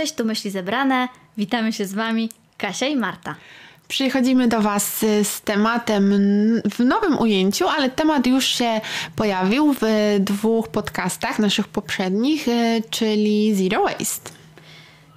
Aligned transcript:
Cześć, 0.00 0.14
tu 0.14 0.24
myśli 0.24 0.50
zebrane. 0.50 1.08
Witamy 1.38 1.72
się 1.72 1.84
z 1.84 1.94
Wami 1.94 2.30
Kasia 2.58 2.86
i 2.86 2.96
Marta. 2.96 3.34
Przychodzimy 3.88 4.48
do 4.48 4.60
Was 4.60 4.98
z 5.22 5.40
tematem 5.40 6.12
w 6.70 6.78
nowym 6.78 7.18
ujęciu, 7.18 7.68
ale 7.68 7.90
temat 7.90 8.26
już 8.26 8.44
się 8.44 8.80
pojawił 9.16 9.74
w 9.80 9.84
dwóch 10.20 10.68
podcastach 10.68 11.38
naszych 11.38 11.68
poprzednich, 11.68 12.48
e, 12.48 12.80
czyli 12.90 13.54
Zero 13.54 13.82
Waste. 13.82 14.30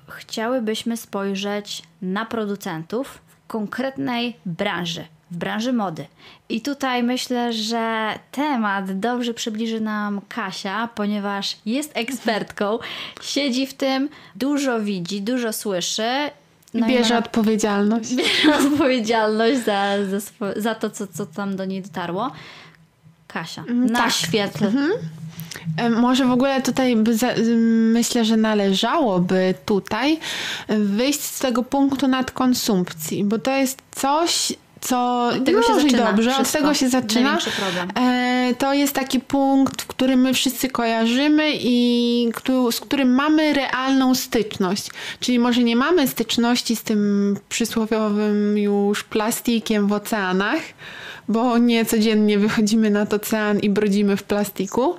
Chciałybyśmy 0.09 0.97
spojrzeć 0.97 1.83
na 2.01 2.25
producentów 2.25 3.07
w 3.27 3.47
konkretnej 3.47 4.37
branży, 4.45 5.05
w 5.33 5.37
branży 5.37 5.73
mody. 5.73 6.05
I 6.49 6.61
tutaj 6.61 7.03
myślę, 7.03 7.53
że 7.53 8.13
temat 8.31 8.99
dobrze 8.99 9.33
przybliży 9.33 9.81
nam 9.81 10.21
Kasia, 10.29 10.89
ponieważ 10.95 11.57
jest 11.65 11.91
ekspertką, 11.93 12.79
siedzi 13.21 13.67
w 13.67 13.73
tym, 13.73 14.09
dużo 14.35 14.79
widzi, 14.79 15.21
dużo 15.21 15.53
słyszy. 15.53 16.09
No 16.73 16.87
bierze 16.87 17.13
ma, 17.13 17.19
odpowiedzialność. 17.19 18.15
Bierze 18.15 18.57
odpowiedzialność 18.57 19.63
za, 19.63 20.05
za, 20.09 20.21
swo, 20.21 20.45
za 20.55 20.75
to, 20.75 20.89
co, 20.89 21.07
co 21.07 21.25
tam 21.25 21.55
do 21.55 21.65
niej 21.65 21.81
dotarło. 21.81 22.31
Kasia, 23.27 23.61
mm, 23.61 23.85
na 23.85 23.99
tak. 23.99 24.11
świetle. 24.11 24.67
Mhm. 24.67 24.91
E, 25.77 25.89
może 25.89 26.25
w 26.25 26.31
ogóle 26.31 26.61
tutaj 26.61 26.95
myślę, 27.93 28.25
że 28.25 28.37
należałoby 28.37 29.53
tutaj 29.65 30.19
wyjść 30.69 31.21
z 31.21 31.39
tego 31.39 31.63
punktu 31.63 32.07
nadkonsumpcji, 32.07 33.23
bo 33.23 33.39
to 33.39 33.51
jest 33.51 33.81
coś, 33.91 34.53
co 34.83 35.27
od 35.27 35.45
tego 35.45 35.63
się 35.63 35.75
zaczyna 35.75 36.11
dobrze, 36.11 36.31
wszystko. 36.31 36.57
od 36.57 36.61
tego 36.61 36.73
się 36.73 36.89
zaczyna. 36.89 37.37
E, 37.99 38.53
to 38.57 38.73
jest 38.73 38.93
taki 38.93 39.19
punkt, 39.19 39.81
w 39.81 39.87
którym 39.87 40.21
my 40.21 40.33
wszyscy 40.33 40.69
kojarzymy 40.69 41.51
i 41.55 42.29
z 42.71 42.79
którym 42.79 43.15
mamy 43.15 43.53
realną 43.53 44.15
styczność. 44.15 44.89
Czyli 45.19 45.39
może 45.39 45.63
nie 45.63 45.75
mamy 45.75 46.07
styczności 46.07 46.75
z 46.75 46.83
tym 46.83 47.37
przysłowiowym 47.49 48.57
już 48.57 49.03
plastikiem 49.03 49.87
w 49.87 49.93
oceanach, 49.93 50.61
bo 51.27 51.57
nie 51.57 51.85
codziennie 51.85 52.39
wychodzimy 52.39 52.89
nad 52.89 53.13
ocean 53.13 53.59
i 53.59 53.69
brodzimy 53.69 54.17
w 54.17 54.23
plastiku. 54.23 54.95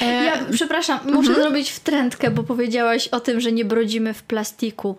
E... 0.00 0.24
Ja, 0.24 0.32
przepraszam, 0.52 0.98
muszę 1.04 1.28
mhm. 1.28 1.36
zrobić 1.36 1.70
wtrętkę, 1.70 2.30
bo 2.30 2.42
powiedziałaś 2.42 3.08
o 3.08 3.20
tym, 3.20 3.40
że 3.40 3.52
nie 3.52 3.64
brodzimy 3.64 4.14
w 4.14 4.22
plastiku. 4.22 4.96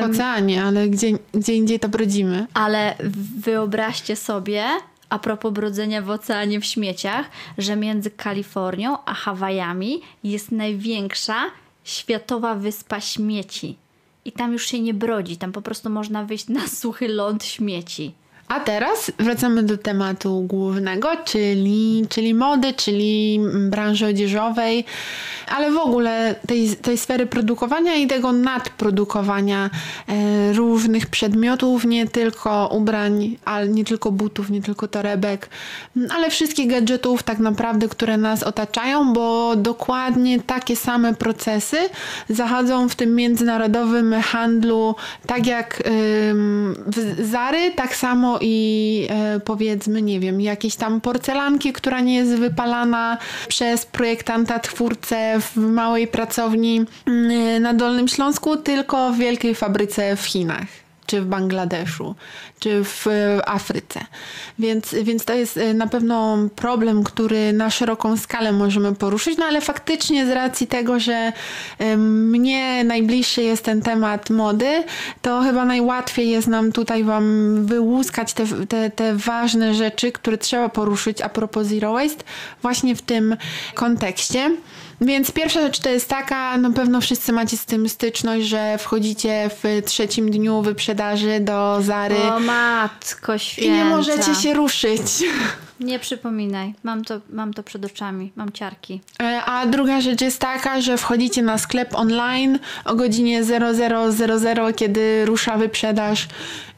W 0.00 0.10
oceanie, 0.10 0.64
ale 0.64 0.88
gdzie, 0.88 1.08
gdzie 1.34 1.54
indziej 1.54 1.80
to 1.80 1.88
brodzimy. 1.88 2.46
Ale 2.54 2.94
wyobraźcie 3.36 4.16
sobie, 4.16 4.64
a 5.08 5.18
propos 5.18 5.52
brodzenia 5.52 6.02
w 6.02 6.10
oceanie 6.10 6.60
w 6.60 6.64
śmieciach, 6.64 7.26
że 7.58 7.76
między 7.76 8.10
Kalifornią 8.10 8.96
a 9.04 9.14
Hawajami 9.14 10.00
jest 10.24 10.52
największa 10.52 11.44
światowa 11.84 12.54
wyspa 12.54 13.00
śmieci. 13.00 13.76
I 14.24 14.32
tam 14.32 14.52
już 14.52 14.66
się 14.66 14.80
nie 14.80 14.94
brodzi, 14.94 15.36
tam 15.36 15.52
po 15.52 15.62
prostu 15.62 15.90
można 15.90 16.24
wyjść 16.24 16.48
na 16.48 16.68
suchy 16.68 17.08
ląd 17.08 17.44
śmieci. 17.44 18.14
A 18.52 18.60
teraz 18.60 19.12
wracamy 19.18 19.62
do 19.62 19.78
tematu 19.78 20.40
głównego, 20.40 21.08
czyli, 21.24 22.06
czyli 22.08 22.34
mody, 22.34 22.72
czyli 22.72 23.40
branży 23.70 24.06
odzieżowej, 24.06 24.84
ale 25.48 25.70
w 25.70 25.76
ogóle 25.76 26.34
tej, 26.46 26.76
tej 26.76 26.98
sfery 26.98 27.26
produkowania 27.26 27.94
i 27.94 28.06
tego 28.06 28.32
nadprodukowania 28.32 29.70
e, 30.08 30.52
różnych 30.52 31.06
przedmiotów, 31.06 31.84
nie 31.84 32.06
tylko 32.06 32.68
ubrań, 32.72 33.36
ale 33.44 33.68
nie 33.68 33.84
tylko 33.84 34.12
butów, 34.12 34.50
nie 34.50 34.62
tylko 34.62 34.88
torebek, 34.88 35.48
ale 36.16 36.30
wszystkich 36.30 36.70
gadżetów 36.70 37.22
tak 37.22 37.38
naprawdę, 37.38 37.88
które 37.88 38.16
nas 38.16 38.42
otaczają, 38.42 39.12
bo 39.12 39.56
dokładnie 39.56 40.40
takie 40.40 40.76
same 40.76 41.14
procesy 41.14 41.76
zachodzą 42.28 42.88
w 42.88 42.94
tym 42.94 43.14
międzynarodowym 43.14 44.14
handlu, 44.22 44.94
tak 45.26 45.46
jak 45.46 45.82
w 46.86 47.26
Zary, 47.30 47.72
tak 47.76 47.96
samo 47.96 48.38
i 48.42 49.06
e, 49.10 49.40
powiedzmy, 49.40 50.02
nie 50.02 50.20
wiem, 50.20 50.40
jakieś 50.40 50.76
tam 50.76 51.00
porcelanki, 51.00 51.72
która 51.72 52.00
nie 52.00 52.14
jest 52.14 52.34
wypalana 52.34 53.18
przez 53.48 53.86
projektanta, 53.86 54.58
twórcę 54.58 55.40
w 55.40 55.56
małej 55.56 56.06
pracowni 56.06 56.84
mm, 57.06 57.62
na 57.62 57.74
Dolnym 57.74 58.08
Śląsku, 58.08 58.56
tylko 58.56 59.12
w 59.12 59.16
wielkiej 59.18 59.54
fabryce 59.54 60.16
w 60.16 60.26
Chinach 60.26 60.81
czy 61.12 61.20
w 61.20 61.26
Bangladeszu, 61.26 62.14
czy 62.58 62.84
w 62.84 63.06
Afryce. 63.46 64.00
Więc, 64.58 64.94
więc 65.02 65.24
to 65.24 65.34
jest 65.34 65.56
e, 65.56 65.74
na 65.74 65.86
pewno 65.86 66.38
problem, 66.56 67.04
który 67.04 67.52
na 67.52 67.70
szeroką 67.70 68.16
skalę 68.16 68.52
możemy 68.52 68.94
poruszyć, 68.94 69.38
no 69.38 69.44
ale 69.44 69.60
faktycznie 69.60 70.26
z 70.26 70.30
racji 70.30 70.66
tego, 70.66 71.00
że 71.00 71.32
mnie 71.96 72.84
najbliższy 72.84 73.42
jest 73.42 73.64
ten 73.64 73.82
temat 73.82 74.30
mody, 74.30 74.84
to 75.22 75.40
chyba 75.40 75.64
najłatwiej 75.64 76.30
jest 76.30 76.48
nam 76.48 76.72
tutaj 76.72 77.04
Wam 77.04 77.56
wyłuskać 77.66 78.32
te, 78.32 78.46
te, 78.68 78.90
te 78.90 79.16
ważne 79.16 79.74
rzeczy, 79.74 80.12
które 80.12 80.38
trzeba 80.38 80.68
poruszyć 80.68 81.20
a 81.20 81.28
propos 81.28 81.66
Zero 81.66 81.92
Waste 81.92 82.24
właśnie 82.62 82.96
w 82.96 83.02
tym 83.02 83.36
kontekście. 83.74 84.50
Więc 85.02 85.30
pierwsza 85.30 85.60
rzecz 85.60 85.78
to 85.78 85.88
jest 85.88 86.08
taka, 86.08 86.56
na 86.56 86.70
pewno 86.70 87.00
wszyscy 87.00 87.32
macie 87.32 87.56
z 87.56 87.64
tym 87.66 87.88
styczność, 87.88 88.46
że 88.46 88.78
wchodzicie 88.78 89.50
w 89.62 89.82
trzecim 89.86 90.30
dniu 90.30 90.62
wyprzedaży 90.62 91.40
do 91.40 91.78
Zary. 91.82 92.16
O 92.16 92.40
matko 92.40 93.38
święta. 93.38 93.74
I 93.74 93.78
nie 93.78 93.84
możecie 93.84 94.34
się 94.34 94.54
ruszyć. 94.54 95.00
Nie 95.80 95.98
przypominaj, 95.98 96.74
mam 96.82 97.04
to, 97.04 97.20
mam 97.30 97.54
to 97.54 97.62
przed 97.62 97.84
oczami, 97.84 98.32
mam 98.36 98.52
ciarki. 98.52 99.00
E, 99.22 99.42
a 99.44 99.66
druga 99.66 100.00
rzecz 100.00 100.20
jest 100.20 100.38
taka, 100.38 100.80
że 100.80 100.96
wchodzicie 100.96 101.42
na 101.42 101.58
sklep 101.58 101.94
online 101.94 102.58
o 102.84 102.94
godzinie 102.94 103.44
0000, 103.44 104.72
kiedy 104.76 105.24
rusza 105.24 105.56
wyprzedaż 105.56 106.28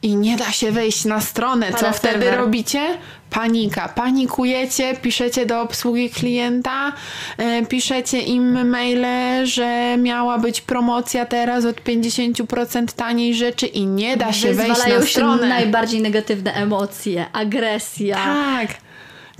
i 0.01 0.15
nie 0.15 0.37
da 0.37 0.51
się 0.51 0.71
wejść 0.71 1.05
na 1.05 1.21
stronę. 1.21 1.73
Co 1.73 1.91
wtedy 1.91 2.31
robicie? 2.31 2.97
Panika. 3.35 3.89
Panikujecie, 3.89 4.95
piszecie 4.95 5.45
do 5.45 5.61
obsługi 5.61 6.09
klienta, 6.09 6.93
e, 7.37 7.65
piszecie 7.65 8.21
im 8.21 8.69
maile, 8.69 9.45
że 9.47 9.97
miała 9.97 10.37
być 10.37 10.61
promocja 10.61 11.25
teraz 11.25 11.65
od 11.65 11.81
50% 11.83 12.93
taniej 12.93 13.35
rzeczy 13.35 13.67
i 13.67 13.85
nie 13.85 14.17
da 14.17 14.33
się 14.33 14.53
wejść 14.53 14.87
na 14.87 15.01
stronę. 15.05 15.43
się 15.43 15.49
najbardziej 15.49 16.01
negatywne 16.01 16.53
emocje, 16.53 17.25
agresja. 17.33 18.15
Tak. 18.15 18.67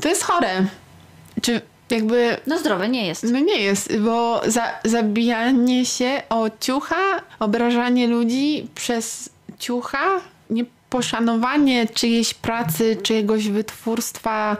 To 0.01 0.09
jest 0.09 0.23
chore. 0.23 0.65
Czy 1.41 1.61
jakby... 1.89 2.37
No 2.47 2.59
zdrowe 2.59 2.89
nie 2.89 3.07
jest. 3.07 3.23
No 3.23 3.39
nie 3.39 3.57
jest, 3.57 3.97
bo 3.97 4.41
za, 4.47 4.63
zabijanie 4.83 5.85
się 5.85 6.21
o 6.29 6.49
ciucha, 6.59 7.21
obrażanie 7.39 8.07
ludzi 8.07 8.67
przez 8.75 9.29
ciucha, 9.59 10.21
nieposzanowanie 10.95 11.87
czyjejś 11.87 12.33
pracy, 12.33 12.97
czyjegoś 13.03 13.47
wytwórstwa 13.47 14.57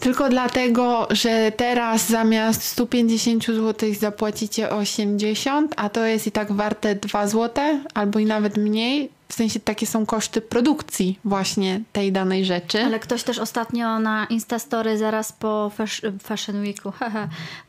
tylko 0.00 0.28
dlatego, 0.28 1.08
że 1.10 1.52
teraz 1.56 2.08
zamiast 2.08 2.62
150 2.62 3.46
zł 3.46 3.94
zapłacicie 4.00 4.70
80, 4.70 5.74
a 5.76 5.88
to 5.88 6.04
jest 6.04 6.26
i 6.26 6.32
tak 6.32 6.52
warte 6.52 6.94
2 6.94 7.26
zł 7.26 7.64
albo 7.94 8.18
i 8.18 8.24
nawet 8.24 8.56
mniej, 8.56 9.10
w 9.28 9.34
sensie 9.34 9.60
takie 9.60 9.86
są 9.86 10.06
koszty 10.06 10.40
produkcji 10.40 11.18
właśnie 11.24 11.80
tej 11.92 12.12
danej 12.12 12.44
rzeczy. 12.44 12.84
Ale 12.84 13.00
ktoś 13.00 13.22
też 13.22 13.38
ostatnio 13.38 13.98
na 13.98 14.26
Instastory 14.30 14.98
zaraz 14.98 15.32
po 15.32 15.72
Fashion 16.22 16.60
Weeku, 16.60 16.92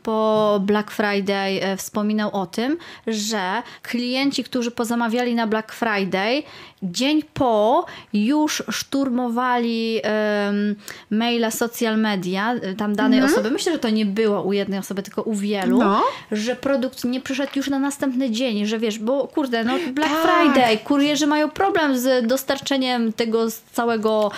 po 0.03 0.59
Black 0.63 0.91
Friday 0.91 1.61
e, 1.61 1.77
wspominał 1.77 2.29
o 2.35 2.45
tym, 2.45 2.77
że 3.07 3.63
klienci, 3.81 4.43
którzy 4.43 4.71
pozamawiali 4.71 5.35
na 5.35 5.47
Black 5.47 5.73
Friday, 5.73 6.43
dzień 6.83 7.23
po 7.33 7.85
już 8.13 8.63
szturmowali 8.69 10.01
um, 10.45 10.75
maile 11.09 11.51
social 11.51 11.97
media, 11.97 12.53
e, 12.53 12.75
tam 12.75 12.95
danej 12.95 13.19
mm. 13.19 13.31
osoby. 13.31 13.51
Myślę, 13.51 13.71
że 13.71 13.79
to 13.79 13.89
nie 13.89 14.05
było 14.05 14.41
u 14.41 14.53
jednej 14.53 14.79
osoby, 14.79 15.03
tylko 15.03 15.21
u 15.21 15.33
wielu, 15.33 15.79
no. 15.79 16.03
że 16.31 16.55
produkt 16.55 17.03
nie 17.03 17.21
przyszedł 17.21 17.51
już 17.55 17.69
na 17.69 17.79
następny 17.79 18.31
dzień, 18.31 18.65
że 18.65 18.79
wiesz, 18.79 18.99
bo 18.99 19.27
kurde, 19.27 19.63
no 19.63 19.73
Black 19.93 20.11
tak. 20.11 20.21
Friday, 20.23 20.77
kurierzy 20.77 21.27
mają 21.27 21.48
problem 21.49 21.99
z 21.99 22.27
dostarczeniem 22.27 23.13
tego 23.13 23.47
całego 23.73 24.31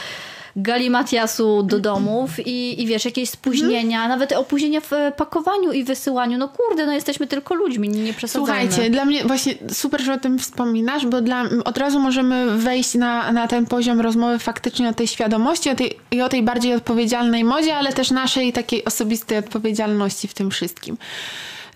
galimatiasu 0.56 1.64
do 1.64 1.80
domów 1.80 2.48
i, 2.48 2.82
i 2.84 2.88
wiesz, 2.88 3.06
jakieś 3.06 3.30
spóźnienia, 3.30 3.98
hmm. 3.98 4.10
nawet 4.10 4.32
opóźnienia 4.32 4.82
w 4.82 4.92
pakowaniu 5.18 5.72
i 5.72 5.84
wysyłaniu. 5.84 6.38
No 6.38 6.50
kurde, 6.50 6.86
no 6.86 6.94
jesteśmy 6.94 7.28
tylko 7.28 7.56
ludźmi, 7.56 7.90
nie 7.90 8.14
przesadzajmy. 8.14 8.72
Słuchajcie, 8.72 8.90
dla 8.90 9.06
mnie 9.06 9.24
właśnie 9.24 9.54
super, 9.74 10.02
że 10.02 10.14
o 10.14 10.18
tym 10.18 10.40
wspominasz, 10.40 11.06
bo 11.06 11.22
dla, 11.22 11.44
od 11.66 11.78
razu 11.78 12.00
możemy 12.00 12.58
wejść 12.58 12.96
na, 12.96 13.32
na 13.32 13.48
ten 13.48 13.66
poziom 13.66 14.02
rozmowy 14.02 14.40
faktycznie 14.40 14.90
o 14.90 14.94
tej 14.94 15.08
świadomości 15.08 15.70
o 15.70 15.76
tej, 15.76 15.98
i 16.12 16.22
o 16.22 16.30
tej 16.30 16.44
bardziej 16.44 16.74
odpowiedzialnej 16.74 17.44
modzie, 17.44 17.76
ale 17.76 17.94
też 17.94 18.12
naszej 18.12 18.54
takiej 18.54 18.86
osobistej 18.86 19.38
odpowiedzialności 19.38 20.28
w 20.28 20.34
tym 20.34 20.52
wszystkim. 20.52 20.98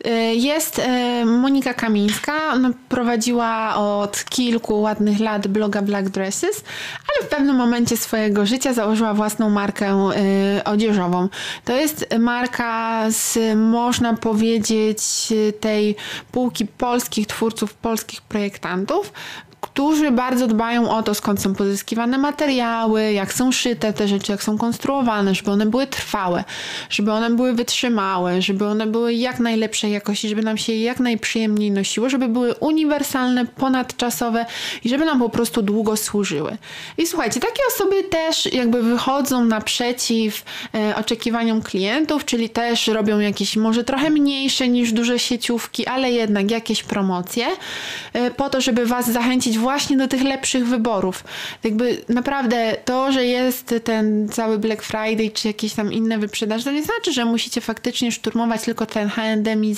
Y, 0.05 0.35
jest 0.35 0.79
y, 0.79 1.25
Monika 1.25 1.73
Kamińska. 1.73 2.53
Ona 2.53 2.71
prowadziła 2.89 3.75
od 3.75 4.25
kilku 4.25 4.81
ładnych 4.81 5.19
lat 5.19 5.47
bloga 5.47 5.81
Black 5.81 6.09
Dresses, 6.09 6.63
ale 7.13 7.27
w 7.27 7.29
pewnym 7.29 7.55
momencie 7.55 7.97
swojego 7.97 8.45
życia 8.45 8.73
założyła 8.73 9.13
własną 9.13 9.49
markę 9.49 10.09
y, 10.57 10.63
odzieżową. 10.63 11.29
To 11.65 11.73
jest 11.73 12.05
marka 12.19 13.03
z, 13.09 13.37
można 13.57 14.13
powiedzieć, 14.13 15.03
tej 15.59 15.95
półki 16.31 16.65
polskich 16.65 17.27
twórców, 17.27 17.73
polskich 17.73 18.21
projektantów, 18.21 19.13
którzy 19.75 20.11
bardzo 20.11 20.47
dbają 20.47 20.89
o 20.89 21.03
to, 21.03 21.13
skąd 21.13 21.41
są 21.41 21.55
pozyskiwane 21.55 22.17
materiały, 22.17 23.13
jak 23.13 23.33
są 23.33 23.51
szyte 23.51 23.93
te 23.93 24.07
rzeczy, 24.07 24.31
jak 24.31 24.43
są 24.43 24.57
konstruowane, 24.57 25.35
żeby 25.35 25.51
one 25.51 25.65
były 25.65 25.87
trwałe, 25.87 26.43
żeby 26.89 27.11
one 27.11 27.29
były 27.29 27.53
wytrzymałe, 27.53 28.41
żeby 28.41 28.65
one 28.65 28.87
były 28.87 29.13
jak 29.13 29.39
najlepszej 29.39 29.91
jakości, 29.91 30.29
żeby 30.29 30.41
nam 30.41 30.57
się 30.57 30.73
jak 30.73 30.99
najprzyjemniej 30.99 31.71
nosiło, 31.71 32.09
żeby 32.09 32.27
były 32.27 32.53
uniwersalne, 32.53 33.45
ponadczasowe 33.45 34.45
i 34.83 34.89
żeby 34.89 35.05
nam 35.05 35.19
po 35.19 35.29
prostu 35.29 35.61
długo 35.61 35.97
służyły. 35.97 36.57
I 36.97 37.07
słuchajcie, 37.07 37.39
takie 37.39 37.61
osoby 37.75 38.03
też 38.03 38.53
jakby 38.53 38.83
wychodzą 38.83 39.45
naprzeciw 39.45 40.43
e, 40.75 40.95
oczekiwaniom 40.95 41.61
klientów, 41.61 42.25
czyli 42.25 42.49
też 42.49 42.87
robią 42.87 43.19
jakieś 43.19 43.55
może 43.55 43.83
trochę 43.83 44.09
mniejsze 44.09 44.67
niż 44.67 44.91
duże 44.91 45.19
sieciówki, 45.19 45.85
ale 45.85 46.11
jednak 46.11 46.51
jakieś 46.51 46.83
promocje 46.83 47.47
e, 48.13 48.31
po 48.31 48.49
to, 48.49 48.61
żeby 48.61 48.85
was 48.85 49.11
zachęcić 49.11 49.59
właśnie 49.65 49.97
do 49.97 50.07
tych 50.07 50.23
lepszych 50.23 50.67
wyborów. 50.67 51.23
Jakby 51.63 52.01
naprawdę 52.09 52.77
to, 52.85 53.11
że 53.11 53.25
jest 53.25 53.75
ten 53.83 54.29
cały 54.29 54.59
Black 54.59 54.83
Friday 54.83 55.29
czy 55.33 55.47
jakieś 55.47 55.73
tam 55.73 55.93
inne 55.93 56.17
wyprzedaże, 56.17 56.63
to 56.63 56.71
nie 56.71 56.83
znaczy, 56.83 57.13
że 57.13 57.25
musicie 57.25 57.61
faktycznie 57.61 58.11
szturmować 58.11 58.61
tylko 58.61 58.85
ten 58.85 59.09
H&M 59.09 59.65
i. 59.65 59.75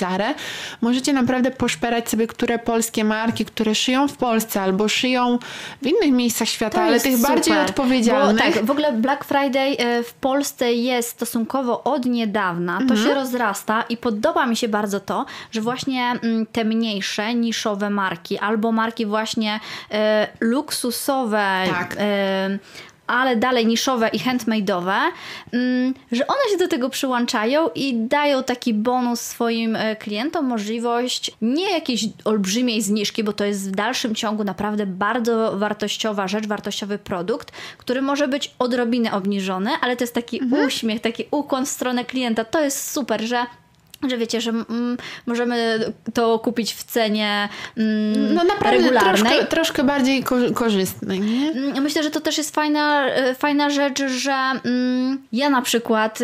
Możecie 0.81 1.13
naprawdę 1.13 1.51
poszperać 1.51 2.09
sobie, 2.09 2.27
które 2.27 2.59
polskie 2.59 3.03
marki, 3.03 3.45
które 3.45 3.75
szyją 3.75 4.07
w 4.07 4.17
Polsce 4.17 4.61
albo 4.61 4.87
szyją 4.87 5.39
w 5.81 5.87
innych 5.87 6.11
miejscach 6.11 6.49
świata, 6.49 6.81
ale 6.81 6.99
tych 6.99 7.15
super, 7.15 7.29
bardziej 7.29 7.57
odpowiedzialnych. 7.57 8.45
Bo, 8.45 8.53
tak, 8.53 8.65
w 8.65 8.71
ogóle 8.71 8.93
Black 8.93 9.23
Friday 9.23 9.77
e, 9.77 10.03
w 10.03 10.13
Polsce 10.13 10.73
jest 10.73 11.09
stosunkowo 11.09 11.83
od 11.83 12.05
niedawna. 12.05 12.77
To 12.77 12.93
mhm. 12.93 13.03
się 13.03 13.13
rozrasta 13.13 13.81
i 13.89 13.97
podoba 13.97 14.45
mi 14.45 14.55
się 14.55 14.67
bardzo 14.67 14.99
to, 14.99 15.25
że 15.51 15.61
właśnie 15.61 16.13
mm, 16.23 16.45
te 16.45 16.63
mniejsze, 16.63 17.35
niszowe 17.35 17.89
marki 17.89 18.37
albo 18.37 18.71
marki 18.71 19.05
właśnie 19.05 19.59
e, 19.91 20.27
luksusowe, 20.39 21.63
tak. 21.69 21.95
e, 21.99 22.59
ale 23.07 23.35
dalej 23.35 23.67
niszowe 23.67 24.09
i 24.09 24.19
handmade'owe, 24.19 24.99
mm, 25.53 25.93
że 26.11 26.27
one 26.27 26.39
się 26.51 26.57
do 26.57 26.67
tego 26.67 26.89
przyłączają 26.89 27.69
i 27.75 27.93
dają 27.95 28.43
taki 28.43 28.73
bonus 28.73 29.21
swoim 29.21 29.75
e, 29.75 29.95
klientom, 29.95 30.45
możliwość 30.45 31.31
nie 31.41 31.71
jakiejś 31.71 32.05
olbrzymiej 32.25 32.81
zniżki, 32.81 33.23
bo 33.23 33.33
to 33.33 33.45
jest 33.45 33.71
w 33.71 33.75
dalszym 33.75 34.15
ciągu 34.15 34.43
naprawdę 34.43 34.85
bardzo 34.85 35.57
wartościowa 35.57 36.27
rzecz, 36.27 36.47
wartościowy 36.47 36.97
produkt, 36.97 37.51
który 37.77 38.01
może 38.01 38.27
być 38.27 38.51
odrobinę 38.59 39.11
obniżony, 39.11 39.69
ale 39.81 39.95
to 39.95 40.03
jest 40.03 40.13
taki 40.13 40.43
mhm. 40.43 40.67
uśmiech, 40.67 41.01
taki 41.01 41.23
ukłon 41.31 41.65
w 41.65 41.69
stronę 41.69 42.05
klienta. 42.05 42.45
To 42.45 42.61
jest 42.61 42.91
super, 42.91 43.21
że 43.21 43.45
że 44.09 44.17
wiecie, 44.17 44.41
że 44.41 44.51
mm, 44.51 44.97
możemy 45.25 45.79
to 46.13 46.39
kupić 46.39 46.73
w 46.73 46.83
cenie 46.83 47.49
mm, 47.77 48.33
no 48.33 48.43
naprawdę 48.43 48.77
regularnej. 48.77 49.23
Troszkę, 49.23 49.45
troszkę 49.45 49.83
bardziej 49.83 50.23
korzystnej. 50.53 51.19
Nie? 51.19 51.51
Mm, 51.51 51.83
myślę, 51.83 52.03
że 52.03 52.11
to 52.11 52.21
też 52.21 52.37
jest 52.37 52.55
fajna, 52.55 53.07
e, 53.07 53.35
fajna 53.35 53.69
rzecz, 53.69 54.03
że 54.03 54.51
mm, 54.65 55.21
ja 55.31 55.49
na 55.49 55.61
przykład 55.61 56.21
e, 56.21 56.23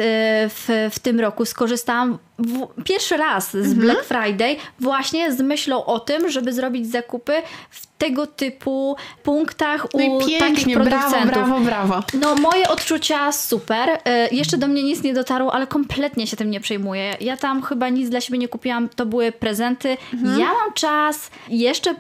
w, 0.50 0.90
w 0.92 1.00
tym 1.00 1.20
roku 1.20 1.46
skorzystałam 1.46 2.18
w, 2.44 2.84
pierwszy 2.84 3.18
raz 3.18 3.52
z 3.52 3.56
mhm. 3.56 3.80
Black 3.80 4.04
Friday 4.04 4.56
właśnie 4.80 5.34
z 5.34 5.42
myślą 5.42 5.86
o 5.86 6.00
tym, 6.00 6.30
żeby 6.30 6.54
zrobić 6.54 6.92
zakupy 6.92 7.34
w 7.70 7.94
tego 8.04 8.28
typu 8.28 8.96
punktach 9.24 9.88
no 9.94 10.06
u 10.06 10.28
pięknie, 10.28 10.76
producentów. 10.76 11.28
Brawo, 11.28 11.60
brawo, 11.60 11.60
brawo. 11.60 12.04
No 12.14 12.36
moje 12.36 12.70
odczucia 12.70 13.32
super. 13.32 13.90
E, 14.06 14.28
jeszcze 14.36 14.58
do 14.58 14.68
mnie 14.68 14.84
nic 14.84 15.04
nie 15.04 15.14
dotarło, 15.14 15.54
ale 15.54 15.68
kompletnie 15.68 16.28
się 16.28 16.38
tym 16.38 16.52
nie 16.52 16.60
przejmuję. 16.60 17.18
Ja 17.22 17.38
tam 17.38 17.62
chyba 17.62 17.90
nic 17.90 18.10
dla 18.10 18.22
siebie 18.22 18.40
nie 18.40 18.48
kupiłam, 18.48 18.90
to 18.90 19.06
były 19.06 19.32
prezenty. 19.32 19.98
Mhm. 20.14 20.40
Ja 20.40 20.46
mam 20.46 20.74
czas, 20.74 21.32
jeszcze 21.50 21.96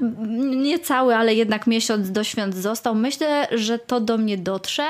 nie 0.55 0.79
cały, 0.79 1.15
ale 1.15 1.35
jednak 1.35 1.67
miesiąc 1.67 2.11
do 2.11 2.23
świąt 2.23 2.55
został. 2.55 2.95
Myślę, 2.95 3.47
że 3.51 3.79
to 3.79 3.99
do 3.99 4.17
mnie 4.17 4.37
dotrze. 4.37 4.87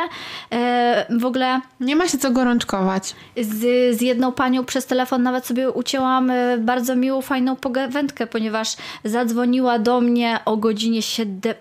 E, 0.51 1.05
w 1.19 1.25
ogóle... 1.25 1.61
Nie 1.79 1.95
ma 1.95 2.07
się 2.07 2.17
co 2.17 2.31
gorączkować. 2.31 3.15
Z, 3.37 3.59
z 3.97 4.01
jedną 4.01 4.31
panią 4.31 4.65
przez 4.65 4.85
telefon 4.85 5.23
nawet 5.23 5.42
sobie 5.45 5.69
ucięłam 5.69 6.29
e, 6.29 6.57
bardzo 6.57 6.95
miłą, 6.95 7.21
fajną 7.21 7.55
pogawędkę, 7.55 8.27
ponieważ 8.27 8.75
zadzwoniła 9.03 9.79
do 9.79 10.01
mnie 10.01 10.39
o 10.45 10.57
godzinie 10.57 11.01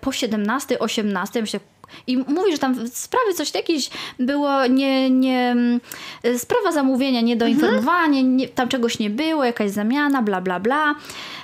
po 0.00 0.12
17, 0.12 0.78
18. 0.78 1.40
Myślę, 1.40 1.60
i 2.06 2.16
mówi, 2.16 2.52
że 2.52 2.58
tam 2.58 2.74
w 2.74 2.98
sprawie 2.98 3.34
coś 3.34 3.54
jakieś 3.54 3.90
było, 4.18 4.66
nie, 4.66 5.10
nie, 5.10 5.50
mm, 5.50 5.80
sprawa 6.38 6.72
zamówienia, 6.72 7.20
niedoinformowanie, 7.20 8.18
mhm. 8.18 8.36
nie, 8.36 8.48
tam 8.48 8.68
czegoś 8.68 8.98
nie 8.98 9.10
było, 9.10 9.44
jakaś 9.44 9.70
zamiana, 9.70 10.22
bla, 10.22 10.40
bla, 10.40 10.60
bla. 10.60 10.94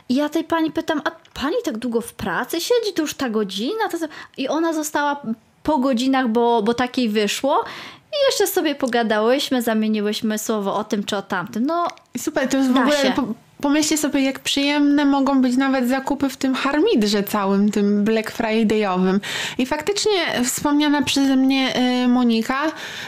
I 0.09 0.15
ja 0.15 0.29
tej 0.29 0.45
pani 0.45 0.73
pytam, 0.73 1.03
a 1.05 1.11
pani 1.41 1.57
tak 1.65 1.79
długo 1.79 2.01
w 2.01 2.15
pracy 2.15 2.61
siedzi, 2.61 2.93
to 2.95 3.03
już 3.03 3.15
ta 3.15 3.31
godzina? 3.31 3.89
I 4.37 4.49
ona 4.49 4.73
została 4.73 5.23
po 5.63 5.79
godzinach, 5.79 6.29
bo, 6.29 6.63
bo 6.63 6.75
takiej 6.75 7.09
wyszło. 7.09 7.65
I 8.13 8.17
jeszcze 8.27 8.47
sobie 8.47 8.75
pogadałyśmy, 8.75 9.63
zamieniłyśmy 9.63 10.39
słowo 10.39 10.77
o 10.77 10.85
tym 10.85 11.05
czy 11.05 11.17
o 11.17 11.23
tamtym. 11.23 11.67
No, 11.67 11.89
super, 12.19 12.49
to 12.49 12.57
jest 12.57 12.73
w 12.73 12.77
ogóle 12.77 13.15
Pomyślcie 13.61 13.99
sobie, 13.99 14.21
jak 14.21 14.41
przyjemne 14.41 15.05
mogą 15.05 15.43
być 15.43 15.57
nawet 15.57 15.89
zakupy 15.89 16.29
w 16.29 16.37
tym 16.37 16.55
harmidrze 16.55 17.23
całym, 17.23 17.71
tym 17.71 18.05
Black 18.05 18.31
Fridayowym. 18.31 19.21
I 19.59 19.67
faktycznie 19.67 20.45
wspomniana 20.45 21.03
przeze 21.03 21.37
mnie 21.37 21.75
y, 22.05 22.09
Monika 22.09 22.63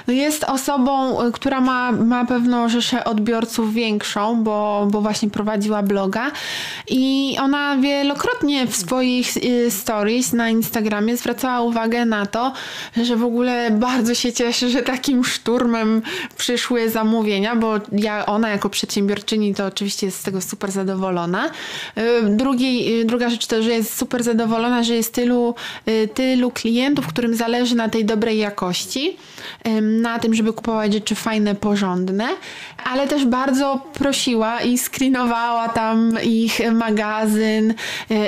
jest 0.06 0.44
osobą, 0.44 1.22
y, 1.26 1.32
która 1.32 1.60
ma, 1.60 1.92
ma 1.92 2.24
pewną 2.24 2.68
rzeszę 2.68 3.04
odbiorców 3.04 3.74
większą, 3.74 4.44
bo, 4.44 4.88
bo 4.90 5.00
właśnie 5.00 5.30
prowadziła 5.30 5.82
bloga 5.82 6.30
i 6.88 7.36
ona 7.40 7.76
wielokrotnie 7.76 8.66
w 8.66 8.76
swoich 8.76 9.36
y, 9.36 9.70
stories 9.70 10.32
na 10.32 10.50
Instagramie 10.50 11.16
zwracała 11.16 11.60
uwagę 11.60 12.04
na 12.04 12.26
to, 12.26 12.52
że 13.02 13.16
w 13.16 13.24
ogóle 13.24 13.70
bardzo 13.70 14.14
się 14.14 14.32
cieszy, 14.32 14.70
że 14.70 14.82
takim 14.82 15.24
szturmem 15.24 16.02
przyszły 16.36 16.90
zamówienia, 16.90 17.56
bo 17.56 17.74
ja, 17.92 18.26
ona 18.26 18.48
jako 18.48 18.70
przedsiębiorczyni 18.70 19.54
to 19.54 19.66
oczywiście 19.66 20.06
jest 20.06 20.20
z 20.20 20.22
tego 20.22 20.39
super 20.48 20.70
zadowolona. 20.70 21.50
Y, 21.98 22.02
drugi, 22.30 23.00
y, 23.00 23.04
druga 23.04 23.30
rzecz 23.30 23.46
to, 23.46 23.62
że 23.62 23.70
jest 23.70 23.96
super 23.96 24.22
zadowolona, 24.22 24.82
że 24.82 24.94
jest 24.94 25.14
tylu, 25.14 25.54
y, 25.88 26.08
tylu 26.14 26.50
klientów, 26.50 27.06
którym 27.06 27.34
zależy 27.34 27.74
na 27.74 27.88
tej 27.88 28.04
dobrej 28.04 28.38
jakości, 28.38 29.16
na 29.82 30.18
tym, 30.18 30.34
żeby 30.34 30.52
kupować 30.52 30.92
rzeczy 30.92 31.14
fajne, 31.14 31.54
porządne, 31.54 32.28
ale 32.84 33.08
też 33.08 33.24
bardzo 33.24 33.80
prosiła 33.92 34.60
i 34.60 34.78
screenowała 34.78 35.68
tam 35.68 36.18
ich 36.22 36.60
magazyn, 36.72 37.74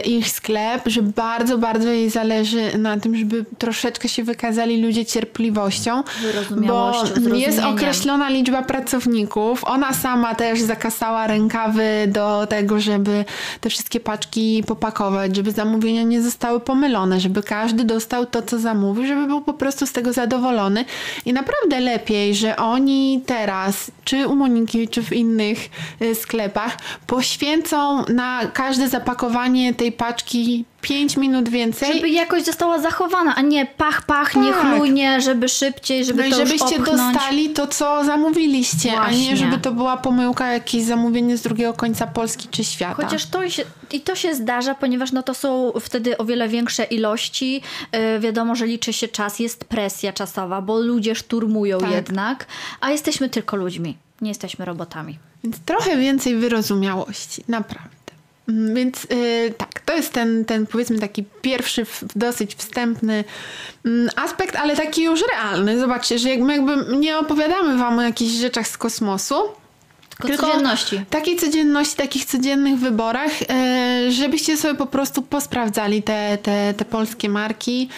ich 0.05 0.31
sklep, 0.31 0.83
że 0.87 1.03
bardzo, 1.03 1.59
bardzo 1.59 1.89
jej 1.89 2.11
zależy 2.11 2.79
na 2.79 3.01
tym, 3.01 3.17
żeby 3.17 3.45
troszeczkę 3.59 4.09
się 4.09 4.25
wykazali 4.25 4.83
ludzie 4.83 5.07
cierpliwością, 5.07 6.03
bo 6.51 7.05
jest 7.35 7.59
określona 7.59 8.29
liczba 8.29 8.63
pracowników. 8.63 9.65
Ona 9.65 9.93
sama 9.93 10.35
też 10.35 10.61
zakasała 10.61 11.27
rękawy 11.27 11.85
do 12.07 12.47
tego, 12.47 12.81
żeby 12.81 13.25
te 13.61 13.71
wszystkie 13.71 14.01
paczki 14.01 14.65
popakować, 14.67 15.37
żeby 15.37 15.53
zamówienia 15.53 16.03
nie 16.03 16.23
zostały 16.23 16.61
pomylone, 16.61 17.21
żeby 17.21 17.43
każdy 17.43 17.85
dostał 17.85 18.27
to, 18.27 18.43
co 18.43 18.59
zamówił, 18.59 19.07
żeby 19.07 19.27
był 19.27 19.41
po 19.41 19.53
prostu 19.53 19.87
z 19.87 19.93
tego 19.93 20.13
zadowolony. 20.13 20.85
I 21.27 21.33
naprawdę 21.33 21.81
lepiej, 21.81 22.35
że 22.35 22.57
oni 22.57 23.23
teraz, 23.27 23.91
czy 24.05 24.29
u 24.29 24.37
Moniki, 24.37 24.89
czy 24.89 25.03
w 25.03 25.13
innych 25.13 25.59
y, 26.03 26.15
sklepach, 26.15 26.79
poświęcą 27.07 28.05
na 28.05 28.47
każde 28.47 28.89
zapakowanie 28.89 29.75
tej 29.75 29.93
paczki 29.93 30.65
5 30.83 31.17
minut 31.17 31.49
więcej. 31.49 31.95
Żeby 31.95 32.09
jakość 32.09 32.47
została 32.47 32.79
zachowana, 32.79 33.35
a 33.35 33.41
nie 33.41 33.67
pach, 33.67 34.03
pach, 34.03 34.33
tak. 34.33 34.43
niechlujnie, 34.43 35.21
żeby 35.21 35.49
szybciej, 35.49 36.05
żeby 36.05 36.23
no 36.23 36.37
to 36.37 36.43
i 36.43 36.47
żebyście 36.47 36.79
dostali 36.79 37.51
to, 37.51 37.67
co 37.67 38.05
zamówiliście, 38.05 38.91
Właśnie. 38.91 39.29
a 39.29 39.31
nie 39.31 39.37
żeby 39.37 39.59
to 39.59 39.73
była 39.73 39.97
pomyłka, 39.97 40.53
jakieś 40.53 40.83
zamówienie 40.83 41.37
z 41.37 41.43
drugiego 41.43 41.73
końca 41.73 42.07
Polski 42.07 42.49
czy 42.51 42.65
świata. 42.65 43.05
Chociaż 43.05 43.27
to 43.27 43.51
się, 43.51 43.65
i 43.93 44.01
to 44.01 44.15
się 44.15 44.35
zdarza, 44.35 44.75
ponieważ 44.75 45.13
no 45.13 45.23
to 45.23 45.35
są 45.35 45.73
wtedy 45.81 46.19
o 46.19 46.25
wiele 46.25 46.49
większe 46.49 46.85
ilości. 46.85 47.63
Yy, 47.93 48.21
wiadomo, 48.21 48.57
że 48.57 48.67
liczy 48.67 48.93
się 48.93 49.09
czas, 49.09 49.39
jest 49.39 49.65
presja 49.65 50.13
czasowa, 50.13 50.63
bo 50.63 50.81
ludzie 50.81 51.15
szturmują 51.15 51.79
tak. 51.81 51.91
jednak, 51.91 52.47
a 52.81 52.91
jesteśmy 52.91 53.29
tylko 53.29 53.57
ludźmi, 53.57 53.97
nie 54.21 54.29
jesteśmy 54.29 54.65
robotami. 54.65 55.19
Więc 55.45 55.61
trochę 55.61 55.97
więcej 55.97 56.37
wyrozumiałości, 56.37 57.45
naprawdę. 57.49 58.02
Mm, 58.49 58.75
więc 58.75 59.05
yy, 59.11 59.55
tak, 59.59 59.81
to 59.81 59.97
jest 59.97 60.13
ten, 60.13 60.45
ten 60.45 60.67
powiedzmy 60.67 60.99
taki 60.99 61.25
pierwszy, 61.43 61.87
dosyć 62.17 62.55
wstępny 62.55 63.25
yy, 63.85 64.09
aspekt, 64.17 64.57
ale 64.57 64.77
taki 64.77 65.03
już 65.03 65.25
realny. 65.33 65.79
Zobaczcie, 65.79 66.19
że 66.19 66.31
jak 66.31 66.41
my 66.41 66.53
jakby 66.57 66.97
nie 66.97 67.19
opowiadamy 67.19 67.79
wam 67.79 67.99
o 67.99 68.03
jakichś 68.03 68.33
rzeczach 68.33 68.69
z 68.69 68.79
kosmosu, 68.79 69.35
Tylko 70.27 70.47
codzienności. 70.47 71.05
Takiej 71.11 71.37
codzienności, 71.37 71.97
takich 71.97 72.25
codziennych 72.25 72.79
wyborach, 72.79 73.31
e, 73.51 74.11
żebyście 74.11 74.57
sobie 74.57 74.75
po 74.75 74.87
prostu 74.87 75.23
posprawdzali 75.23 76.03
te, 76.03 76.39
te, 76.43 76.75
te 76.77 76.85
polskie 76.85 77.29
marki. 77.29 77.89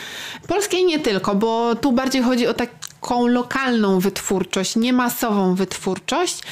Polskie 0.48 0.76
i 0.76 0.84
nie 0.84 0.98
tylko, 0.98 1.34
bo 1.34 1.74
tu 1.74 1.92
bardziej 1.92 2.22
chodzi 2.22 2.46
o 2.46 2.54
taką 3.04 3.26
lokalną 3.26 4.00
wytwórczość, 4.00 4.76
nie 4.76 4.92
masową 4.92 5.54
wytwórczość. 5.54 6.42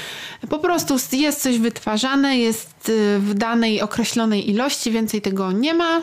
Po 0.51 0.59
prostu 0.59 0.97
jest 1.13 1.43
coś 1.43 1.59
wytwarzane, 1.59 2.39
jest 2.39 2.89
e, 2.89 3.19
w 3.19 3.35
danej 3.35 3.81
określonej 3.81 4.51
ilości, 4.51 4.91
więcej 4.91 5.21
tego 5.23 5.53
nie 5.53 5.75
ma 5.75 6.03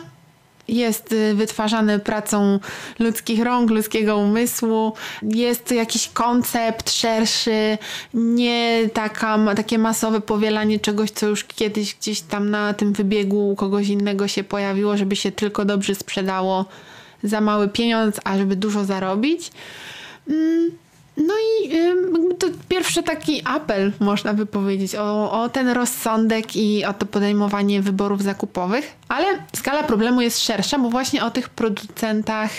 jest 0.67 1.11
y, 1.11 1.35
wytwarzany 1.35 1.99
pracą 1.99 2.59
ludzkich 2.99 3.43
rąk, 3.43 3.69
ludzkiego 3.69 4.17
umysłu. 4.17 4.93
Jest 5.21 5.71
jakiś 5.71 6.07
koncept 6.07 6.91
szerszy, 6.91 7.77
nie 8.13 8.89
taka, 8.93 9.55
takie 9.55 9.77
masowe 9.77 10.21
powielanie 10.21 10.79
czegoś, 10.79 11.11
co 11.11 11.27
już 11.27 11.43
kiedyś 11.43 11.95
gdzieś 11.95 12.21
tam 12.21 12.49
na 12.49 12.73
tym 12.73 12.93
wybiegu 12.93 13.49
u 13.49 13.55
kogoś 13.55 13.87
innego 13.87 14.27
się 14.27 14.43
pojawiło, 14.43 14.97
żeby 14.97 15.15
się 15.15 15.31
tylko 15.31 15.65
dobrze 15.65 15.95
sprzedało 15.95 16.65
za 17.23 17.41
mały 17.41 17.69
pieniądz, 17.69 18.19
a 18.23 18.37
żeby 18.37 18.55
dużo 18.55 18.85
zarobić. 18.85 19.51
Mm 20.29 20.71
no 21.19 21.33
i 21.33 21.69
to 22.39 22.47
pierwszy 22.69 23.03
taki 23.03 23.41
apel, 23.45 23.91
można 23.99 24.33
by 24.33 24.45
powiedzieć, 24.45 24.95
o, 24.95 25.31
o, 25.31 25.49
ten 25.49 25.69
rozsądek 25.69 26.55
i 26.55 26.85
o 26.85 26.93
to 26.93 27.05
podejmowanie 27.05 27.81
wyborów 27.81 28.23
zakupowych, 28.23 28.95
ale 29.07 29.25
skala 29.55 29.83
problemu 29.83 30.21
jest 30.21 30.39
szersza, 30.39 30.79
bo 30.79 30.89
właśnie 30.89 31.25
o 31.25 31.31
tych 31.31 31.49
producentach 31.49 32.51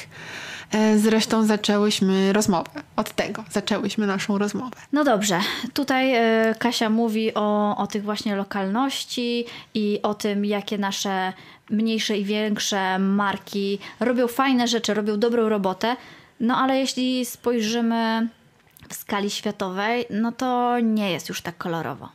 e, 0.73 0.99
zresztą 0.99 1.45
zaczęłyśmy 1.45 2.33
rozmowę. 2.33 2.71
Od 2.97 3.13
tego 3.13 3.45
zaczęłyśmy 3.51 4.07
naszą 4.07 4.39
rozmowę. 4.39 4.77
No 4.93 5.05
dobrze, 5.05 5.41
tutaj 5.75 6.15
e, 6.15 6.55
Kasia 6.59 6.91
mówi 6.91 7.35
o, 7.35 7.77
o 7.77 7.87
tych 7.87 8.03
właśnie 8.03 8.37
lokalności 8.37 9.45
i 9.75 9.99
o 10.03 10.15
tym, 10.15 10.45
jakie 10.45 10.79
nasze 10.79 11.33
mniejsze 11.71 12.19
i 12.19 12.25
większe 12.25 12.99
marki 12.99 13.79
robią 14.01 14.29
fajne 14.29 14.69
rzeczy, 14.69 14.95
robią 14.95 15.19
dobrą 15.19 15.49
robotę. 15.49 15.97
No 16.41 16.57
ale 16.57 16.79
jeśli 16.79 17.25
spojrzymy 17.25 18.29
w 18.89 18.95
skali 18.95 19.31
światowej, 19.31 20.07
no 20.11 20.33
to 20.33 20.81
nie 20.81 21.11
jest 21.13 21.29
już 21.29 21.43
tak 21.43 21.59
kolorowo. 21.59 22.09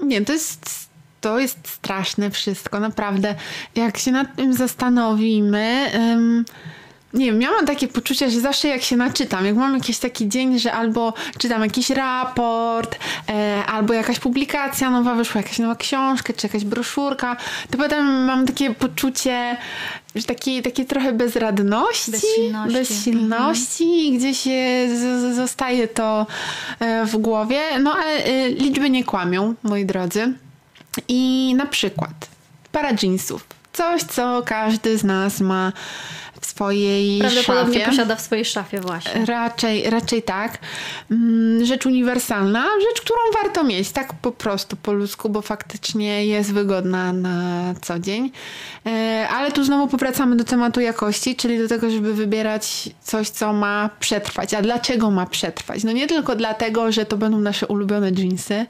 Nie, 0.00 0.24
to 0.24 0.32
jest, 0.32 0.88
to 1.20 1.38
jest 1.38 1.68
straszne 1.68 2.30
wszystko, 2.30 2.80
naprawdę. 2.80 3.34
Jak 3.74 3.98
się 3.98 4.12
nad 4.12 4.36
tym 4.36 4.52
zastanowimy. 4.52 5.90
Nie 7.14 7.26
wiem, 7.26 7.42
ja 7.42 7.50
mam 7.50 7.66
takie 7.66 7.88
poczucie, 7.88 8.30
że 8.30 8.40
zawsze 8.40 8.68
jak 8.68 8.82
się 8.82 8.96
naczytam, 8.96 9.46
jak 9.46 9.56
mam 9.56 9.74
jakiś 9.74 9.98
taki 9.98 10.28
dzień, 10.28 10.58
że 10.58 10.72
albo 10.72 11.14
czytam 11.38 11.62
jakiś 11.62 11.90
raport, 11.90 12.98
e, 13.28 13.62
albo 13.66 13.94
jakaś 13.94 14.18
publikacja 14.18 14.90
nowa, 14.90 15.14
wyszła 15.14 15.40
jakaś 15.40 15.58
nowa 15.58 15.74
książka, 15.76 16.32
czy 16.32 16.46
jakaś 16.46 16.64
broszurka, 16.64 17.36
to 17.70 17.78
potem 17.78 18.24
mam 18.24 18.46
takie 18.46 18.74
poczucie, 18.74 19.56
że 20.14 20.22
takie, 20.22 20.62
takie 20.62 20.84
trochę 20.84 21.12
bezradności, 21.12 22.10
bezsilności, 22.10 22.72
bezsilności 22.72 23.84
mhm. 23.84 24.18
gdzieś 24.18 24.42
z, 24.98 25.36
zostaje 25.36 25.88
to 25.88 26.26
e, 26.80 27.06
w 27.06 27.16
głowie. 27.16 27.60
No 27.80 27.92
ale 27.92 28.24
e, 28.24 28.48
liczby 28.48 28.90
nie 28.90 29.04
kłamią, 29.04 29.54
moi 29.62 29.86
drodzy. 29.86 30.34
I 31.08 31.54
na 31.56 31.66
przykład 31.66 32.28
para 32.72 32.90
jeansów. 33.02 33.46
Coś, 33.72 34.02
co 34.02 34.42
każdy 34.46 34.98
z 34.98 35.04
nas 35.04 35.40
ma 35.40 35.72
w 36.40 36.46
swojej 36.46 37.18
Prawdopodobnie 37.20 37.74
szafie. 37.74 37.90
posiada 37.90 38.16
w 38.16 38.20
swojej 38.20 38.44
szafie 38.44 38.80
właśnie. 38.80 39.24
Raczej, 39.24 39.90
raczej 39.90 40.22
tak. 40.22 40.58
Mm, 41.10 41.64
rzecz 41.64 41.86
uniwersalna, 41.86 42.64
rzecz, 42.88 43.00
którą 43.00 43.18
warto 43.42 43.64
mieć, 43.64 43.90
tak 43.90 44.14
po 44.14 44.32
prostu 44.32 44.76
po 44.76 44.92
ludzku, 44.92 45.28
bo 45.28 45.42
faktycznie 45.42 46.26
jest 46.26 46.52
wygodna 46.52 47.12
na 47.12 47.74
co 47.82 47.98
dzień. 47.98 48.30
E, 48.86 49.28
ale 49.30 49.52
tu 49.52 49.64
znowu 49.64 49.86
powracamy 49.86 50.36
do 50.36 50.44
tematu 50.44 50.80
jakości, 50.80 51.36
czyli 51.36 51.58
do 51.58 51.68
tego, 51.68 51.90
żeby 51.90 52.14
wybierać 52.14 52.88
coś, 53.02 53.28
co 53.28 53.52
ma 53.52 53.90
przetrwać. 54.00 54.54
A 54.54 54.62
dlaczego 54.62 55.10
ma 55.10 55.26
przetrwać? 55.26 55.84
No 55.84 55.92
nie 55.92 56.06
tylko 56.06 56.36
dlatego, 56.36 56.92
że 56.92 57.06
to 57.06 57.16
będą 57.16 57.38
nasze 57.40 57.66
ulubione 57.66 58.10
jeansy, 58.10 58.66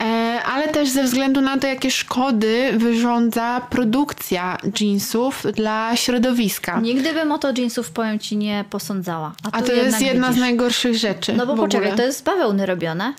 e, 0.00 0.04
ale 0.46 0.68
też 0.68 0.88
ze 0.88 1.04
względu 1.04 1.40
na 1.40 1.58
to, 1.58 1.66
jakie 1.66 1.90
szkody 1.90 2.72
wyrządza 2.76 3.60
produkcja 3.70 4.58
jeansów 4.80 5.42
dla 5.54 5.96
środowiska. 5.96 6.80
Nigdy 6.94 7.12
bym 7.12 7.32
o 7.32 7.38
to 7.38 7.52
jeansów, 7.56 7.90
powiem 7.90 8.18
Ci, 8.18 8.36
nie 8.36 8.64
posądzała. 8.70 9.32
A, 9.52 9.56
A 9.56 9.62
to 9.62 9.72
jest 9.72 10.00
jedna 10.00 10.26
widzisz. 10.28 10.38
z 10.38 10.40
najgorszych 10.40 10.94
rzeczy. 10.94 11.32
No 11.32 11.46
bo 11.46 11.56
poczekaj, 11.56 11.96
to 11.96 12.02
jest 12.02 12.18
z 12.18 12.22
bawełny 12.22 12.66
robione. 12.66 13.14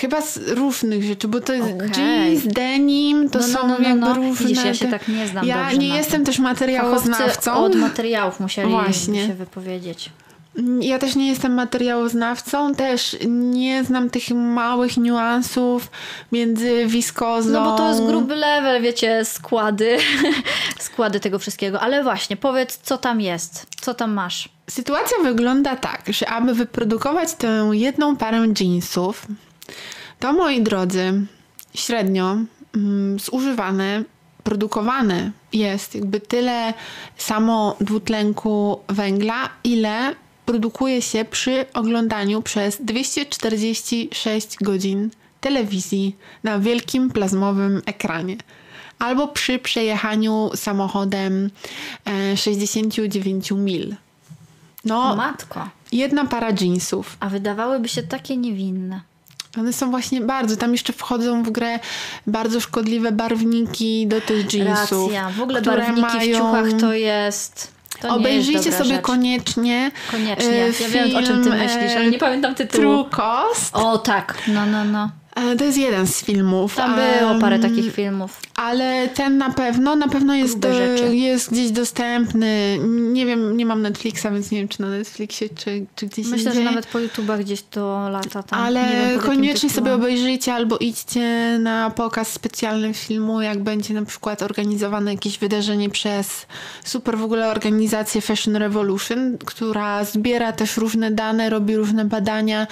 Chyba 0.00 0.20
z 0.20 0.36
różnych 0.48 1.04
rzeczy, 1.04 1.28
bo 1.28 1.40
to 1.40 1.52
jest 1.52 1.68
okay. 1.74 1.90
jeans, 2.04 2.46
denim, 2.46 3.30
to 3.30 3.38
no, 3.38 3.46
no, 3.46 3.52
są 3.52 3.68
no, 3.68 3.76
no, 3.78 3.88
jakby 3.88 4.00
no. 4.00 4.14
różne. 4.14 4.46
Widzisz, 4.46 4.64
ja 4.64 4.74
się 4.74 4.88
tak 4.88 5.08
nie 5.08 5.26
znam 5.26 5.46
Ja 5.46 5.72
nie 5.72 5.88
jestem 5.88 6.24
też 6.24 6.38
materiałoznawcą. 6.38 7.54
od 7.54 7.74
materiałów 7.74 8.40
musieli 8.40 8.70
Właśnie. 8.70 9.26
się 9.26 9.34
wypowiedzieć. 9.34 10.10
Ja 10.80 10.98
też 10.98 11.16
nie 11.16 11.28
jestem 11.28 11.54
materiałoznawcą, 11.54 12.74
też 12.74 13.16
nie 13.28 13.84
znam 13.84 14.10
tych 14.10 14.30
małych 14.30 14.96
niuansów 14.96 15.90
między 16.32 16.86
wiskozą. 16.86 17.50
No 17.50 17.64
bo 17.64 17.76
to 17.76 17.88
jest 17.88 18.04
gruby 18.04 18.36
level, 18.36 18.82
wiecie, 18.82 19.24
składy, 19.24 19.98
składy 20.78 21.20
tego 21.20 21.38
wszystkiego. 21.38 21.80
Ale 21.80 22.02
właśnie, 22.02 22.36
powiedz, 22.36 22.80
co 22.82 22.98
tam 22.98 23.20
jest, 23.20 23.66
co 23.80 23.94
tam 23.94 24.12
masz. 24.12 24.48
Sytuacja 24.70 25.16
wygląda 25.22 25.76
tak, 25.76 26.02
że 26.08 26.28
aby 26.28 26.54
wyprodukować 26.54 27.34
tę 27.34 27.70
jedną 27.72 28.16
parę 28.16 28.46
jeansów, 28.60 29.26
to 30.20 30.32
moi 30.32 30.62
drodzy, 30.62 31.26
średnio 31.74 32.36
mm, 32.76 33.18
zużywane, 33.18 34.04
produkowane 34.44 35.30
jest 35.52 35.94
jakby 35.94 36.20
tyle 36.20 36.74
samo 37.16 37.76
dwutlenku 37.80 38.80
węgla, 38.88 39.48
ile 39.64 40.14
produkuje 40.50 41.02
się 41.02 41.24
przy 41.24 41.66
oglądaniu 41.74 42.42
przez 42.42 42.78
246 42.80 44.56
godzin 44.60 45.10
telewizji 45.40 46.16
na 46.44 46.58
wielkim 46.58 47.10
plazmowym 47.10 47.82
ekranie. 47.86 48.36
Albo 48.98 49.28
przy 49.28 49.58
przejechaniu 49.58 50.50
samochodem 50.54 51.50
69 52.36 53.52
e, 53.52 53.54
mil. 53.54 53.96
No, 54.84 55.16
matko. 55.16 55.68
Jedna 55.92 56.24
para 56.24 56.48
jeansów. 56.60 57.16
A 57.20 57.28
wydawałyby 57.28 57.88
się 57.88 58.02
takie 58.02 58.36
niewinne. 58.36 59.00
One 59.58 59.72
są 59.72 59.90
właśnie 59.90 60.20
bardzo, 60.20 60.56
tam 60.56 60.72
jeszcze 60.72 60.92
wchodzą 60.92 61.42
w 61.42 61.50
grę 61.50 61.78
bardzo 62.26 62.60
szkodliwe 62.60 63.12
barwniki 63.12 64.06
do 64.06 64.20
tych 64.20 64.54
jeansów. 64.54 65.12
Racja, 65.12 65.30
w 65.30 65.40
ogóle 65.40 65.62
barwniki 65.62 66.00
mają... 66.00 66.34
w 66.34 66.38
ciuchach 66.38 66.80
to 66.80 66.92
jest... 66.92 67.79
To 68.00 68.14
Obejrzyjcie 68.14 68.72
sobie 68.72 68.84
rzecz. 68.84 69.00
koniecznie. 69.02 69.90
Koniecznie. 70.10 70.56
Ja 70.56 70.72
film, 70.72 70.90
wiem 70.90 71.16
o 71.16 71.22
czym 71.22 71.44
ty 71.44 71.50
myślisz, 71.50 71.92
ale 71.96 72.10
nie 72.10 72.18
pamiętam 72.18 72.54
tytułu. 72.54 72.82
True 72.82 73.10
Cost. 73.10 73.76
O 73.76 73.98
tak, 73.98 74.38
no, 74.48 74.66
no, 74.66 74.84
no. 74.84 75.10
E, 75.36 75.56
to 75.56 75.64
jest 75.64 75.78
jeden 75.78 76.06
z 76.06 76.24
filmów. 76.24 76.76
Tam 76.76 76.94
było 76.94 77.40
parę 77.40 77.58
takich 77.58 77.94
filmów. 77.94 78.40
Ale 78.56 79.08
ten 79.08 79.38
na 79.38 79.50
pewno, 79.50 79.96
na 79.96 80.08
pewno 80.08 80.34
jest, 80.34 80.58
do, 80.58 80.68
jest 81.12 81.50
gdzieś 81.52 81.70
dostępny. 81.70 82.78
Nie 82.88 83.26
wiem, 83.26 83.56
nie 83.56 83.66
mam 83.66 83.82
Netflixa, 83.82 84.22
więc 84.32 84.50
nie 84.50 84.58
wiem, 84.58 84.68
czy 84.68 84.80
na 84.80 84.88
Netflixie, 84.88 85.48
czy, 85.48 85.86
czy 85.96 86.06
gdzieś 86.06 86.26
Myślę, 86.26 86.50
indziej. 86.50 86.64
że 86.64 86.70
nawet 86.70 86.86
po 86.86 86.98
YouTubach 86.98 87.40
gdzieś 87.40 87.62
to 87.62 88.08
lata 88.08 88.42
tam. 88.42 88.60
Ale 88.60 89.10
wiem, 89.10 89.20
koniecznie 89.20 89.70
sobie 89.70 89.94
obejrzyjcie 89.94 90.54
albo 90.54 90.78
idźcie 90.78 91.58
na 91.58 91.90
pokaz 91.90 92.32
specjalny 92.32 92.94
filmu, 92.94 93.40
jak 93.40 93.62
będzie 93.62 93.94
na 93.94 94.04
przykład 94.04 94.42
organizowane 94.42 95.14
jakieś 95.14 95.38
wydarzenie 95.38 95.90
przez 95.90 96.46
super 96.84 97.18
w 97.18 97.22
ogóle 97.22 97.50
organizację 97.50 98.20
Fashion 98.20 98.56
Revolution, 98.56 99.38
która 99.38 100.04
zbiera 100.04 100.52
też 100.52 100.76
różne 100.76 101.10
dane, 101.10 101.50
robi 101.50 101.76
różne 101.76 102.04
badania, 102.04 102.66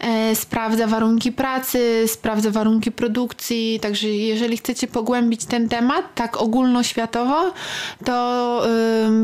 e, 0.00 0.36
sprawdza 0.36 0.86
warunki 0.86 1.32
pracy, 1.32 2.01
sprawdza 2.08 2.50
warunki 2.50 2.92
produkcji, 2.92 3.80
także 3.82 4.08
jeżeli 4.08 4.56
chcecie 4.56 4.86
pogłębić 4.86 5.44
ten 5.44 5.68
temat 5.68 6.14
tak 6.14 6.42
ogólnoświatowo, 6.42 7.52
to 8.04 8.66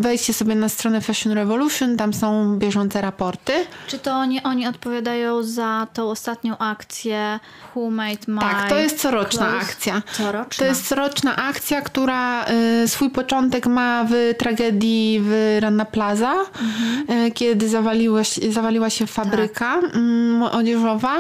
wejdźcie 0.01 0.35
sobie 0.35 0.55
na 0.55 0.69
stronę 0.69 1.01
Fashion 1.01 1.33
Revolution, 1.33 1.97
tam 1.97 2.15
są 2.15 2.59
bieżące 2.59 3.01
raporty. 3.01 3.53
Czy 3.87 3.99
to 3.99 4.13
oni, 4.13 4.43
oni 4.43 4.67
odpowiadają 4.67 5.43
za 5.43 5.87
tą 5.93 6.11
ostatnią 6.11 6.59
akcję 6.59 7.41
Who 7.77 7.91
Made 7.91 8.19
My 8.29 8.41
Tak, 8.41 8.69
to 8.69 8.79
jest 8.79 9.03
coroczna 9.03 9.47
clothes? 9.47 9.69
akcja. 9.69 10.03
Coroczna. 10.17 10.59
To 10.59 10.65
jest 10.65 10.89
coroczna 10.89 11.37
akcja, 11.37 11.81
która 11.81 12.45
y, 12.85 12.89
swój 12.89 13.11
początek 13.11 13.67
ma 13.67 14.07
w 14.11 14.35
tragedii 14.39 15.21
w 15.23 15.59
Rana 15.61 15.85
Plaza, 15.85 16.33
mhm. 16.33 17.27
y, 17.27 17.31
kiedy 17.31 17.69
zawaliła, 17.69 18.21
zawaliła 18.51 18.91
się 18.91 19.07
fabryka 19.07 19.81
tak. 19.83 20.55
odzieżowa 20.55 21.17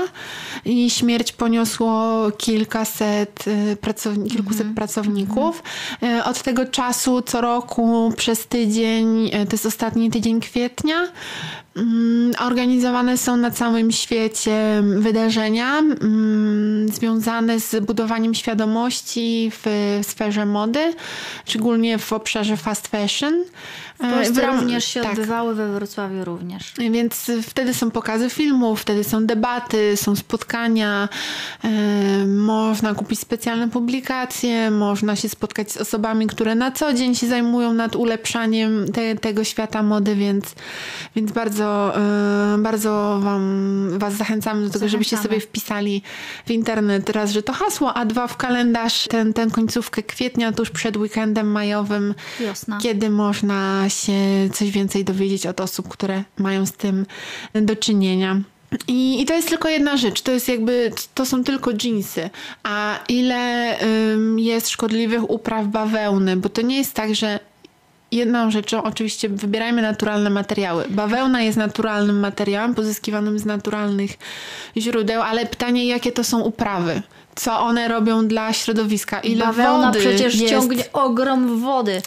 i 0.64 0.90
śmierć 0.90 1.32
po 1.32 1.47
poniosło 1.48 2.30
kilkaset, 2.38 3.44
y, 3.46 3.76
pracowni- 3.76 4.30
kilkuset 4.30 4.66
pracowników. 4.76 5.62
Y, 6.02 6.24
Od 6.24 6.42
tego 6.42 6.66
czasu 6.66 7.22
co 7.22 7.40
roku 7.40 8.12
przez 8.16 8.46
tydzień, 8.46 9.26
y, 9.26 9.30
to 9.46 9.52
jest 9.52 9.66
ostatni 9.66 10.10
tydzień 10.10 10.40
kwietnia, 10.40 10.96
mm, 11.76 12.32
organizowane 12.46 13.16
są 13.18 13.36
na 13.36 13.50
całym 13.50 13.92
świecie 13.92 14.82
wydarzenia 14.98 15.78
mm, 15.78 16.88
związane 16.88 17.60
z 17.60 17.84
budowaniem 17.84 18.34
świadomości 18.34 19.50
w 19.64 19.66
sferze 20.02 20.46
mody, 20.46 20.94
szczególnie 21.46 21.98
w 21.98 22.12
obszarze 22.12 22.56
fast 22.56 22.88
fashion. 22.88 23.34
W 23.98 24.10
Polsce 24.10 24.42
ram- 24.42 24.60
również 24.60 24.84
się 24.84 25.00
tak. 25.00 25.10
odbywały, 25.12 25.54
we 25.54 25.72
Wrocławiu 25.72 26.24
również. 26.24 26.72
Więc 26.90 27.30
wtedy 27.42 27.74
są 27.74 27.90
pokazy 27.90 28.30
filmów, 28.30 28.80
wtedy 28.80 29.04
są 29.04 29.26
debaty, 29.26 29.96
są 29.96 30.16
spotkania, 30.16 31.08
e, 31.64 31.68
można 32.26 32.94
kupić 32.94 33.20
specjalne 33.20 33.68
publikacje, 33.70 34.70
można 34.70 35.16
się 35.16 35.28
spotkać 35.28 35.72
z 35.72 35.76
osobami, 35.76 36.26
które 36.26 36.54
na 36.54 36.70
co 36.70 36.92
dzień 36.94 37.14
się 37.14 37.26
zajmują 37.26 37.72
nad 37.72 37.96
ulepszaniem 37.96 38.92
te, 38.92 39.14
tego 39.16 39.44
świata 39.44 39.82
mody, 39.82 40.14
więc, 40.14 40.54
więc 41.16 41.32
bardzo, 41.32 41.96
e, 41.96 42.58
bardzo 42.58 43.18
wam, 43.22 43.68
Was 43.98 44.14
zachęcamy 44.14 44.66
do 44.66 44.72
tego, 44.72 44.88
żebyście 44.88 45.16
Zachęcamy. 45.16 45.40
sobie 45.40 45.48
wpisali 45.48 46.02
w 46.46 46.50
internet 46.50 47.10
raz, 47.10 47.30
że 47.30 47.42
to 47.42 47.52
hasło, 47.52 47.94
a 47.94 48.04
dwa 48.04 48.26
w 48.26 48.36
kalendarz, 48.36 49.08
ten, 49.08 49.32
ten 49.32 49.50
końcówkę 49.50 50.02
kwietnia 50.02 50.52
tuż 50.52 50.70
przed 50.70 50.96
weekendem 50.96 51.50
majowym, 51.50 52.14
Wiosna. 52.40 52.78
kiedy 52.82 53.10
można 53.10 53.87
się 53.88 54.12
coś 54.52 54.70
więcej 54.70 55.04
dowiedzieć 55.04 55.46
od 55.46 55.60
osób, 55.60 55.88
które 55.88 56.24
mają 56.38 56.66
z 56.66 56.72
tym 56.72 57.06
do 57.54 57.76
czynienia. 57.76 58.40
I, 58.88 59.22
I 59.22 59.24
to 59.24 59.34
jest 59.34 59.48
tylko 59.48 59.68
jedna 59.68 59.96
rzecz, 59.96 60.22
to 60.22 60.32
jest 60.32 60.48
jakby, 60.48 60.90
to 61.14 61.26
są 61.26 61.44
tylko 61.44 61.72
dżinsy. 61.72 62.30
A 62.62 62.98
ile 63.08 63.76
ym, 64.12 64.38
jest 64.38 64.68
szkodliwych 64.68 65.30
upraw 65.30 65.66
bawełny, 65.66 66.36
bo 66.36 66.48
to 66.48 66.62
nie 66.62 66.76
jest 66.76 66.94
tak, 66.94 67.14
że 67.14 67.40
jedną 68.12 68.50
rzeczą, 68.50 68.82
oczywiście 68.82 69.28
wybierajmy 69.28 69.82
naturalne 69.82 70.30
materiały. 70.30 70.84
Bawełna 70.90 71.42
jest 71.42 71.58
naturalnym 71.58 72.20
materiałem 72.20 72.74
pozyskiwanym 72.74 73.38
z 73.38 73.44
naturalnych 73.44 74.10
źródeł, 74.76 75.22
ale 75.22 75.46
pytanie, 75.46 75.86
jakie 75.86 76.12
to 76.12 76.24
są 76.24 76.40
uprawy? 76.40 77.02
Co 77.34 77.60
one 77.60 77.88
robią 77.88 78.28
dla 78.28 78.52
środowiska? 78.52 79.20
Ile 79.20 79.46
Bawełna 79.46 79.86
wody 79.86 80.00
przecież 80.00 80.34
jest? 80.34 80.52
ciągnie 80.54 80.84
ogrom 80.92 81.60
wody. 81.60 82.02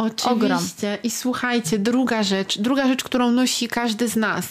Oczywiście. 0.00 0.98
I 1.02 1.10
słuchajcie, 1.10 1.78
druga 1.78 2.22
rzecz, 2.22 2.58
druga 2.58 2.88
rzecz, 2.88 3.04
którą 3.04 3.30
nosi 3.30 3.68
każdy 3.68 4.08
z 4.08 4.16
nas 4.16 4.46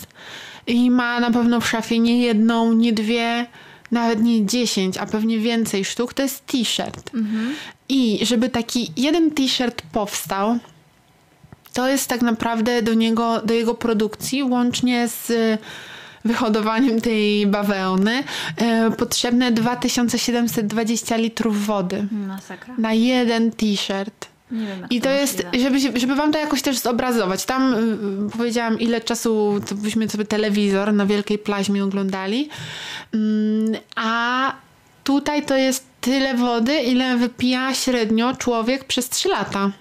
i 0.67 0.91
ma 0.91 1.19
na 1.19 1.31
pewno 1.31 1.61
w 1.61 1.69
szafie 1.69 1.99
nie 1.99 2.21
jedną, 2.21 2.73
nie 2.73 2.93
dwie, 2.93 3.45
nawet 3.91 4.21
nie 4.21 4.45
dziesięć, 4.45 4.97
a 4.97 5.05
pewnie 5.05 5.39
więcej 5.39 5.85
sztuk, 5.85 6.13
to 6.13 6.23
jest 6.23 6.45
t-shirt. 6.45 7.11
I 7.89 8.19
żeby 8.25 8.49
taki 8.49 8.91
jeden 8.97 9.31
t-shirt 9.31 9.81
powstał, 9.91 10.59
to 11.73 11.89
jest 11.89 12.07
tak 12.07 12.21
naprawdę 12.21 12.81
do 12.81 12.93
niego, 12.93 13.41
do 13.41 13.53
jego 13.53 13.75
produkcji, 13.75 14.43
łącznie 14.43 15.07
z 15.07 15.29
y, 15.29 15.57
wyhodowaniem 16.25 17.01
tej 17.01 17.47
bawełny, 17.47 18.23
y, 18.87 18.91
potrzebne 18.91 19.51
2720 19.51 21.17
litrów 21.17 21.65
wody 21.65 22.07
Masakra. 22.11 22.75
na 22.77 22.93
jeden 22.93 23.51
t-shirt. 23.51 24.28
Nie 24.51 24.67
wiem, 24.67 24.81
jak 24.81 24.91
I 24.91 25.01
to 25.01 25.09
jest, 25.09 25.43
możliwe. 25.43 25.79
żeby, 25.79 25.99
żeby 25.99 26.15
wam 26.15 26.31
to 26.31 26.39
jakoś 26.39 26.61
też 26.61 26.77
zobrazować. 26.77 27.45
Tam 27.45 27.73
y, 28.27 28.37
powiedziałam, 28.37 28.79
ile 28.79 29.01
czasu 29.01 29.59
to 29.69 29.75
byśmy 29.75 30.09
sobie 30.09 30.25
telewizor 30.25 30.93
na 30.93 31.05
wielkiej 31.05 31.37
plaźmie 31.37 31.83
oglądali. 31.83 32.49
Mm, 33.13 33.75
a 33.95 34.53
tutaj 35.03 35.45
to 35.45 35.55
jest 35.55 35.85
tyle 36.01 36.33
wody, 36.33 36.81
ile 36.81 37.17
wypija 37.17 37.73
średnio 37.73 38.35
człowiek 38.35 38.83
przez 38.85 39.09
3 39.09 39.29
lata. 39.29 39.71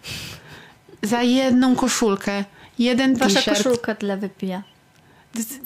Za 1.03 1.23
jedną 1.23 1.77
koszulkę. 1.77 2.45
Jeden 2.79 3.17
Wasza 3.17 3.35
t-shirt. 3.35 3.57
koszulka 3.57 3.95
tyle 3.95 4.17
wypija. 4.17 4.63
To 5.33 5.39
jest 5.39 5.61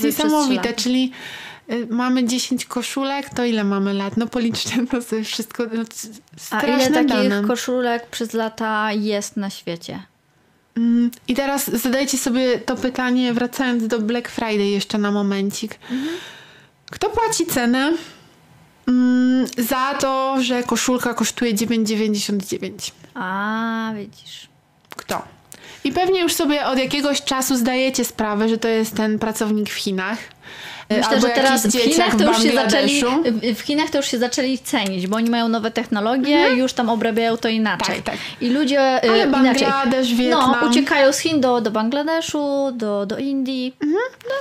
Co 0.00 0.06
niesamowite, 0.06 0.72
czyli 0.74 1.04
y, 1.04 1.47
mamy 1.90 2.24
10 2.24 2.64
koszulek, 2.64 3.30
to 3.30 3.44
ile 3.44 3.64
mamy 3.64 3.94
lat? 3.94 4.16
No 4.16 4.26
policzcie 4.26 4.86
to 4.86 5.02
sobie 5.02 5.24
wszystko. 5.24 5.64
No, 5.72 5.82
A 6.50 6.62
ile 6.62 6.90
takich 6.90 7.46
koszulek 7.46 8.06
przez 8.06 8.32
lata 8.32 8.92
jest 8.92 9.36
na 9.36 9.50
świecie? 9.50 10.02
Mm, 10.76 11.10
I 11.28 11.34
teraz 11.34 11.70
zadajcie 11.70 12.18
sobie 12.18 12.58
to 12.58 12.76
pytanie, 12.76 13.32
wracając 13.32 13.86
do 13.86 13.98
Black 13.98 14.28
Friday 14.28 14.66
jeszcze 14.66 14.98
na 14.98 15.10
momencik. 15.10 15.78
Kto 16.90 17.10
płaci 17.10 17.46
cenę 17.46 17.92
mm, 18.88 19.46
za 19.58 19.94
to, 19.94 20.36
że 20.40 20.62
koszulka 20.62 21.14
kosztuje 21.14 21.54
9,99? 21.54 22.90
A, 23.14 23.92
widzisz. 23.96 24.48
Kto? 24.90 25.22
I 25.84 25.92
pewnie 25.92 26.20
już 26.20 26.34
sobie 26.34 26.66
od 26.66 26.78
jakiegoś 26.78 27.22
czasu 27.22 27.56
zdajecie 27.56 28.04
sprawę, 28.04 28.48
że 28.48 28.58
to 28.58 28.68
jest 28.68 28.96
ten 28.96 29.18
pracownik 29.18 29.70
w 29.70 29.74
Chinach. 29.74 30.18
E, 30.88 30.96
Myślę, 30.96 31.08
albo 31.08 31.28
że 31.28 31.34
teraz 31.34 31.66
w 31.66 31.72
Chinach 31.72 32.16
to 32.16 32.24
już 32.24 32.42
się 32.42 32.52
zaczęli, 32.52 33.02
w 33.54 33.60
Chinach 33.60 33.90
to 33.90 33.96
już 33.98 34.06
się 34.06 34.18
zaczęli 34.18 34.58
cenić, 34.58 35.06
bo 35.06 35.16
oni 35.16 35.30
mają 35.30 35.48
nowe 35.48 35.70
technologie, 35.70 36.54
już 36.54 36.72
tam 36.72 36.88
obrabiają 36.88 37.36
to 37.36 37.48
inaczej. 37.48 38.02
Tak, 38.02 38.04
tak. 38.04 38.16
I 38.40 38.50
ludzie 38.50 38.80
e, 38.80 39.10
Ale 39.10 39.24
inaczej. 39.24 39.66
Bangladesz, 39.66 40.14
Wietnam. 40.14 40.56
No, 40.60 40.68
uciekają 40.68 41.12
z 41.12 41.18
Chin 41.18 41.40
do, 41.40 41.60
do 41.60 41.70
Bangladeszu, 41.70 42.72
do, 42.72 43.06
do 43.06 43.18
Indii. 43.18 43.76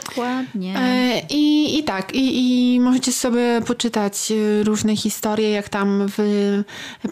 Dokładnie. 0.06 0.76
E, 0.80 1.22
I, 1.30 1.80
I 1.80 1.84
tak, 1.84 2.16
i, 2.16 2.76
i 2.76 2.80
możecie 2.80 3.12
sobie 3.12 3.62
poczytać 3.68 4.34
różne 4.64 4.96
historie, 4.96 5.50
jak 5.50 5.70
tam 5.70 6.06
w 6.18 6.54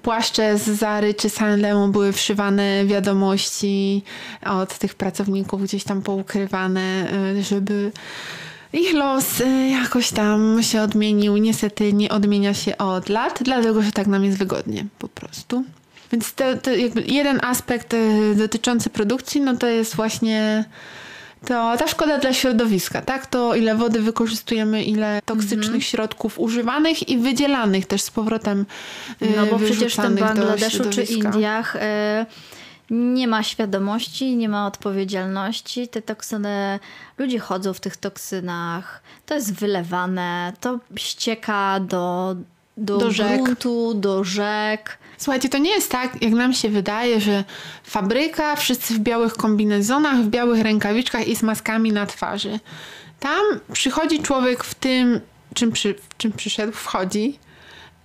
płaszcze 0.02 0.58
z 0.58 0.70
Zary 0.70 1.14
czy 1.14 1.30
Sanlemu 1.30 1.88
były 1.88 2.14
wszywane 2.14 2.86
wiadomości 2.86 4.04
od 4.46 4.78
tych 4.78 4.96
pracowników 4.96 5.64
gdzieś 5.64 5.84
tam 5.84 6.02
poukrywane, 6.02 7.08
żeby 7.42 7.92
ich 8.76 8.94
los 8.94 9.42
e, 9.42 9.70
jakoś 9.70 10.12
tam 10.12 10.64
się 10.64 10.82
odmienił. 10.82 11.38
Niestety 11.38 11.94
nie 11.94 12.10
odmienia 12.10 12.54
się 12.54 12.78
od 12.78 13.10
lat, 13.10 13.40
dlatego 13.42 13.82
że 13.82 13.92
tak 13.92 14.08
nam 14.08 14.24
jest 14.26 14.38
wygodnie 14.38 14.86
po 15.00 15.08
prostu. 15.08 15.64
Więc 16.12 16.34
to, 16.34 16.44
to 16.58 16.72
jakby 16.76 17.02
jeden 17.02 17.40
aspekt 17.44 17.94
e, 17.94 17.98
dotyczący 18.36 18.90
produkcji, 18.90 19.42
no 19.42 19.58
to 19.58 19.68
jest 19.68 19.96
właśnie 19.96 20.66
to 21.48 21.78
ta 21.78 21.88
szkoda 21.88 22.18
dla 22.18 22.34
środowiska, 22.34 23.02
tak? 23.02 23.26
To 23.26 23.56
ile 23.56 23.76
wody 23.76 24.02
wykorzystujemy, 24.02 24.84
ile 24.84 25.20
toksycznych 25.26 25.64
Mhm. 25.66 25.82
środków 25.82 26.40
używanych 26.40 27.10
i 27.10 27.18
wydzielanych 27.18 27.86
też 27.86 28.02
z 28.02 28.12
powrotem. 28.12 28.66
e, 29.22 29.26
No 29.36 29.46
bo 29.46 29.60
przecież 29.60 29.94
w 29.96 29.98
Bangladeszu 30.20 30.84
czy. 30.90 31.04
Indiach 31.04 31.76
nie 32.90 33.28
ma 33.28 33.44
świadomości, 33.44 34.36
nie 34.36 34.50
ma 34.50 34.68
odpowiedzialności. 34.68 35.88
Te 35.88 36.02
toksyny, 36.02 36.80
ludzie 37.18 37.40
chodzą 37.40 37.74
w 37.74 37.80
tych 37.80 37.98
toksynach, 37.98 39.02
to 39.26 39.36
jest 39.36 39.54
wylewane, 39.54 40.54
to 40.60 40.80
ścieka 40.96 41.80
do, 41.80 42.36
do, 42.78 42.98
Do 42.98 43.12
rzek. 43.12 43.44
gruntu, 43.44 43.94
do 43.94 44.24
rzek. 44.24 44.98
Słuchajcie, 45.18 45.50
to 45.50 45.58
nie 45.58 45.70
jest 45.70 45.92
tak, 45.92 46.22
jak 46.22 46.34
nam 46.34 46.54
się 46.54 46.70
wydaje, 46.70 47.22
że 47.22 47.44
fabryka, 47.84 48.56
wszyscy 48.56 48.94
w 48.94 49.00
białych 49.00 49.34
kombinezonach, 49.34 50.18
w 50.18 50.28
białych 50.28 50.62
rękawiczkach 50.64 51.28
i 51.28 51.36
z 51.36 51.44
maskami 51.44 51.92
na 51.92 52.06
twarzy. 52.06 52.60
Tam 53.20 53.42
przychodzi 53.74 54.20
człowiek 54.22 54.64
w 54.64 54.76
tym, 54.76 55.22
czym, 55.54 55.72
przy, 55.72 55.96
czym 56.18 56.32
przyszedł, 56.32 56.72
wchodzi 56.72 57.40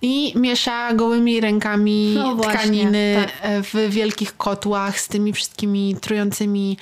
i 0.01 0.33
miesza 0.35 0.93
gołymi 0.93 1.41
rękami 1.41 2.13
No 2.17 2.35
właśnie, 2.35 2.53
tkaniny 2.53 3.15
tak. 3.41 3.51
w 3.63 3.89
wielkich 3.89 4.37
kotłach 4.37 4.99
z 4.99 5.07
tymi 5.07 5.33
wszystkimi 5.33 5.95
trującymi 6.01 6.77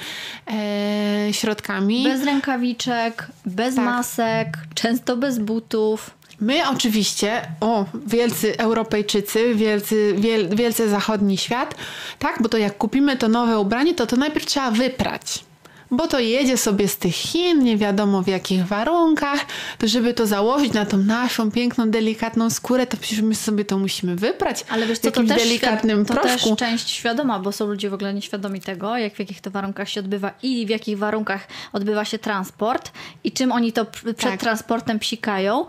e, 0.47 1.27
środkami. 1.31 2.03
Bez 2.03 2.23
rękawiczek, 2.23 3.27
bez 3.45 3.75
Tak. 3.75 3.85
masek, 3.85 4.57
często 4.75 5.17
bez 5.17 5.39
butów. 5.39 6.11
My 6.41 6.69
oczywiście, 6.69 7.41
o, 7.61 7.85
wielcy 8.05 8.57
Europejczycy, 8.57 9.55
wielcy, 9.55 10.15
wiel, 10.17 10.55
wielce 10.55 10.89
zachodni 10.89 11.37
świat, 11.37 11.75
tak, 12.19 12.41
bo 12.41 12.49
to 12.49 12.57
jak 12.57 12.77
kupimy 12.77 13.17
to 13.17 13.27
nowe 13.27 13.59
ubranie, 13.59 13.93
to 13.93 14.07
to 14.07 14.15
najpierw 14.15 14.45
trzeba 14.45 14.71
wyprać. 14.71 15.43
Bo 15.91 16.07
to 16.07 16.19
jedzie 16.19 16.57
sobie 16.57 16.87
z 16.87 16.97
tych 16.97 17.15
Chin, 17.15 17.63
nie 17.63 17.77
wiadomo 17.77 18.21
w 18.21 18.27
jakich 18.27 18.65
warunkach, 18.67 19.45
to 19.77 19.87
żeby 19.87 20.13
to 20.13 20.27
założyć 20.27 20.73
na 20.73 20.85
tą 20.85 20.97
naszą 20.97 21.51
piękną, 21.51 21.89
delikatną 21.91 22.49
skórę, 22.49 22.87
to 22.87 22.97
przecież 22.97 23.21
my 23.21 23.35
sobie 23.35 23.65
to 23.65 23.77
musimy 23.77 24.15
wyprać 24.15 24.65
Ale 24.69 24.87
wiesz 24.87 24.99
co, 24.99 25.11
to 25.11 25.23
też, 25.23 25.37
delikatnym 25.43 26.05
to 26.05 26.13
proszku. 26.13 26.55
też 26.55 26.69
część 26.69 26.89
świadoma, 26.89 27.39
bo 27.39 27.51
są 27.51 27.67
ludzie 27.67 27.89
w 27.89 27.93
ogóle 27.93 28.13
nieświadomi 28.13 28.61
tego, 28.61 28.97
jak 28.97 29.15
w 29.15 29.19
jakich 29.19 29.41
to 29.41 29.51
warunkach 29.51 29.89
się 29.89 29.99
odbywa 29.99 30.31
i 30.43 30.65
w 30.65 30.69
jakich 30.69 30.97
warunkach 30.97 31.47
odbywa 31.73 32.05
się 32.05 32.19
transport 32.19 32.91
i 33.23 33.31
czym 33.31 33.51
oni 33.51 33.73
to 33.73 33.83
pr- 33.83 34.13
przed 34.13 34.31
Tak. 34.31 34.39
transportem 34.39 34.99
psikają. 34.99 35.65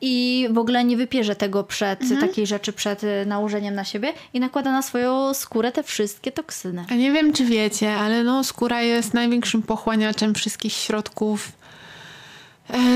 I 0.00 0.48
w 0.50 0.58
ogóle 0.58 0.84
nie 0.84 0.96
wypierze 0.96 1.36
tego 1.36 1.64
przed 1.64 2.02
Mhm. 2.02 2.20
takiej 2.20 2.46
rzeczy 2.46 2.72
przed 2.72 3.04
y, 3.04 3.26
nałożeniem 3.26 3.74
na 3.74 3.84
siebie 3.84 4.12
i 4.34 4.40
nakłada 4.40 4.72
na 4.72 4.82
swoją 4.82 5.34
skórę 5.34 5.72
te 5.72 5.82
wszystkie 5.82 6.32
toksyny. 6.32 6.84
A 6.90 6.94
nie 6.94 7.12
wiem, 7.12 7.32
czy 7.32 7.44
wiecie, 7.44 7.94
ale 7.94 8.24
no, 8.24 8.44
skóra 8.44 8.82
jest 8.82 9.14
największym 9.14 9.62
pochłaniaczem 9.62 10.34
wszystkich 10.34 10.72
środków 10.72 11.52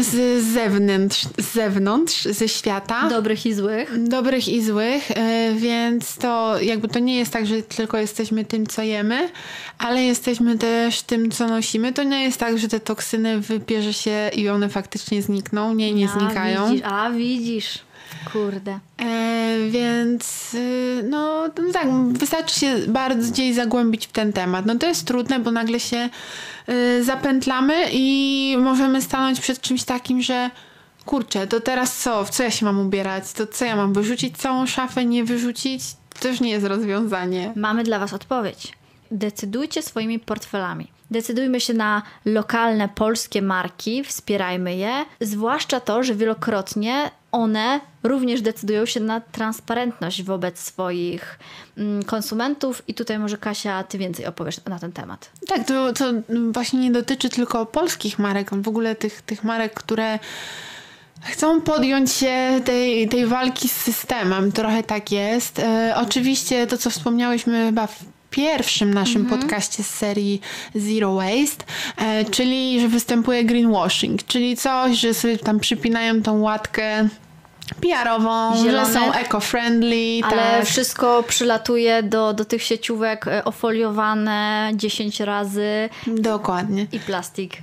z 0.00 0.44
zewnątrz, 0.44 1.26
z 1.38 1.52
zewnątrz, 1.52 2.24
ze 2.24 2.48
świata. 2.48 3.08
Dobrych 3.08 3.46
i 3.46 3.54
złych. 3.54 4.08
Dobrych 4.08 4.48
i 4.48 4.64
złych, 4.64 5.10
e, 5.10 5.54
więc 5.54 6.16
to 6.16 6.60
jakby 6.60 6.88
to 6.88 6.98
nie 6.98 7.16
jest 7.16 7.32
tak, 7.32 7.46
że 7.46 7.62
tylko 7.62 7.98
jesteśmy 7.98 8.44
tym, 8.44 8.66
co 8.66 8.82
jemy, 8.82 9.28
ale 9.78 10.02
jesteśmy 10.02 10.58
też 10.58 11.02
tym, 11.02 11.30
co 11.30 11.46
nosimy. 11.48 11.92
To 11.92 12.02
nie 12.02 12.22
jest 12.22 12.40
tak, 12.40 12.58
że 12.58 12.68
te 12.68 12.80
toksyny 12.80 13.40
wybierze 13.40 13.92
się 13.92 14.30
i 14.34 14.48
one 14.48 14.68
faktycznie 14.68 15.22
znikną. 15.22 15.74
Nie, 15.74 15.94
nie 15.94 16.08
a, 16.08 16.18
znikają. 16.18 16.68
Widzisz, 16.68 16.82
a 16.84 17.10
widzisz. 17.10 17.78
Kurde. 18.32 18.78
E, 18.98 19.56
więc 19.70 20.56
no, 21.10 21.48
no 21.58 21.72
tak, 21.72 21.88
wystarczy 22.12 22.60
się 22.60 22.78
bardziej 22.88 23.54
zagłębić 23.54 24.06
w 24.06 24.12
ten 24.12 24.32
temat. 24.32 24.66
No 24.66 24.74
to 24.74 24.86
jest 24.86 25.06
trudne, 25.06 25.38
bo 25.38 25.50
nagle 25.50 25.80
się 25.80 26.08
y, 26.68 27.04
zapętlamy 27.04 27.74
i 27.92 28.56
możemy 28.60 29.02
stanąć 29.02 29.40
przed 29.40 29.60
czymś 29.60 29.84
takim, 29.84 30.22
że 30.22 30.50
kurczę, 31.06 31.46
to 31.46 31.60
teraz 31.60 31.96
co? 31.96 32.24
W 32.24 32.30
co 32.30 32.42
ja 32.42 32.50
się 32.50 32.66
mam 32.66 32.86
ubierać? 32.86 33.32
To 33.32 33.46
co 33.46 33.64
ja 33.64 33.76
mam 33.76 33.92
wyrzucić 33.92 34.36
całą 34.36 34.66
szafę, 34.66 35.04
nie 35.04 35.24
wyrzucić? 35.24 35.82
To 36.20 36.28
już 36.28 36.40
nie 36.40 36.50
jest 36.50 36.66
rozwiązanie. 36.66 37.52
Mamy 37.56 37.84
dla 37.84 37.98
Was 37.98 38.12
odpowiedź. 38.12 38.72
Decydujcie 39.10 39.82
swoimi 39.82 40.18
portfelami. 40.18 40.88
Decydujmy 41.10 41.60
się 41.60 41.74
na 41.74 42.02
lokalne 42.24 42.88
polskie 42.88 43.42
marki, 43.42 44.04
wspierajmy 44.04 44.76
je, 44.76 45.04
zwłaszcza 45.20 45.80
to, 45.80 46.02
że 46.02 46.14
wielokrotnie 46.14 47.10
one 47.32 47.80
również 48.02 48.42
decydują 48.42 48.86
się 48.86 49.00
na 49.00 49.20
transparentność 49.20 50.22
wobec 50.22 50.58
swoich 50.58 51.38
mm, 51.76 52.02
konsumentów 52.02 52.82
i 52.88 52.94
tutaj 52.94 53.18
może 53.18 53.38
Kasia, 53.38 53.84
ty 53.84 53.98
więcej 53.98 54.26
opowiesz 54.26 54.64
na 54.64 54.78
ten 54.78 54.92
temat. 54.92 55.30
Tak, 55.46 55.66
to, 55.66 55.92
to 55.92 56.04
właśnie 56.52 56.80
nie 56.80 56.90
dotyczy 56.90 57.28
tylko 57.28 57.66
polskich 57.66 58.18
marek, 58.18 58.50
w 58.54 58.68
ogóle 58.68 58.94
tych, 58.94 59.22
tych 59.22 59.44
marek, 59.44 59.74
które 59.74 60.18
chcą 61.22 61.60
podjąć 61.60 62.12
się 62.12 62.60
tej, 62.64 63.08
tej 63.08 63.26
walki 63.26 63.68
z 63.68 63.76
systemem. 63.76 64.52
Trochę 64.52 64.82
tak 64.82 65.12
jest. 65.12 65.58
E, 65.58 65.94
oczywiście 65.96 66.66
to, 66.66 66.78
co 66.78 66.90
wspomniałyśmy 66.90 67.66
chyba 67.66 67.86
w 67.86 68.04
pierwszym 68.30 68.94
naszym 68.94 69.22
mhm. 69.22 69.40
podcaście 69.40 69.82
z 69.82 69.90
serii 69.90 70.40
Zero 70.74 71.14
Waste, 71.14 71.64
e, 71.96 72.24
czyli 72.24 72.80
że 72.80 72.88
występuje 72.88 73.44
greenwashing, 73.44 74.22
czyli 74.26 74.56
coś, 74.56 74.98
że 74.98 75.14
sobie 75.14 75.38
tam 75.38 75.60
przypinają 75.60 76.22
tą 76.22 76.40
łatkę 76.40 77.08
PR-ową, 77.80 78.56
Zielone, 78.56 78.86
że 78.86 78.92
są 78.92 79.12
eco-friendly. 79.12 80.20
Ale 80.24 80.42
tak. 80.42 80.64
wszystko 80.64 81.22
przylatuje 81.22 82.02
do, 82.02 82.34
do 82.34 82.44
tych 82.44 82.62
sieciówek 82.62 83.26
e, 83.26 83.44
ofoliowane 83.44 84.70
10 84.74 85.20
razy. 85.20 85.88
Dokładnie. 86.06 86.86
I 86.92 87.00
plastik. 87.00 87.58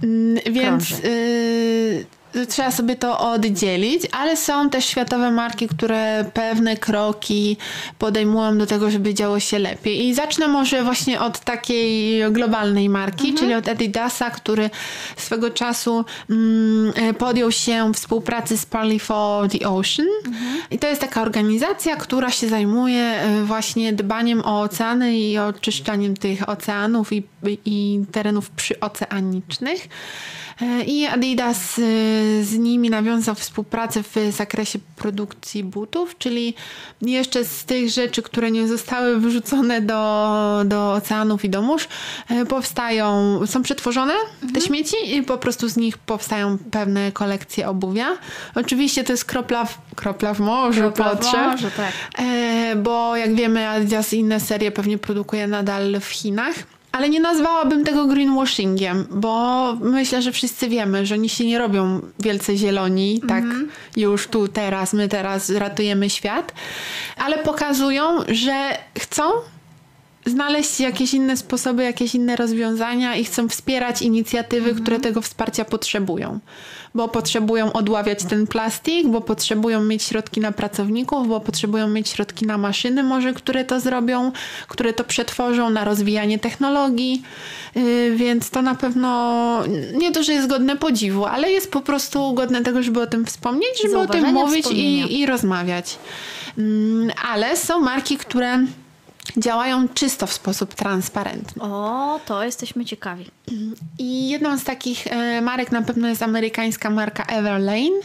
Więc 0.51 0.91
y, 0.91 2.06
trzeba 2.49 2.71
sobie 2.71 2.95
to 2.95 3.19
oddzielić, 3.19 4.01
ale 4.11 4.37
są 4.37 4.69
też 4.69 4.85
światowe 4.85 5.31
marki, 5.31 5.67
które 5.67 6.25
pewne 6.33 6.77
kroki 6.77 7.57
podejmują 7.99 8.57
do 8.57 8.65
tego, 8.65 8.91
żeby 8.91 9.13
działo 9.13 9.39
się 9.39 9.59
lepiej. 9.59 10.05
I 10.05 10.13
zacznę 10.13 10.47
może 10.47 10.83
właśnie 10.83 11.19
od 11.19 11.39
takiej 11.39 12.23
globalnej 12.31 12.89
marki, 12.89 13.29
mhm. 13.29 13.37
czyli 13.37 13.53
od 13.53 13.67
Adidasa, 13.67 14.29
który 14.29 14.69
swego 15.17 15.49
czasu 15.49 16.05
mm, 16.29 17.15
podjął 17.15 17.51
się 17.51 17.91
współpracy 17.93 18.57
z 18.57 18.65
Parley 18.65 18.99
for 18.99 19.49
the 19.49 19.69
Ocean. 19.69 20.07
Mhm. 20.25 20.61
I 20.71 20.79
to 20.79 20.87
jest 20.87 21.01
taka 21.01 21.21
organizacja, 21.21 21.95
która 21.95 22.31
się 22.31 22.49
zajmuje 22.49 23.01
e, 23.01 23.43
właśnie 23.43 23.93
dbaniem 23.93 24.41
o 24.45 24.61
oceany 24.61 25.17
i 25.17 25.37
oczyszczaniem 25.37 26.17
tych 26.17 26.49
oceanów 26.49 27.13
i, 27.13 27.23
i 27.65 27.99
terenów 28.11 28.49
przyoceanicznych. 28.49 29.87
E, 30.61 30.83
I 30.83 31.05
Adidas 31.05 31.79
e, 31.79 31.81
z 32.43 32.57
nimi 32.57 32.89
nawiązał 32.89 33.35
współpracę 33.35 34.03
w 34.03 34.15
zakresie 34.29 34.79
produkcji 34.95 35.63
butów, 35.63 36.17
czyli 36.17 36.53
jeszcze 37.01 37.45
z 37.45 37.65
tych 37.65 37.89
rzeczy, 37.89 38.21
które 38.21 38.51
nie 38.51 38.67
zostały 38.67 39.19
wyrzucone 39.19 39.81
do, 39.81 40.61
do 40.65 40.93
oceanów 40.93 41.45
i 41.45 41.49
do 41.49 41.61
mórz, 41.61 41.87
e, 42.29 42.45
powstają, 42.45 43.39
są 43.45 43.63
przetworzone 43.63 44.13
mhm. 44.13 44.53
te 44.53 44.61
śmieci 44.61 44.95
i 45.15 45.23
po 45.23 45.37
prostu 45.37 45.69
z 45.69 45.77
nich 45.77 45.97
powstają 45.97 46.57
pewne 46.71 47.11
kolekcje 47.11 47.69
obuwia. 47.69 48.07
Oczywiście 48.55 49.03
to 49.03 49.13
jest 49.13 49.25
kropla 49.25 49.65
w, 49.65 49.77
kropla 49.95 50.33
w 50.33 50.39
morzu 50.39 50.81
kropla 50.81 51.09
potrzeb, 51.09 51.41
w 51.41 51.51
morzu, 51.51 51.67
tak. 51.77 51.93
bo 52.77 53.15
jak 53.15 53.35
wiemy 53.35 53.69
Adidas 53.69 54.13
i 54.13 54.17
inne 54.17 54.39
serie 54.39 54.71
pewnie 54.71 54.97
produkuje 54.97 55.47
nadal 55.47 55.99
w 55.99 56.05
Chinach. 56.05 56.76
Ale 56.91 57.10
nie 57.10 57.19
nazwałabym 57.19 57.84
tego 57.84 58.08
greenwashingiem, 58.08 59.08
bo 59.12 59.73
myślę, 59.82 60.21
że 60.21 60.32
wszyscy 60.32 60.69
wiemy, 60.69 61.06
że 61.06 61.15
oni 61.15 61.30
się 61.30 61.45
nie 61.45 61.58
robią 61.58 62.02
wielce 62.19 62.58
zieloni, 62.58 63.21
tak 63.28 63.43
mm 63.43 63.65
-hmm. 63.65 64.00
już 64.00 64.28
tu, 64.28 64.47
teraz, 64.47 64.93
my 64.93 65.08
teraz 65.08 65.50
ratujemy 65.50 66.10
świat, 66.10 66.54
ale 67.17 67.38
pokazują, 67.38 68.19
że 68.28 68.78
chcą 69.00 69.23
znaleźć 70.26 70.80
jakieś 70.80 71.13
inne 71.13 71.38
sposoby, 71.38 71.84
jakieś 71.84 72.15
inne 72.15 72.36
rozwiązania 72.36 73.15
i 73.15 73.23
chcą 73.23 73.50
wspierać 73.50 74.02
inicjatywy, 74.02 74.69
mhm. 74.69 74.84
które 74.84 75.00
tego 75.00 75.21
wsparcia 75.21 75.65
potrzebują. 75.65 76.39
Bo 76.95 77.08
potrzebują 77.08 77.73
odławiać 77.73 78.23
ten 78.23 78.47
plastik, 78.47 79.08
bo 79.08 79.21
potrzebują 79.21 79.84
mieć 79.84 80.04
środki 80.04 80.39
na 80.39 80.52
pracowników, 80.52 81.28
bo 81.28 81.39
potrzebują 81.39 81.88
mieć 81.88 82.10
środki 82.10 82.45
na 82.45 82.58
maszyny 82.58 83.04
może, 83.04 83.34
które 83.34 83.65
to 83.65 83.80
zrobią, 83.80 84.32
które 84.67 84.93
to 84.93 85.04
przetworzą, 85.04 85.69
na 85.69 85.84
rozwijanie 85.84 86.39
technologii. 86.39 87.21
Yy, 87.76 88.15
więc 88.15 88.50
to 88.50 88.62
na 88.62 88.76
pewno 88.76 89.63
nie 89.93 90.12
to, 90.12 90.23
że 90.23 90.34
jest 90.34 90.47
godne 90.47 90.78
podziwu, 90.78 91.26
ale 91.26 91.52
jest 91.52 91.71
po 91.71 91.82
prostu 91.82 92.34
godne 92.34 92.63
tego, 92.63 92.84
żeby 92.84 93.02
o 93.02 93.08
tym 93.08 93.26
wspomnieć, 93.26 93.82
żeby 93.82 93.97
o 93.97 94.08
tym 94.08 94.34
mówić 94.34 94.67
i, 94.71 95.19
i 95.19 95.26
rozmawiać. 95.26 95.97
Yy, 96.58 96.65
ale 97.32 97.58
są 97.58 97.80
marki, 97.80 98.17
które 98.17 98.65
działają 99.37 99.87
czysto 99.87 100.27
w 100.27 100.33
sposób 100.33 100.73
transparentny. 100.73 101.63
O, 101.63 102.19
to 102.25 102.43
jesteśmy 102.43 102.85
ciekawi. 102.85 103.25
I 103.99 104.29
jedną 104.29 104.57
z 104.57 104.63
takich 104.63 105.07
e, 105.07 105.41
marek 105.41 105.71
na 105.71 105.81
pewno 105.81 106.07
jest 106.07 106.23
amerykańska 106.23 106.89
marka 106.89 107.23
Everlane. 107.23 107.99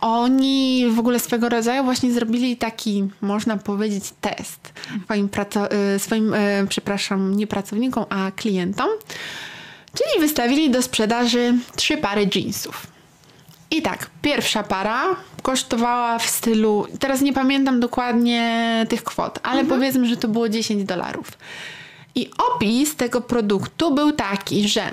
Oni 0.00 0.86
w 0.90 0.98
ogóle 0.98 1.20
swego 1.20 1.48
rodzaju 1.48 1.84
właśnie 1.84 2.12
zrobili 2.12 2.56
taki, 2.56 3.08
można 3.20 3.56
powiedzieć, 3.56 4.04
test 4.20 4.72
swoim, 5.04 5.28
e, 5.70 5.98
swoim 5.98 6.34
e, 6.34 6.66
przepraszam, 6.68 7.36
nie 7.36 7.46
pracownikom, 7.46 8.04
a 8.08 8.30
klientom. 8.30 8.88
Czyli 9.94 10.20
wystawili 10.20 10.70
do 10.70 10.82
sprzedaży 10.82 11.54
trzy 11.76 11.96
pary 11.96 12.28
jeansów. 12.34 12.86
I 13.70 13.82
tak, 13.82 14.10
pierwsza 14.22 14.62
para 14.62 15.16
kosztowała 15.42 16.18
w 16.18 16.26
stylu, 16.26 16.86
teraz 16.98 17.20
nie 17.20 17.32
pamiętam 17.32 17.80
dokładnie 17.80 18.86
tych 18.88 19.04
kwot, 19.04 19.38
ale 19.42 19.60
mhm. 19.60 19.80
powiedzmy, 19.80 20.08
że 20.08 20.16
to 20.16 20.28
było 20.28 20.48
10 20.48 20.84
dolarów. 20.84 21.26
I 22.14 22.30
opis 22.54 22.96
tego 22.96 23.20
produktu 23.20 23.94
był 23.94 24.12
taki, 24.12 24.68
że 24.68 24.90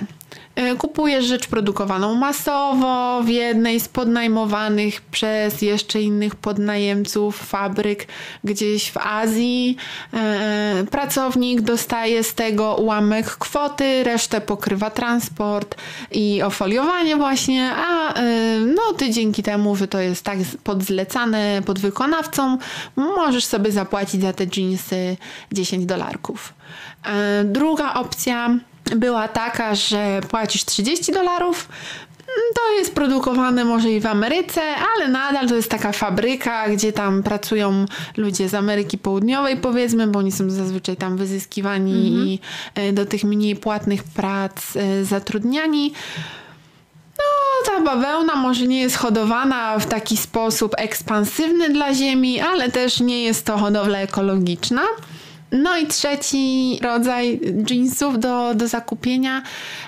kupujesz 0.77 1.25
rzecz 1.25 1.47
produkowaną 1.47 2.15
masowo 2.15 3.21
w 3.23 3.29
jednej 3.29 3.79
z 3.79 3.87
podnajmowanych 3.87 5.01
przez 5.01 5.61
jeszcze 5.61 6.01
innych 6.01 6.35
podnajemców 6.35 7.37
fabryk 7.37 8.07
gdzieś 8.43 8.91
w 8.91 8.97
Azji. 8.97 9.77
E, 10.13 10.85
pracownik 10.91 11.61
dostaje 11.61 12.23
z 12.23 12.33
tego 12.33 12.75
ułamek 12.75 13.25
kwoty, 13.25 14.03
resztę 14.03 14.41
pokrywa 14.41 14.89
transport 14.89 15.75
i 16.11 16.41
ofoliowanie 16.43 17.15
właśnie, 17.15 17.71
a 17.75 18.13
e, 18.13 18.23
no 18.59 18.93
ty 18.97 19.09
dzięki 19.09 19.43
temu, 19.43 19.75
że 19.75 19.87
to 19.87 19.99
jest 19.99 20.23
tak 20.23 20.37
podzlecane 20.63 21.61
pod 21.65 21.79
wykonawcą, 21.79 22.57
możesz 22.95 23.45
sobie 23.45 23.71
zapłacić 23.71 24.21
za 24.21 24.33
te 24.33 24.45
jeansy 24.57 25.17
10 25.51 25.85
dolarków. 25.85 26.53
Druga 27.43 27.93
opcja 27.93 28.59
była 28.95 29.27
taka, 29.27 29.75
że 29.75 30.21
płacisz 30.29 30.65
30 30.65 31.11
dolarów. 31.11 31.69
To 32.55 32.71
jest 32.71 32.95
produkowane 32.95 33.65
może 33.65 33.91
i 33.91 33.99
w 33.99 34.05
Ameryce, 34.05 34.61
ale 34.95 35.07
nadal 35.07 35.47
to 35.47 35.55
jest 35.55 35.71
taka 35.71 35.91
fabryka, 35.91 36.69
gdzie 36.69 36.93
tam 36.93 37.23
pracują 37.23 37.85
ludzie 38.17 38.49
z 38.49 38.53
Ameryki 38.53 38.97
Południowej, 38.97 39.57
powiedzmy, 39.57 40.07
bo 40.07 40.19
oni 40.19 40.31
są 40.31 40.49
zazwyczaj 40.49 40.97
tam 40.97 41.17
wyzyskiwani 41.17 42.07
mm 42.07 42.13
-hmm. 42.13 42.27
i 42.27 42.39
e, 42.75 42.93
do 42.93 43.05
tych 43.05 43.23
mniej 43.23 43.55
płatnych 43.55 44.03
prac 44.03 44.75
e, 44.75 45.05
zatrudniani. 45.05 45.93
No, 47.17 47.23
ta 47.65 47.81
bawełna 47.81 48.35
może 48.35 48.67
nie 48.67 48.81
jest 48.81 48.95
hodowana 48.95 49.79
w 49.79 49.85
taki 49.85 50.17
sposób 50.17 50.73
ekspansywny 50.77 51.69
dla 51.69 51.93
ziemi, 51.93 52.39
ale 52.41 52.71
też 52.71 52.99
nie 52.99 53.23
jest 53.23 53.45
to 53.45 53.57
hodowla 53.57 53.97
ekologiczna. 53.99 54.81
No 55.51 55.77
i 55.77 55.87
trzeci 55.87 56.79
rodzaj 56.81 57.39
jeansów 57.69 58.19
do, 58.19 58.55
do 58.55 58.67
zakupienia 58.67 59.41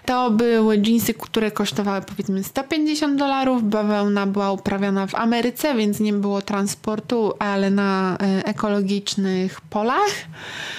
to 0.06 0.32
były 0.32 0.82
jeansy, 0.86 1.13
które 1.13 1.52
kosztowały 1.52 2.02
powiedzmy 2.02 2.43
150 2.43 3.19
dolarów. 3.19 3.63
Bawełna 3.63 4.26
była 4.28 4.52
uprawiana 4.52 5.08
w 5.08 5.15
Ameryce, 5.15 5.76
więc 5.76 6.00
nie 6.00 6.13
było 6.13 6.41
transportu, 6.41 7.34
ale 7.39 7.71
na 7.71 8.17
e, 8.21 8.45
ekologicznych 8.45 9.62
polach. 9.62 10.12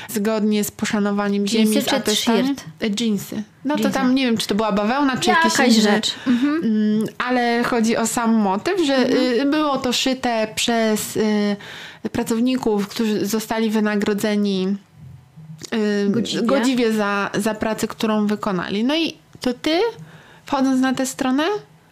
Zgodnie 0.08 0.64
z 0.64 0.70
poszanowaniem 0.70 1.44
jeansy 1.52 1.72
ziemi. 1.72 1.86
Czy 1.86 2.00
t-shirt? 2.00 2.64
E, 2.82 3.04
jeansy. 3.04 3.42
No 3.64 3.76
to 3.78 3.90
tam 3.90 4.14
nie 4.14 4.24
wiem, 4.26 4.36
czy 4.36 4.46
to 4.46 4.54
była 4.54 4.72
bawełna, 4.72 5.16
czy 5.16 5.30
jakieś 5.30 5.58
Jakaś 5.58 5.72
inne, 5.78 5.92
rzecz. 5.92 6.14
Mhm. 6.26 6.60
Mm, 6.64 7.04
ale 7.18 7.62
chodzi 7.64 7.96
o 7.96 8.06
sam 8.06 8.34
motyw, 8.34 8.86
że 8.86 8.96
Mhm. 8.96 9.40
y, 9.40 9.50
było 9.50 9.78
to 9.78 9.92
szyte 9.92 10.48
przez 10.54 11.16
y, 11.16 11.56
pracowników, 12.12 12.88
którzy 12.88 13.26
zostali 13.26 13.70
wynagrodzeni 13.70 14.76
Godziwie. 16.08 16.42
godziwie 16.46 16.92
za, 16.92 17.30
za 17.34 17.54
pracę, 17.54 17.88
którą 17.88 18.26
wykonali. 18.26 18.84
No 18.84 18.94
i 18.96 19.16
to 19.40 19.54
ty, 19.54 19.80
wchodząc 20.46 20.80
na 20.80 20.94
tę 20.94 21.06
stronę, 21.06 21.44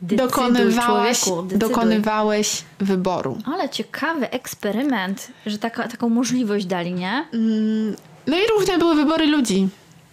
Decyduj, 0.02 0.26
dokonywałaś, 0.28 1.20
człowieku, 1.20 1.42
decyduj. 1.48 1.68
dokonywałeś 1.68 2.62
wyboru. 2.78 3.38
Ale 3.54 3.68
ciekawy 3.68 4.30
eksperyment, 4.30 5.28
że 5.46 5.58
taka, 5.58 5.88
taką 5.88 6.08
możliwość 6.08 6.66
dali, 6.66 6.92
nie? 6.92 7.24
Mm, 7.34 7.96
No 8.26 8.36
i 8.36 8.40
różne 8.58 8.78
były 8.78 8.94
wybory 8.94 9.26
ludzi. 9.26 9.68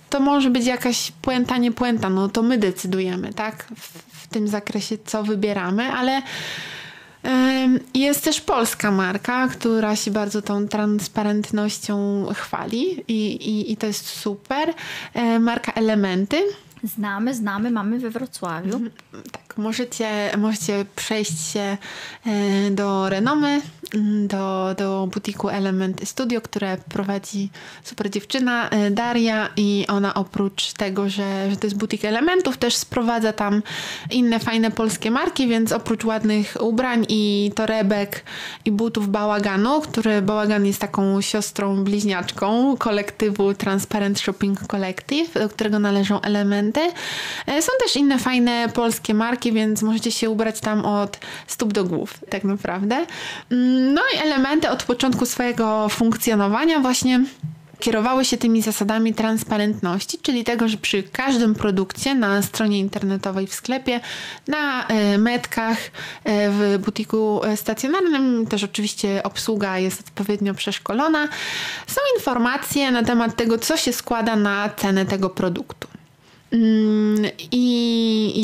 To 0.09 0.19
może 0.19 0.49
być 0.49 0.65
jakaś 0.65 1.11
puenta, 1.21 1.57
nie 1.57 1.71
puenta, 1.71 2.09
no 2.09 2.29
to 2.29 2.43
my 2.43 2.57
decydujemy, 2.57 3.33
tak? 3.33 3.65
W, 3.75 4.03
w 4.23 4.27
tym 4.27 4.47
zakresie, 4.47 4.97
co 5.05 5.23
wybieramy, 5.23 5.91
ale 5.91 6.21
jest 7.93 8.23
też 8.23 8.41
polska 8.41 8.91
marka, 8.91 9.47
która 9.47 9.95
się 9.95 10.11
bardzo 10.11 10.41
tą 10.41 10.67
transparentnością 10.67 12.25
chwali 12.33 13.03
i, 13.07 13.35
i, 13.49 13.71
i 13.71 13.77
to 13.77 13.87
jest 13.87 14.05
super. 14.05 14.73
Marka 15.39 15.71
Elementy. 15.71 16.37
Znamy, 16.83 17.33
znamy, 17.33 17.71
mamy 17.71 17.99
we 17.99 18.09
Wrocławiu. 18.09 18.79
Tak, 19.31 19.46
możecie, 19.57 20.31
możecie 20.37 20.85
przejść 20.95 21.51
się 21.51 21.77
e, 22.25 22.71
do 22.71 23.09
Renomy, 23.09 23.61
mm, 23.93 24.27
do, 24.27 24.75
do 24.77 25.07
butiku 25.13 25.49
Element 25.49 26.09
Studio, 26.09 26.41
które 26.41 26.77
prowadzi 26.89 27.49
super 27.83 28.09
dziewczyna 28.09 28.69
e, 28.69 28.91
Daria 28.91 29.49
i 29.57 29.85
ona 29.87 30.13
oprócz 30.13 30.73
tego, 30.73 31.09
że, 31.09 31.51
że 31.51 31.57
to 31.57 31.67
jest 31.67 31.77
butik 31.77 32.05
elementów, 32.05 32.57
też 32.57 32.75
sprowadza 32.75 33.33
tam 33.33 33.61
inne 34.11 34.39
fajne 34.39 34.71
polskie 34.71 35.11
marki, 35.11 35.47
więc 35.47 35.71
oprócz 35.71 36.05
ładnych 36.05 36.57
ubrań 36.59 37.05
i 37.09 37.51
torebek 37.55 38.23
i 38.65 38.71
butów 38.71 39.09
Bałaganu, 39.09 39.81
który 39.81 40.21
Bałagan 40.21 40.65
jest 40.65 40.79
taką 40.79 41.21
siostrą 41.21 41.83
bliźniaczką 41.83 42.77
kolektywu 42.77 43.53
Transparent 43.53 44.19
Shopping 44.19 44.67
Collective, 44.67 45.33
do 45.33 45.49
którego 45.49 45.79
należą 45.79 46.21
elementy. 46.21 46.81
E, 47.45 47.61
Są 47.61 47.71
też 47.83 47.95
inne 47.95 48.19
fajne 48.19 48.69
polskie 48.73 49.13
marki, 49.13 49.46
więc 49.51 49.81
możecie 49.81 50.11
się 50.11 50.29
ubrać 50.29 50.59
tam 50.59 50.85
od 50.85 51.19
stóp 51.47 51.73
do 51.73 51.83
głów, 51.83 52.13
tak 52.29 52.43
naprawdę. 52.43 53.05
Mm, 53.51 53.93
No 53.93 54.01
i 54.15 54.17
elementy 54.17 54.69
od 54.69 54.83
początku 54.83 55.25
swojego 55.25 55.89
funkcjonowania 55.89 56.79
właśnie 56.79 57.23
kierowały 57.79 58.25
się 58.25 58.37
tymi 58.37 58.61
zasadami 58.61 59.13
transparentności, 59.13 60.17
czyli 60.21 60.43
tego, 60.43 60.67
że 60.67 60.77
przy 60.77 61.03
każdym 61.03 61.55
produkcie 61.55 62.15
na 62.15 62.41
stronie 62.41 62.79
internetowej 62.79 63.47
w 63.47 63.53
sklepie, 63.53 63.99
na 64.47 64.87
e, 64.87 65.17
metkach, 65.17 65.77
e, 66.23 66.49
w 66.51 66.79
butiku 66.85 67.43
e, 67.43 67.57
stacjonarnym, 67.57 68.47
też 68.47 68.63
oczywiście 68.63 69.23
obsługa 69.23 69.79
jest 69.79 69.99
odpowiednio 69.99 70.53
przeszkolona, 70.53 71.27
są 71.87 72.01
informacje 72.17 72.91
na 72.91 73.03
temat 73.03 73.35
tego, 73.35 73.57
co 73.57 73.77
się 73.77 73.93
składa 73.93 74.35
na 74.35 74.69
cenę 74.77 75.05
tego 75.05 75.29
produktu. 75.29 75.87
Mm, 76.51 77.25
I 77.51 77.66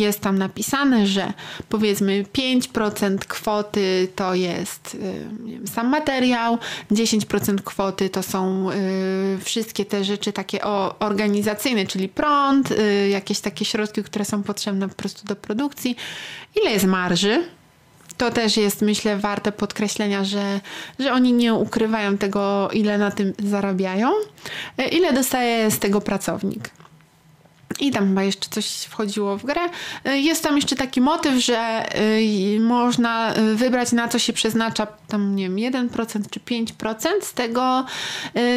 jest 0.04 0.20
tam 0.20 0.38
napisane, 0.38 1.08
że 1.08 1.34
powiedzmy 1.70 2.24
5% 2.24 3.18
kwoty 3.18 4.08
to 4.16 4.34
jest 4.34 4.96
y, 4.96 5.00
wiem, 5.46 5.68
sam 5.68 5.90
materiał, 5.90 6.58
10% 6.92 7.62
kwoty 7.64 8.10
to 8.10 8.24
są 8.24 8.72
y, 8.72 9.38
wszystkie 9.44 9.86
te 9.86 10.04
rzeczy 10.04 10.34
takie 10.34 10.60
organizacyjne, 11.00 11.86
czyli 11.86 12.10
prąd, 12.10 12.72
y, 12.72 13.10
jakieś 13.10 13.40
takie 13.40 13.66
środki, 13.66 14.04
które 14.04 14.26
są 14.26 14.44
potrzebne 14.44 14.90
po 14.90 14.96
prostu 14.96 15.28
do 15.28 15.36
produkcji. 15.36 15.96
Ile 16.62 16.72
jest 16.72 16.86
marży? 16.86 17.44
To 18.18 18.32
też 18.32 18.58
jest, 18.58 18.82
myślę, 18.82 19.18
warte 19.18 19.52
podkreślenia, 19.52 20.24
że, 20.24 20.60
że 21.00 21.14
oni 21.14 21.34
nie 21.34 21.54
ukrywają 21.54 22.18
tego, 22.18 22.70
ile 22.74 22.98
na 22.98 23.12
tym 23.12 23.34
zarabiają, 23.44 24.12
ile 24.92 25.14
dostaje 25.14 25.72
z 25.72 25.80
tego 25.80 26.02
pracownik. 26.02 26.70
I 27.80 27.92
tam 27.92 28.08
chyba 28.08 28.24
jeszcze 28.24 28.50
coś 28.50 28.66
wchodziło 28.66 29.38
w 29.38 29.46
grę. 29.46 29.62
Y, 30.08 30.20
Jest 30.20 30.44
tam 30.44 30.56
jeszcze 30.56 30.76
taki 30.76 31.02
motyw, 31.02 31.44
że 31.44 31.86
y, 32.00 32.60
można 32.60 33.38
y, 33.38 33.56
wybrać 33.56 33.92
na 33.92 34.08
co 34.08 34.20
się 34.20 34.34
przeznacza 34.34 34.88
tam 35.08 35.36
nie 35.36 35.50
wiem 35.50 35.56
1% 35.56 36.30
czy 36.30 36.40
5% 36.40 37.08
z 37.22 37.34
tego 37.34 37.86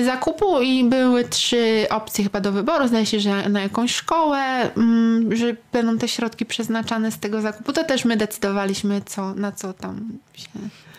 zakupu 0.04 0.62
i 0.62 0.84
były 0.84 1.24
trzy 1.24 1.86
opcje 1.90 2.24
chyba 2.24 2.40
do 2.40 2.52
wyboru. 2.52 2.88
Zdaje 2.88 3.06
się, 3.06 3.20
że 3.20 3.48
na 3.48 3.60
jakąś 3.60 3.94
szkołę, 3.94 4.70
mm, 4.76 5.36
że 5.36 5.56
będą 5.72 5.98
te 5.98 6.08
środki 6.08 6.46
przeznaczane 6.46 7.12
z 7.12 7.18
tego 7.18 7.40
zakupu. 7.40 7.72
To 7.72 7.84
też 7.84 8.04
my 8.04 8.16
decydowaliśmy 8.16 9.02
co, 9.06 9.34
na 9.34 9.52
co 9.52 9.72
tam 9.72 10.18
się 10.34 10.48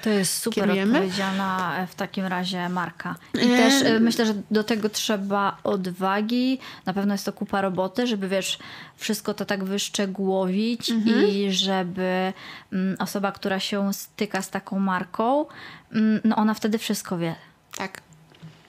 To 0.08 0.12
jest 0.12 0.38
super 0.38 0.64
Kierujemy? 0.64 0.98
odpowiedzialna 0.98 1.78
e, 1.78 1.88
w 1.88 1.96
takim 1.96 2.26
razie 2.26 2.70
marka. 2.70 3.16
I 3.34 3.48
też 3.48 3.84
e, 3.84 4.00
myślę, 4.00 4.26
że 4.26 4.34
do 4.52 4.64
tego 4.64 4.90
trzeba 4.90 5.58
odwagi. 5.64 6.60
Na 6.86 6.94
pewno 6.94 7.14
jest 7.14 7.26
to 7.26 7.34
kupa 7.34 7.62
roboty, 7.62 8.08
żeby 8.08 8.28
wiesz, 8.28 8.60
wszystko 8.96 9.34
to 9.34 9.46
tak 9.46 9.64
wyszczegółowić 9.64 10.90
i 11.28 11.52
żeby 11.52 12.34
mm, 12.74 12.96
osoba, 13.00 13.32
która 13.32 13.60
się 13.60 13.94
styka 13.94 14.42
z 14.42 14.50
taką 14.50 14.80
marką, 14.80 15.46
mm, 15.92 16.22
no 16.24 16.36
ona 16.36 16.54
wtedy 16.54 16.78
wszystko 16.78 17.18
wie. 17.18 17.36
tak. 17.78 18.02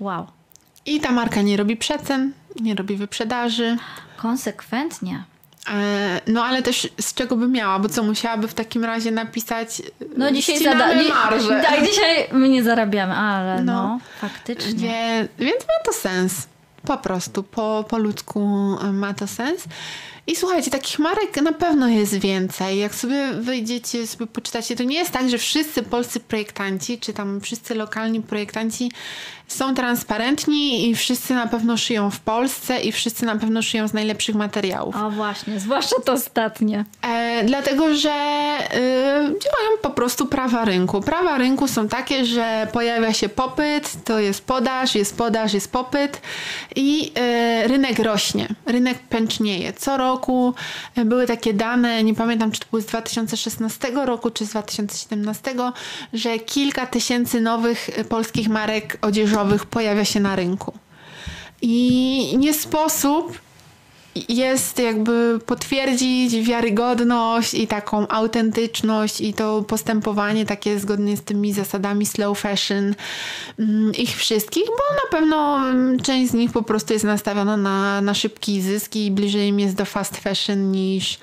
Wow. 0.01 0.27
I 0.87 1.01
ta 1.01 1.13
marka 1.13 1.43
nie 1.43 1.57
robi 1.57 1.77
przecen, 1.77 2.33
nie 2.61 2.75
robi 2.75 2.97
wyprzedaży. 2.97 3.77
Konsekwentnie. 4.17 5.25
E, 5.75 6.21
No 6.27 6.45
ale 6.45 6.63
też 6.63 6.89
z 7.01 7.15
czego 7.15 7.37
by 7.37 7.49
miała, 7.49 7.79
bo 7.79 7.89
co 7.89 8.03
musiałaby 8.03 8.49
w 8.49 8.55
takim 8.55 8.85
razie 8.85 9.11
napisać 9.11 9.83
No 10.17 10.31
dzisiaj 10.33 10.59
zada- 10.65 10.95
marżę. 11.09 11.61
Tak, 11.71 11.87
dzisiaj 11.87 12.29
my 12.33 12.49
nie 12.49 12.63
zarabiamy, 12.63 13.15
ale 13.15 13.63
no, 13.63 13.73
No. 13.73 13.99
faktycznie. 14.21 14.75
Wie, 15.39 15.47
więc 15.47 15.61
ma 15.61 15.85
to 15.85 15.93
sens. 15.93 16.47
Po 16.87 16.97
prostu, 16.97 17.43
po, 17.43 17.85
po 17.89 17.99
ludzku 17.99 18.41
e, 18.83 18.93
ma 18.93 19.15
to 19.15 19.27
sens. 19.27 19.65
I 20.29 20.37
słuchajcie, 20.37 20.71
takich 20.71 20.99
marek 20.99 21.43
na 21.43 21.53
pewno 21.53 21.89
jest 21.89 22.19
więcej. 22.19 22.79
Jak 22.79 22.95
sobie 22.95 23.33
wyjdziecie, 23.33 24.07
sobie 24.07 24.27
poczytacie, 24.27 24.77
to 24.77 24.85
nie 24.85 24.97
jest 24.97 25.11
tak, 25.11 25.31
że 25.31 25.39
wszyscy 25.39 25.83
polscy 25.83 26.21
projektanci, 26.21 26.99
czy 26.99 27.13
tam 27.13 27.41
wszyscy 27.41 27.75
lokalni 27.75 28.23
projektanci 28.23 28.91
są 29.49 29.75
transparentni 29.75 30.89
i 30.89 30.95
wszyscy 30.95 31.35
na 31.35 31.47
pewno 31.47 31.77
szyją 31.77 32.11
w 32.11 32.21
Polsce 32.21 32.81
i 32.81 32.93
wszyscy 32.93 33.27
na 33.27 33.37
pewno 33.37 33.63
szyją 33.63 33.89
z 33.89 33.93
najlepszych 33.93 34.35
materiałów. 34.35 34.97
O 34.97 35.11
właśnie, 35.11 35.61
zwłaszcza 35.61 35.97
to 36.05 36.13
ostatnie. 36.13 36.85
E, 37.03 37.45
dlatego, 37.45 37.95
że 37.95 38.11
y, 38.11 38.79
działają 39.21 39.79
po 39.83 39.91
prostu 39.91 40.27
prawa 40.27 40.65
rynku. 40.65 41.01
Prawa 41.01 41.39
rynku 41.39 41.69
są 41.69 41.89
takie, 41.89 42.25
że 42.25 42.69
pojawia 42.73 43.13
się 43.13 43.29
popyt, 43.29 44.05
to 44.05 44.19
jest 44.19 44.45
podaż, 44.45 44.95
jest 44.95 45.17
podaż, 45.17 45.55
jest 45.55 45.73
popyt 45.73 46.21
i 46.77 47.13
y, 47.65 47.69
rynek 47.69 47.99
rośnie, 47.99 48.49
rynek 48.67 48.99
pęcznieje. 48.99 49.73
Co 49.73 49.97
roku 49.97 50.18
y, 50.99 51.05
były 51.05 51.27
takie 51.27 51.55
dane, 51.55 52.05
nie 52.05 52.15
pamiętam 52.15 52.51
czy 52.51 52.61
to 52.61 52.67
były 52.71 52.83
z 52.83 52.87
2016 52.87 53.91
roku 54.05 54.31
czy 54.31 54.47
z 54.47 54.51
2017, 54.51 55.55
że 56.13 56.39
kilka 56.39 56.87
tysięcy 56.87 57.41
nowych 57.41 57.99
y, 57.99 58.05
polskich 58.05 58.49
marek 58.49 58.99
odzieżowych 59.03 59.67
pojawia 59.67 60.05
się 60.05 60.21
na 60.21 60.37
rynku. 60.37 60.73
I 61.63 62.35
nie 62.39 62.55
sposób 62.55 63.39
jest 64.29 64.79
jakby 64.79 65.39
potwierdzić 65.47 66.41
wiarygodność 66.41 67.55
i 67.55 67.67
taką 67.67 68.09
autentyczność 68.09 69.21
i 69.21 69.35
to 69.35 69.63
postępowanie 69.63 70.47
takie 70.47 70.79
zgodnie 70.79 71.17
z 71.17 71.23
tymi 71.23 71.53
zasadami 71.53 72.07
slow 72.07 72.39
fashion 72.39 72.95
mm, 73.59 73.93
ich 73.95 74.17
wszystkich, 74.17 74.65
bo 74.67 74.95
na 74.95 75.19
pewno 75.19 75.59
mm, 75.59 76.01
część 76.01 76.31
z 76.31 76.35
nich 76.35 76.53
po 76.53 76.63
prostu 76.63 76.93
jest 76.93 77.05
nastawiona 77.05 77.57
na, 77.57 78.01
na 78.01 78.15
szybki 78.15 78.63
zysk 78.63 78.97
i 78.97 79.11
bliżej 79.11 79.49
im 79.49 79.61
jest 79.61 79.77
do 79.77 79.85
fast 79.85 80.17
fashion 80.17 80.73
niż, 80.73 81.19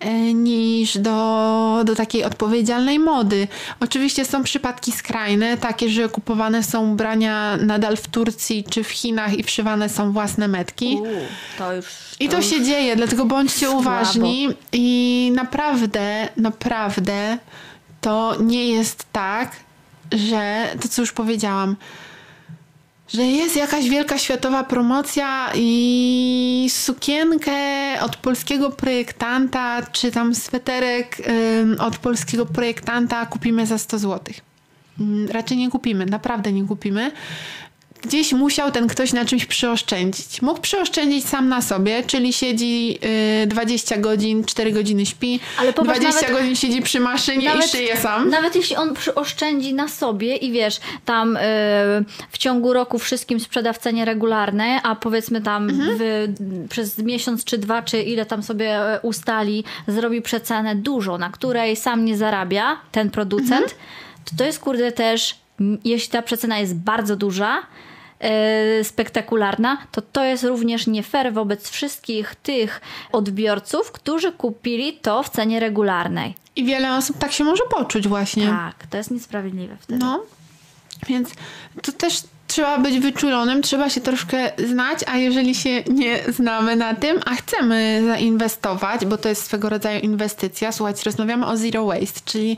e, 0.00 0.34
niż 0.34 0.98
do, 0.98 1.82
do 1.84 1.94
takiej 1.94 2.24
odpowiedzialnej 2.24 2.98
mody. 2.98 3.48
Oczywiście 3.80 4.24
są 4.24 4.42
przypadki 4.42 4.92
skrajne, 4.92 5.56
takie, 5.56 5.88
że 5.88 6.08
kupowane 6.08 6.62
są 6.62 6.92
ubrania 6.92 7.56
nadal 7.56 7.96
w 7.96 8.08
Turcji 8.08 8.64
czy 8.70 8.84
w 8.84 8.90
Chinach 8.90 9.38
i 9.38 9.42
wszywane 9.42 9.88
są 9.88 10.12
własne 10.12 10.48
metki. 10.48 10.96
Uuu, 11.00 11.26
to 11.58 11.72
już. 11.72 11.86
I 12.20 12.28
to 12.30 12.42
się 12.42 12.64
dzieje, 12.64 12.96
dlatego 12.96 13.24
bądźcie 13.24 13.66
Słabo. 13.66 13.78
uważni 13.80 14.48
i 14.72 15.32
naprawdę, 15.34 16.28
naprawdę 16.36 17.38
to 18.00 18.36
nie 18.40 18.68
jest 18.68 19.04
tak, 19.12 19.56
że 20.12 20.66
to 20.80 20.88
co 20.88 21.02
już 21.02 21.12
powiedziałam, 21.12 21.76
że 23.08 23.22
jest 23.22 23.56
jakaś 23.56 23.88
wielka 23.88 24.18
światowa 24.18 24.64
promocja 24.64 25.50
i 25.54 26.66
sukienkę 26.70 27.52
od 28.00 28.16
polskiego 28.16 28.70
projektanta, 28.70 29.82
czy 29.92 30.12
tam 30.12 30.34
sweterek 30.34 31.16
od 31.78 31.98
polskiego 31.98 32.46
projektanta 32.46 33.26
kupimy 33.26 33.66
za 33.66 33.78
100 33.78 33.98
zł. 33.98 34.34
Mm, 35.00 35.28
Raczej 35.28 35.56
nie 35.56 35.70
kupimy, 35.70 36.06
naprawdę 36.06 36.52
nie 36.52 36.64
kupimy. 36.64 37.12
Gdzieś 38.02 38.32
musiał 38.32 38.70
ten 38.70 38.88
ktoś 38.88 39.12
na 39.12 39.24
czymś 39.24 39.46
przyoszczędzić. 39.46 40.42
Mógł 40.42 40.60
przyoszczędzić 40.60 41.28
sam 41.28 41.48
na 41.48 41.62
sobie, 41.62 42.02
czyli 42.06 42.32
siedzi 42.32 42.98
y, 43.42 43.46
20 43.46 43.96
godzin, 43.96 44.44
4 44.44 44.72
godziny 44.72 45.06
śpi, 45.06 45.40
Ale 45.58 45.72
popatrz, 45.72 46.00
20 46.00 46.20
nawet- 46.22 46.36
godzin 46.40 46.56
siedzi 46.56 46.82
przy 46.82 47.00
maszynie 47.00 47.50
i 47.58 47.62
szyje 47.68 47.96
sam. 47.96 48.28
Nawet 48.30 48.56
jeśli 48.56 48.76
on 48.76 48.94
przyoszczędzi 48.94 49.74
na 49.74 49.88
sobie 49.88 50.36
i 50.36 50.52
wiesz, 50.52 50.80
tam 51.04 51.36
y, 51.36 51.40
w 52.30 52.38
ciągu 52.38 52.72
roku 52.72 52.98
wszystkim 52.98 53.40
sprzeda 53.40 53.72
w 53.72 53.78
cenie 53.78 54.04
regularnej, 54.04 54.78
a 54.82 54.96
powiedzmy 54.96 55.40
tam 55.42 55.70
Mhm. 55.70 55.98
w, 55.98 56.28
przez 56.70 56.98
miesiąc 56.98 57.44
czy 57.44 57.58
dwa, 57.58 57.82
czy 57.82 58.02
ile 58.02 58.26
tam 58.26 58.42
sobie 58.42 58.70
e, 58.94 59.00
ustali, 59.02 59.64
zrobi 59.88 60.22
przecenę 60.22 60.74
dużo, 60.76 61.18
na 61.18 61.30
której 61.30 61.76
sam 61.76 62.04
nie 62.04 62.16
zarabia 62.16 62.76
ten 62.92 63.10
producent, 63.10 63.52
Mhm. 63.62 63.70
to 64.24 64.36
to 64.38 64.44
jest 64.44 64.58
kurde 64.58 64.92
też, 64.92 65.38
jeśli 65.84 66.08
ta 66.10 66.22
przecena 66.22 66.58
jest 66.58 66.74
bardzo 66.74 67.16
duża, 67.16 67.62
spektakularna, 68.82 69.78
to 69.92 70.02
to 70.02 70.24
jest 70.24 70.44
również 70.44 70.86
nie 70.86 71.02
fair 71.02 71.32
wobec 71.32 71.70
wszystkich 71.70 72.34
tych 72.34 72.80
odbiorców, 73.12 73.92
którzy 73.92 74.32
kupili 74.32 74.92
to 74.92 75.22
w 75.22 75.30
cenie 75.30 75.60
regularnej. 75.60 76.34
I 76.56 76.64
wiele 76.64 76.96
osób 76.96 77.18
tak 77.18 77.32
się 77.32 77.44
może 77.44 77.62
poczuć 77.70 78.08
właśnie. 78.08 78.46
Tak, 78.46 78.86
to 78.86 78.96
jest 78.96 79.10
niesprawiedliwe 79.10 79.76
wtedy. 79.80 79.98
No, 79.98 80.22
więc 81.08 81.30
to 81.82 81.92
też 81.92 82.22
trzeba 82.50 82.78
być 82.78 83.00
wyczulonym, 83.00 83.62
trzeba 83.62 83.90
się 83.90 84.00
troszkę 84.00 84.52
znać, 84.58 84.98
a 85.06 85.16
jeżeli 85.16 85.54
się 85.54 85.82
nie 85.82 86.18
znamy 86.28 86.76
na 86.76 86.94
tym, 86.94 87.20
a 87.26 87.34
chcemy 87.34 88.02
zainwestować, 88.06 89.06
bo 89.06 89.18
to 89.18 89.28
jest 89.28 89.44
swego 89.44 89.68
rodzaju 89.68 90.00
inwestycja, 90.00 90.72
słuchajcie, 90.72 91.02
rozmawiamy 91.04 91.46
o 91.46 91.56
zero 91.56 91.86
waste, 91.86 92.20
czyli 92.24 92.56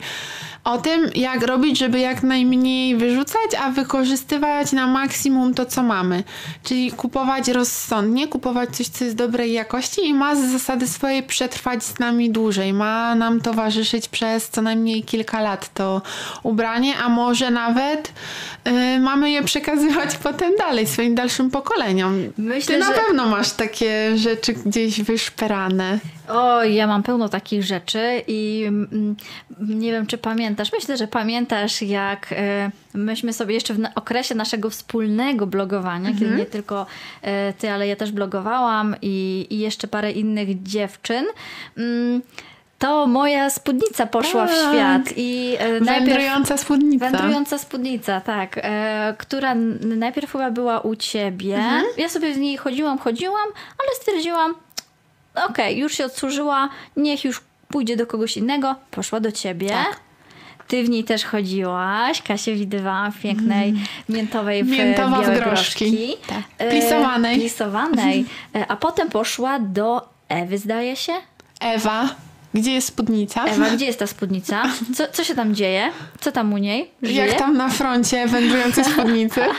o 0.65 0.79
tym, 0.79 1.11
jak 1.15 1.43
robić, 1.43 1.79
żeby 1.79 2.01
jak 2.01 2.23
najmniej 2.23 2.97
wyrzucać, 2.97 3.55
a 3.61 3.71
wykorzystywać 3.71 4.73
na 4.73 4.87
maksimum 4.87 5.55
to, 5.55 5.67
co 5.67 5.83
mamy. 5.83 6.25
Czyli 6.63 6.93
kupować 6.93 7.49
rozsądnie, 7.49 8.29
kupować 8.29 8.77
coś, 8.77 8.89
co 8.89 9.05
jest 9.05 9.17
dobrej 9.17 9.53
jakości 9.53 10.07
i 10.07 10.15
ma 10.15 10.37
z 10.37 10.53
zasady 10.53 10.89
swojej 10.89 11.23
przetrwać 11.23 11.85
z 11.85 11.99
nami 11.99 12.31
dłużej. 12.31 12.73
Ma 12.73 13.15
nam 13.15 13.41
towarzyszyć 13.41 14.09
przez 14.09 14.49
co 14.49 14.63
najmniej 14.63 15.03
kilka 15.03 15.41
lat 15.41 15.75
to 15.75 16.03
ubranie, 16.43 16.97
a 16.97 17.09
może 17.09 17.51
nawet 17.51 18.13
y, 18.67 19.01
mamy 19.01 19.31
je 19.31 19.43
przekazywać 19.89 20.19
potem 20.19 20.57
dalej, 20.57 20.87
swoim 20.87 21.15
dalszym 21.15 21.51
pokoleniom. 21.51 22.19
Myślę, 22.39 22.75
Ty 22.75 22.81
na 22.81 22.87
że- 22.87 23.01
pewno 23.01 23.27
masz 23.27 23.53
takie 23.53 24.17
rzeczy 24.19 24.53
gdzieś 24.53 25.03
wyszperane. 25.03 25.99
O, 26.29 26.65
ja 26.65 26.87
mam 26.87 27.03
pełno 27.03 27.29
takich 27.29 27.63
rzeczy 27.63 28.23
i 28.27 28.65
mm, 28.69 29.17
nie 29.61 29.93
wiem, 29.93 30.07
czy 30.07 30.19
pamiętasz. 30.19 30.73
Myślę, 30.73 30.97
że 30.97 31.07
pamiętasz, 31.09 31.83
jak 31.83 32.33
e, 32.33 32.71
myśmy 32.95 33.33
sobie 33.33 33.55
jeszcze 33.55 33.75
w 33.75 33.79
na- 33.79 33.95
okresie 33.95 34.35
naszego 34.35 34.71
wspólnego 34.71 35.47
blogowania, 35.47 36.09
Mhm. 36.11 36.19
kiedy 36.19 36.37
nie 36.37 36.47
tylko 36.47 36.87
e, 37.23 37.53
ty, 37.53 37.71
ale 37.71 37.87
ja 37.89 37.97
też 37.97 38.13
blogowałam 38.13 38.97
i, 39.03 39.47
i 39.51 39.59
jeszcze 39.59 39.89
parę 39.89 40.13
innych 40.13 40.63
dziewczyn. 40.63 41.25
Mm, 41.79 42.23
to 42.83 43.07
moja 43.07 43.51
spódnica 43.51 44.07
poszła 44.07 44.47
w 44.47 44.51
Tak. 44.51 44.59
świat 44.59 45.03
i 45.17 45.57
e. 45.59 45.81
Wędrująca 45.81 46.57
spódnica. 46.57 47.11
Wędrująca 47.11 47.59
spódnica, 47.59 48.21
tak. 48.21 48.59
E, 48.63 49.15
która 49.19 49.55
najpierw 49.81 50.33
chyba 50.33 50.51
była 50.51 50.81
u 50.81 50.97
ciebie. 50.97 51.57
Mhm. 51.57 51.85
Ja 51.99 52.09
sobie 52.09 52.35
w 52.35 52.39
niej 52.39 52.57
chodziłam, 52.57 52.99
chodziłam, 52.99 53.49
ale 53.79 53.97
stwierdziłam, 53.97 54.55
okej, 55.49 55.79
już 55.79 55.95
się 55.95 56.05
odsłużyła, 56.05 56.69
niech 56.97 57.25
już 57.25 57.41
pójdzie 57.69 57.97
do 57.97 58.07
kogoś 58.07 58.37
innego. 58.37 58.75
Poszła 58.91 59.21
do 59.21 59.33
ciebie. 59.33 59.69
Tak. 59.69 60.01
Ty 60.69 60.85
w 60.85 60.89
niej 60.89 61.05
też 61.05 61.25
chodziłaś. 61.25 62.23
Kasię 62.23 62.55
widywałam 62.55 63.13
w 63.13 63.21
pięknej 63.21 63.75
miętowej 64.09 64.65
w 64.65 64.71
Mhm. 64.71 64.89
Miętowa 64.89 65.23
w 65.23 65.25
groszki. 65.25 65.91
groszki. 65.91 66.17
Tak. 66.27 66.43
E, 66.59 66.71
Plisowanej. 66.71 67.39
Plisowanej. 67.39 68.25
A 68.69 68.77
potem 68.77 69.09
poszła 69.11 69.59
do 69.59 70.09
Ewy, 70.29 70.59
zdaje 70.59 70.97
się. 70.97 71.13
Ewa, 71.61 72.09
gdzie 72.55 72.73
jest 72.73 72.89
spódnica? 72.89 73.45
Ewa, 73.45 73.71
gdzie 73.71 73.87
jest 73.87 73.99
ta 73.99 74.07
spódnica? 74.07 74.63
Co, 74.97 75.05
co 75.13 75.25
się 75.25 75.35
tam 75.35 75.55
dzieje? 75.55 75.91
Co 76.21 76.33
tam 76.33 76.53
u 76.53 76.59
niej? 76.59 76.91
Żyje? 77.03 77.27
Jak 77.27 77.39
tam 77.39 77.57
na 77.57 77.69
froncie 77.69 78.27
wędrującej 78.27 78.85
spódnicy? 78.85 79.41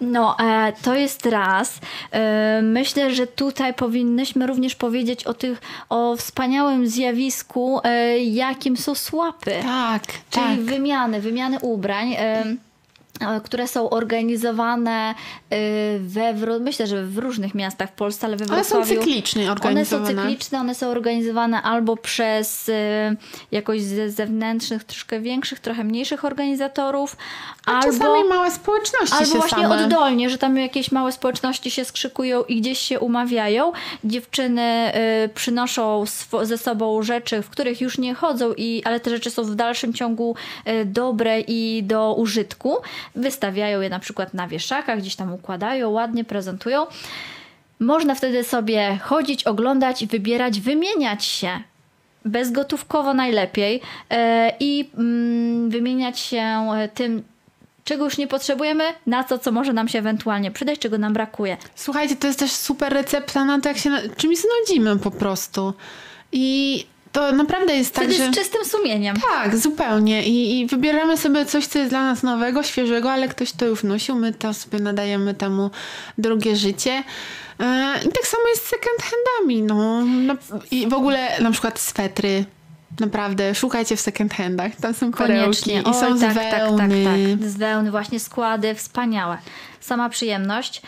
No, 0.00 0.36
e, 0.40 0.72
to 0.82 0.94
jest 0.94 1.26
raz. 1.26 1.78
E, 2.12 2.60
myślę, 2.62 3.14
że 3.14 3.26
tutaj 3.26 3.74
powinnyśmy 3.74 4.46
również 4.46 4.74
powiedzieć 4.74 5.24
o 5.24 5.34
tych, 5.34 5.60
o 5.88 6.16
wspaniałym 6.16 6.88
zjawisku, 6.88 7.80
e, 7.84 8.18
jakim 8.18 8.76
są 8.76 8.94
słapy. 8.94 9.54
Tak, 9.62 10.02
Czyli 10.30 10.46
tak. 10.46 10.60
wymiany, 10.60 11.20
wymiany 11.20 11.60
ubrań. 11.60 12.16
E, 13.20 13.40
które 13.40 13.68
są 13.68 13.90
organizowane 13.90 15.14
e, 15.50 15.56
we, 15.98 16.34
myślę, 16.60 16.86
że 16.86 17.06
w 17.06 17.18
różnych 17.18 17.54
miastach 17.54 17.90
w 17.90 17.92
Polsce, 17.92 18.26
ale 18.26 18.36
we 18.36 18.44
One 18.44 18.64
są 18.64 18.76
Wrocławiu. 18.76 19.00
cyklicznie 19.00 19.42
One 19.42 19.50
są 19.50 19.52
organizowane. 19.52 20.22
cykliczne, 20.22 20.60
one 20.60 20.74
są 20.74 20.88
organizowane 20.88 21.62
albo 21.62 21.96
przez 21.96 22.68
e, 22.68 23.16
jakoś 23.52 23.82
ze 23.82 24.10
zewnętrznych, 24.10 24.84
troszkę 24.84 25.20
większych, 25.20 25.60
trochę 25.60 25.84
mniejszych 25.84 26.24
organizatorów, 26.24 27.16
A 27.66 27.72
albo 27.72 27.92
czasami 27.92 28.24
małe 28.28 28.50
społeczności 28.50 29.14
Albo 29.14 29.32
się 29.32 29.38
właśnie 29.38 29.62
same... 29.62 29.84
oddolnie, 29.84 30.30
że 30.30 30.38
tam 30.38 30.56
jakieś 30.56 30.92
małe 30.92 31.12
społeczności 31.12 31.70
się 31.70 31.84
skrzykują 31.84 32.44
i 32.44 32.60
gdzieś 32.60 32.78
się 32.78 33.00
umawiają. 33.00 33.72
Dziewczyny 34.04 34.92
przynoszą 35.34 36.04
ze 36.42 36.58
sobą 36.58 37.02
rzeczy, 37.02 37.42
w 37.42 37.50
których 37.50 37.80
już 37.80 37.98
nie 37.98 38.14
chodzą, 38.14 38.52
i, 38.56 38.82
ale 38.84 39.00
te 39.00 39.10
rzeczy 39.10 39.30
są 39.30 39.44
w 39.44 39.54
dalszym 39.54 39.94
ciągu 39.94 40.36
dobre 40.84 41.40
i 41.40 41.82
do 41.84 42.14
użytku. 42.14 42.76
Wystawiają 43.16 43.80
je 43.80 43.90
na 43.90 43.98
przykład 43.98 44.34
na 44.34 44.48
wieszakach, 44.48 44.98
gdzieś 44.98 45.16
tam 45.16 45.32
układają, 45.32 45.90
ładnie 45.90 46.24
prezentują. 46.24 46.86
Można 47.80 48.14
wtedy 48.14 48.44
sobie 48.44 48.98
chodzić, 49.02 49.44
oglądać, 49.44 50.06
wybierać, 50.06 50.60
wymieniać 50.60 51.24
się. 51.24 51.50
Bezgotówkowo 52.24 53.14
najlepiej 53.14 53.80
e, 54.10 54.52
i 54.60 54.90
mm, 54.98 55.70
wymieniać 55.70 56.20
się 56.20 56.68
e, 56.76 56.88
tym, 56.94 57.22
czego 57.84 58.04
już 58.04 58.18
nie 58.18 58.26
potrzebujemy, 58.26 58.84
na 59.06 59.24
to, 59.24 59.38
co 59.38 59.52
może 59.52 59.72
nam 59.72 59.88
się 59.88 59.98
ewentualnie 59.98 60.50
przydać, 60.50 60.78
czego 60.78 60.98
nam 60.98 61.12
brakuje. 61.12 61.56
Słuchajcie, 61.74 62.16
to 62.16 62.26
jest 62.26 62.38
też 62.38 62.50
super 62.50 62.92
recepta 62.92 63.44
na 63.44 63.60
to, 63.60 63.68
jak 63.68 63.78
się 63.78 63.90
czymś 64.16 64.38
znudzimy 64.38 64.98
po 64.98 65.10
prostu. 65.10 65.74
I 66.32 66.86
to 67.16 67.32
naprawdę 67.32 67.74
jest 67.76 67.94
tak, 67.94 68.04
Wtedy 68.04 68.18
że... 68.18 68.32
z 68.32 68.34
czystym 68.34 68.64
sumieniem. 68.64 69.16
Tak, 69.32 69.56
zupełnie. 69.56 70.26
I, 70.26 70.60
I 70.60 70.66
wybieramy 70.66 71.16
sobie 71.16 71.46
coś, 71.46 71.66
co 71.66 71.78
jest 71.78 71.90
dla 71.90 72.04
nas 72.04 72.22
nowego, 72.22 72.62
świeżego, 72.62 73.12
ale 73.12 73.28
ktoś 73.28 73.52
to 73.52 73.66
już 73.66 73.82
nosił, 73.82 74.14
my 74.16 74.32
to 74.32 74.54
sobie 74.54 74.78
nadajemy 74.78 75.34
temu 75.34 75.70
drugie 76.18 76.56
życie. 76.56 76.90
E, 77.60 77.94
I 78.04 78.08
tak 78.08 78.26
samo 78.26 78.48
jest 78.48 78.66
z 78.66 78.68
second 78.68 79.02
handami. 79.02 79.62
No. 79.62 80.02
I 80.70 80.88
w 80.88 80.94
ogóle 80.94 81.40
na 81.40 81.50
przykład 81.50 81.78
swetry. 81.78 82.44
Naprawdę, 83.00 83.54
szukajcie 83.54 83.96
w 83.96 84.00
second 84.00 84.34
handach. 84.34 84.76
Tam 84.76 84.94
są 84.94 85.12
perełki 85.12 85.42
Koniecznie. 85.42 85.80
i 85.90 85.94
są 85.94 86.06
Oj, 86.12 86.18
z 86.18 86.20
tak, 86.20 86.34
tak, 86.34 86.50
tak, 86.50 86.60
wełny. 86.62 87.04
tak. 87.38 87.48
Z 87.48 87.56
wełny, 87.56 87.90
właśnie 87.90 88.20
składy, 88.20 88.74
wspaniałe. 88.74 89.38
Sama 89.80 90.08
przyjemność. 90.08 90.82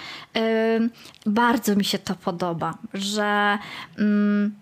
Ym, 0.77 0.91
bardzo 1.27 1.77
mi 1.77 1.85
się 1.85 1.99
to 1.99 2.15
podoba, 2.15 2.75
że 2.95 3.59
ym, 3.99 4.55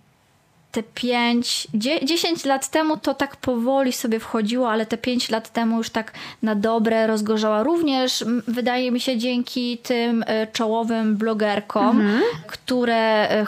te 0.77 0.83
5, 0.83 1.69
10 2.03 2.45
lat 2.45 2.69
temu 2.69 2.97
to 2.97 3.15
tak 3.15 3.37
powoli 3.37 3.93
sobie 3.93 4.21
wchodziło, 4.21 4.71
ale 4.71 4.87
te 4.87 4.99
5 4.99 5.31
lat 5.31 5.53
temu 5.53 5.77
już 5.77 5.91
tak 5.91 6.13
na 6.43 6.55
dobre 6.55 7.07
rozgorzała. 7.07 7.63
Również 7.63 8.25
wydaje 8.49 8.91
mi 8.93 9.01
się 9.01 9.19
dzięki 9.19 9.79
tym 9.79 10.25
e, 10.27 10.47
czołowym 10.47 11.17
blogerkom, 11.17 12.03
które 12.47 13.31
e, 13.31 13.47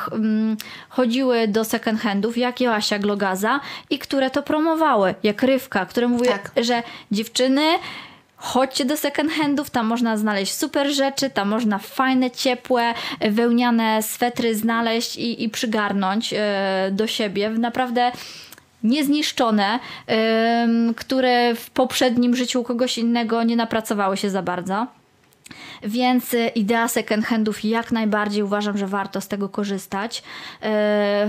chodziły 0.89 1.49
do 1.49 1.65
second 1.65 2.01
handów, 2.01 2.37
jak 2.37 2.61
Joasia 2.61 2.99
Glogaza 2.99 3.61
i 3.91 3.99
które 3.99 4.31
to 4.31 4.43
promowały, 4.43 5.15
jak 5.23 5.43
Rywka, 5.43 5.87
które 5.87 6.09
mówiły, 6.09 6.29
Tak. 6.29 6.51
że 6.57 6.83
dziewczyny 7.13 7.63
Chodźcie 8.41 8.85
do 8.85 8.97
second 8.97 9.33
handów, 9.33 9.71
tam 9.71 9.87
można 9.87 10.17
znaleźć 10.17 10.55
super 10.55 10.95
rzeczy, 10.95 11.31
tam 11.31 11.49
można 11.49 11.79
fajne, 11.79 12.31
ciepłe, 12.31 12.95
wełniane 13.31 14.03
swetry 14.03 14.55
znaleźć 14.55 15.17
i, 15.17 15.45
i 15.45 15.49
przygarnąć 15.49 16.35
e, 16.37 16.91
do 16.93 17.07
siebie. 17.07 17.51
Naprawdę 17.51 18.13
niezniszczone, 18.83 19.79
em, 20.07 20.95
które 20.95 21.55
w 21.55 21.71
poprzednim 21.71 22.37
życiu 22.37 22.65
kogoś 22.65 22.99
innego 22.99 23.43
nie 23.43 23.57
napracowały 23.57 24.17
się 24.17 24.31
za 24.31 24.43
bardzo. 24.43 24.87
Więc 25.83 26.35
e, 26.35 26.49
idea 26.49 26.89
second 26.89 27.25
handów 27.25 27.65
jak 27.65 27.93
najbardziej 27.93 28.43
uważam, 28.43 28.79
że 28.79 28.87
warto 28.87 29.21
z 29.21 29.29
tego 29.29 29.49
korzystać. 29.49 30.23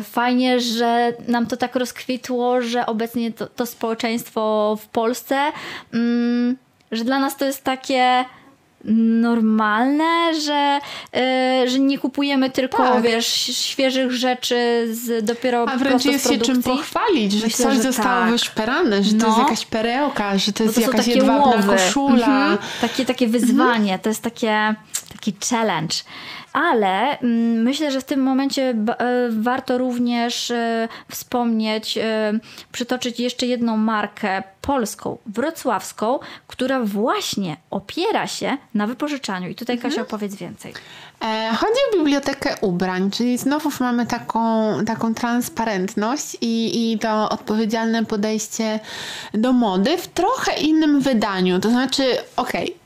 Fajnie, 0.04 0.60
że 0.60 1.14
nam 1.28 1.48
to 1.48 1.58
tak 1.58 1.76
rozkwitło, 1.76 2.62
że 2.62 2.86
obecnie 2.86 3.32
to, 3.32 3.48
to 3.48 3.66
społeczeństwo 3.66 4.78
w 4.82 4.88
Polsce, 4.88 5.52
mm, 5.94 6.58
że 6.92 7.04
dla 7.04 7.20
nas 7.20 7.38
to 7.38 7.46
jest 7.46 7.64
takie 7.64 8.26
normalne, 8.84 10.42
że, 10.42 10.80
yy, 11.14 11.70
że 11.70 11.80
nie 11.80 12.00
kupujemy 12.00 12.50
tylko, 12.50 12.78
tak. 12.78 13.04
wiesz, 13.04 13.28
świeżych 13.58 14.12
rzeczy 14.12 14.88
z 14.92 15.26
dopiero 15.26 15.66
A 15.70 15.78
wręcz 15.78 16.06
jest 16.06 16.30
się 16.30 16.38
czym 16.38 16.64
pochwalić, 16.64 17.32
że 17.32 17.48
Myślę, 17.48 17.66
coś 17.66 17.76
że 17.76 17.82
zostało 17.82 18.22
tak. 18.22 18.32
wyszperane, 18.32 19.04
że 19.04 19.14
no. 19.14 19.20
to 19.20 19.26
jest 19.26 19.38
no. 19.38 19.44
jakaś 19.44 19.66
perełka, 19.66 20.38
że 20.38 20.54
to 20.54 20.64
jest 20.64 20.76
to 20.76 20.82
jakaś 20.82 21.08
jedwabna 21.08 21.56
łowy. 21.56 21.68
koszula. 21.68 22.26
Mhm. 22.26 22.58
Takie, 22.82 23.06
takie 23.06 23.28
wyzwanie, 23.28 23.82
mhm. 23.82 24.00
to 24.00 24.10
jest 24.10 24.22
takie, 24.22 24.76
taki 25.10 25.34
challenge 25.50 25.96
ale 26.54 27.20
mm, 27.20 27.62
myślę, 27.64 27.92
że 27.92 28.02
w 28.02 28.04
tym 28.04 28.20
momencie 28.20 28.70
e, 28.70 28.76
warto 29.30 29.78
również 29.78 30.52
e, 30.52 30.88
wspomnieć, 31.12 31.98
e, 31.98 32.34
przytoczyć 32.72 33.20
jeszcze 33.20 33.46
jedną 33.46 33.78
markę 33.78 34.44
polską, 34.62 35.18
wrocławską, 35.26 36.20
która 36.48 36.80
właśnie 36.84 37.58
opiera 37.70 38.28
się 38.28 38.58
na 38.74 38.88
wypożyczaniu. 38.88 39.50
I 39.50 39.56
tutaj 39.56 39.76
mhm. 39.76 39.92
Kasia 39.92 40.02
opowiedz 40.02 40.36
więcej. 40.36 40.74
Chodzi 41.56 41.80
o 41.94 41.98
bibliotekę 41.98 42.56
ubrań, 42.62 43.12
czyli 43.12 43.38
znowuż 43.38 43.80
mamy 43.80 44.06
taką, 44.06 44.74
taką 44.86 45.14
transparentność 45.14 46.38
i, 46.42 46.92
i 46.94 47.00
to 47.00 47.30
odpowiedzialne 47.30 48.06
podejście 48.06 48.80
do 49.34 49.54
mody 49.54 49.98
w 49.98 50.08
trochę 50.08 50.54
innym 50.60 51.02
wydaniu. 51.02 51.60
To 51.60 51.70
znaczy, 51.70 52.04
okej, 52.36 52.64
okay, 52.64 52.79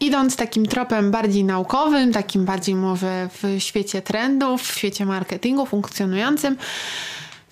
Idąc 0.00 0.36
takim 0.36 0.66
tropem 0.66 1.10
bardziej 1.10 1.44
naukowym, 1.44 2.12
takim 2.12 2.44
bardziej 2.44 2.74
może 2.74 3.28
w 3.42 3.62
świecie 3.62 4.02
trendów, 4.02 4.62
w 4.62 4.78
świecie 4.78 5.06
marketingu 5.06 5.66
funkcjonującym, 5.66 6.56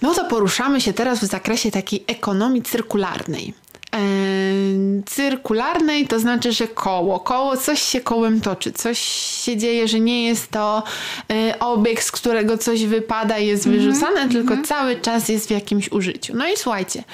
no 0.02 0.14
to 0.14 0.24
poruszamy 0.24 0.80
się 0.80 0.92
teraz 0.92 1.18
w 1.18 1.24
zakresie 1.24 1.70
takiej 1.70 2.04
ekonomii 2.06 2.62
cyrkularnej. 2.62 3.54
Eee, 3.92 5.02
cyrkularnej 5.06 6.06
to 6.06 6.20
znaczy, 6.20 6.52
że 6.52 6.68
koło, 6.68 7.20
koło, 7.20 7.56
coś 7.56 7.82
się 7.82 8.00
kołem 8.00 8.40
toczy, 8.40 8.72
coś 8.72 8.98
się 9.44 9.56
dzieje, 9.56 9.88
że 9.88 10.00
nie 10.00 10.26
jest 10.26 10.50
to 10.50 10.82
e, 11.30 11.58
obieg, 11.58 12.02
z 12.02 12.12
którego 12.12 12.58
coś 12.58 12.84
wypada 12.84 13.38
i 13.38 13.46
jest 13.46 13.66
mm 13.66 13.78
-hmm, 13.78 13.84
wyrzucane, 13.84 14.20
mm 14.20 14.28
-hmm. 14.28 14.32
tylko 14.32 14.54
cały 14.66 15.00
czas 15.00 15.28
jest 15.28 15.48
w 15.48 15.50
jakimś 15.50 15.92
użyciu. 15.92 16.36
No 16.36 16.48
i 16.48 16.56
słuchajcie, 16.56 17.04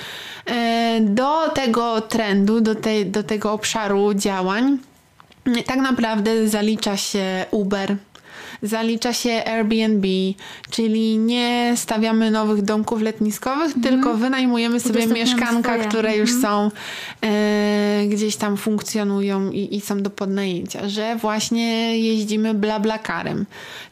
e, 0.46 1.00
do 1.00 1.48
tego 1.48 2.00
trendu, 2.00 2.60
do, 2.60 2.74
tej, 2.74 3.06
do 3.06 3.22
tego 3.22 3.52
obszaru 3.52 4.14
działań 4.14 4.78
tak 5.66 5.76
naprawdę 5.76 6.48
zalicza 6.48 6.96
się 6.96 7.46
Uber, 7.50 7.96
zalicza 8.62 9.12
się 9.12 9.44
Airbnb, 9.44 10.08
czyli 10.70 11.18
nie 11.18 11.72
stawiamy 11.76 12.30
nowych 12.30 12.62
domków 12.62 13.02
letniskowych, 13.02 13.76
mm. 13.76 13.82
tylko 13.82 14.14
wynajmujemy 14.14 14.80
sobie 14.80 15.06
mieszkanka, 15.06 15.74
swoje. 15.74 15.88
które 15.88 16.16
już 16.16 16.30
mm. 16.30 16.42
są 16.42 16.70
e, 17.22 18.06
gdzieś 18.06 18.36
tam 18.36 18.56
funkcjonują 18.56 19.50
i, 19.50 19.76
i, 19.76 19.80
są 19.80 20.02
do 20.02 20.10
podnajęcia, 20.10 20.88
że 20.88 21.16
właśnie 21.16 21.98
jeździmy 21.98 22.54
blablakarem, 22.54 23.46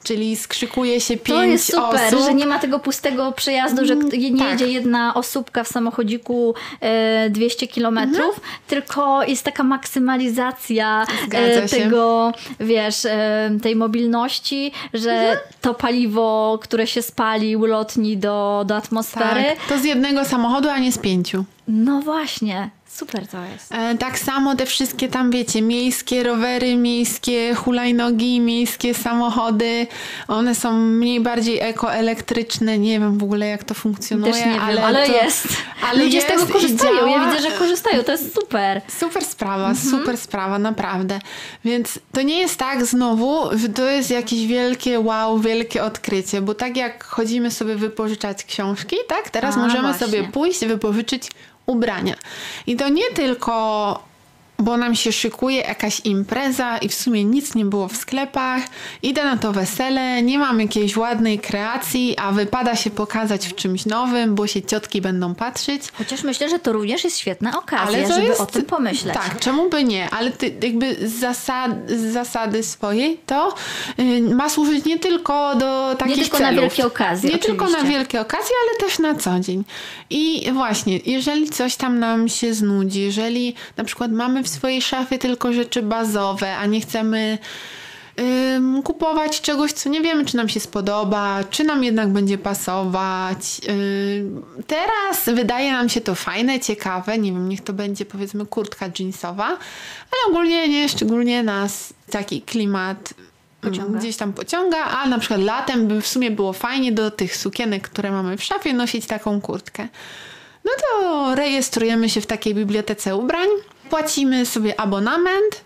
czyli 0.04 0.36
skrzykuje 0.36 1.00
się 1.00 1.16
pięć 1.16 1.28
osób. 1.28 1.36
To 1.36 1.44
jest 1.44 1.66
super, 1.66 2.14
osób. 2.14 2.26
że 2.26 2.34
nie 2.34 2.46
ma 2.46 2.58
tego 2.58 2.78
pustego 2.78 3.32
przejazdu, 3.32 3.86
że 3.86 3.92
mm, 3.92 4.08
nie 4.08 4.38
tak. 4.38 4.50
jedzie 4.50 4.72
jedna 4.72 5.14
osóbka 5.14 5.64
w 5.64 5.68
samochodziku 5.68 6.54
e, 6.80 7.30
200 7.30 7.66
kilometrów, 7.66 8.36
mhm. 8.36 8.42
tylko 8.66 9.22
jest 9.22 9.44
taka 9.44 9.62
maksymalizacja 9.62 11.06
e, 11.32 11.68
tego, 11.68 12.32
wiesz, 12.60 13.04
e, 13.04 13.50
tej 13.62 13.76
mobilności 13.76 14.57
że 14.94 15.12
mhm. 15.12 15.38
to 15.60 15.74
paliwo, 15.74 16.58
które 16.62 16.86
się 16.86 17.02
spali, 17.02 17.56
ulotni 17.56 18.16
do, 18.16 18.64
do 18.66 18.76
atmosfery. 18.76 19.44
Tak, 19.44 19.68
to 19.68 19.78
z 19.78 19.84
jednego 19.84 20.24
samochodu, 20.24 20.68
a 20.68 20.78
nie 20.78 20.92
z 20.92 20.98
pięciu. 20.98 21.44
No 21.68 22.00
właśnie. 22.00 22.70
Super 22.98 23.26
to 23.28 23.44
jest. 23.44 23.72
E, 23.72 23.94
tak 23.98 24.18
samo 24.18 24.56
te 24.56 24.66
wszystkie 24.66 25.08
tam, 25.08 25.30
wiecie, 25.30 25.62
miejskie 25.62 26.22
rowery, 26.22 26.76
miejskie 26.76 27.54
hulajnogi, 27.54 28.40
miejskie 28.40 28.94
samochody, 28.94 29.86
one 30.28 30.54
są 30.54 30.72
mniej 30.72 31.20
bardziej 31.20 31.60
ekoelektryczne. 31.60 32.78
Nie 32.78 33.00
wiem 33.00 33.18
w 33.18 33.22
ogóle 33.22 33.46
jak 33.46 33.64
to 33.64 33.74
funkcjonuje, 33.74 34.32
Też 34.32 34.46
nie 34.46 34.60
ale, 34.60 34.74
wiem, 34.74 34.84
ale 34.84 35.06
to, 35.06 35.12
jest. 35.12 35.48
Ale 35.90 36.04
Ludzie 36.04 36.16
jest 36.16 36.28
z 36.28 36.30
tego 36.30 36.46
korzystają. 36.46 37.06
Ja 37.06 37.30
widzę, 37.30 37.50
że 37.50 37.58
korzystają. 37.58 38.02
To 38.02 38.12
jest 38.12 38.34
super. 38.34 38.80
Super 38.98 39.24
sprawa, 39.24 39.68
mhm. 39.68 39.90
super 39.90 40.16
sprawa, 40.16 40.58
naprawdę. 40.58 41.20
Więc 41.64 41.98
to 42.12 42.22
nie 42.22 42.38
jest 42.38 42.56
tak 42.56 42.86
znowu, 42.86 43.58
że 43.58 43.68
to 43.68 43.82
jest 43.82 44.10
jakieś 44.10 44.46
wielkie 44.46 45.00
wow, 45.00 45.38
wielkie 45.38 45.84
odkrycie, 45.84 46.40
bo 46.40 46.54
tak 46.54 46.76
jak 46.76 47.04
chodzimy 47.04 47.50
sobie 47.50 47.76
wypożyczać 47.76 48.44
książki, 48.44 48.96
tak? 49.08 49.30
Teraz 49.30 49.56
A, 49.56 49.58
możemy 49.58 49.88
właśnie. 49.88 50.06
sobie 50.06 50.24
pójść 50.24 50.66
wypożyczyć 50.66 51.30
ubrania. 51.68 52.14
I 52.66 52.76
to 52.76 52.88
nie 52.88 53.10
tylko 53.14 54.08
bo 54.62 54.76
nam 54.76 54.94
się 54.94 55.12
szykuje 55.12 55.56
jakaś 55.60 56.00
impreza 56.00 56.78
i 56.78 56.88
w 56.88 56.94
sumie 56.94 57.24
nic 57.24 57.54
nie 57.54 57.64
było 57.64 57.88
w 57.88 57.96
sklepach, 57.96 58.62
idę 59.02 59.24
na 59.24 59.36
to 59.36 59.52
wesele, 59.52 60.22
nie 60.22 60.38
mam 60.38 60.60
jakiejś 60.60 60.96
ładnej 60.96 61.38
kreacji, 61.38 62.14
a 62.18 62.32
wypada 62.32 62.76
się 62.76 62.90
pokazać 62.90 63.46
w 63.46 63.54
czymś 63.54 63.86
nowym, 63.86 64.34
bo 64.34 64.46
się 64.46 64.62
ciotki 64.62 65.00
będą 65.00 65.34
patrzeć. 65.34 65.82
Chociaż 65.92 66.22
myślę, 66.22 66.48
że 66.48 66.58
to 66.58 66.72
również 66.72 67.04
jest 67.04 67.18
świetna 67.18 67.58
okazja, 67.58 68.08
żeby 68.08 68.26
jest, 68.26 68.40
o 68.40 68.46
tym 68.46 68.62
pomyśleć. 68.62 69.14
Tak, 69.14 69.38
czemu 69.38 69.70
by 69.70 69.84
nie, 69.84 70.10
ale 70.10 70.30
ty, 70.30 70.54
jakby 70.62 71.08
z, 71.08 71.12
zasad, 71.12 71.72
z 71.88 72.12
zasady 72.12 72.62
swojej 72.62 73.20
to 73.26 73.54
y, 73.98 74.34
ma 74.34 74.48
służyć 74.48 74.84
nie 74.84 74.98
tylko 74.98 75.54
do 75.54 75.94
takich 75.98 76.16
Nie 76.16 76.22
tylko 76.22 76.38
celów. 76.38 76.54
na 76.54 76.60
wielkie 76.60 76.86
okazje. 76.86 77.30
Nie 77.30 77.36
oczywiście. 77.36 77.66
tylko 77.66 77.82
na 77.82 77.90
wielkie 77.90 78.20
okazje, 78.20 78.54
ale 78.62 78.88
też 78.88 78.98
na 78.98 79.14
co 79.14 79.40
dzień. 79.40 79.64
I 80.10 80.52
właśnie, 80.52 81.00
jeżeli 81.06 81.50
coś 81.50 81.76
tam 81.76 81.98
nam 81.98 82.28
się 82.28 82.54
znudzi, 82.54 83.00
jeżeli 83.00 83.54
na 83.76 83.84
przykład 83.84 84.12
mamy 84.12 84.42
w 84.42 84.47
swojej 84.48 84.82
szafie 84.82 85.18
tylko 85.18 85.52
rzeczy 85.52 85.82
bazowe, 85.82 86.56
a 86.56 86.66
nie 86.66 86.80
chcemy 86.80 87.38
ym, 88.56 88.82
kupować 88.82 89.40
czegoś, 89.40 89.72
co 89.72 89.88
nie 89.88 90.00
wiemy, 90.00 90.24
czy 90.24 90.36
nam 90.36 90.48
się 90.48 90.60
spodoba, 90.60 91.44
czy 91.50 91.64
nam 91.64 91.84
jednak 91.84 92.08
będzie 92.08 92.38
pasować. 92.38 93.60
Ym, 93.68 94.42
teraz 94.66 95.24
wydaje 95.26 95.72
nam 95.72 95.88
się 95.88 96.00
to 96.00 96.14
fajne, 96.14 96.60
ciekawe. 96.60 97.18
Nie 97.18 97.32
wiem, 97.32 97.48
niech 97.48 97.60
to 97.60 97.72
będzie 97.72 98.04
powiedzmy 98.04 98.46
kurtka 98.46 98.86
jeansowa, 98.98 99.46
ale 99.46 100.30
ogólnie 100.30 100.68
nie, 100.68 100.88
szczególnie 100.88 101.42
nas 101.42 101.92
taki 102.10 102.42
klimat 102.42 103.14
Pociąga. 103.60 103.98
gdzieś 103.98 104.16
tam 104.16 104.32
pociąga, 104.32 104.84
a 104.84 105.08
na 105.08 105.18
przykład 105.18 105.40
latem 105.40 105.88
by 105.88 106.00
w 106.00 106.06
sumie 106.06 106.30
było 106.30 106.52
fajnie 106.52 106.92
do 106.92 107.10
tych 107.10 107.36
sukienek, 107.36 107.88
które 107.88 108.10
mamy 108.10 108.36
w 108.36 108.44
szafie, 108.44 108.72
nosić 108.72 109.06
taką 109.06 109.40
kurtkę. 109.40 109.88
No 110.64 110.70
to 110.82 111.34
rejestrujemy 111.34 112.08
się 112.08 112.20
w 112.20 112.26
takiej 112.26 112.54
bibliotece 112.54 113.16
ubrań, 113.16 113.48
płacimy 113.90 114.46
sobie 114.46 114.80
abonament, 114.80 115.64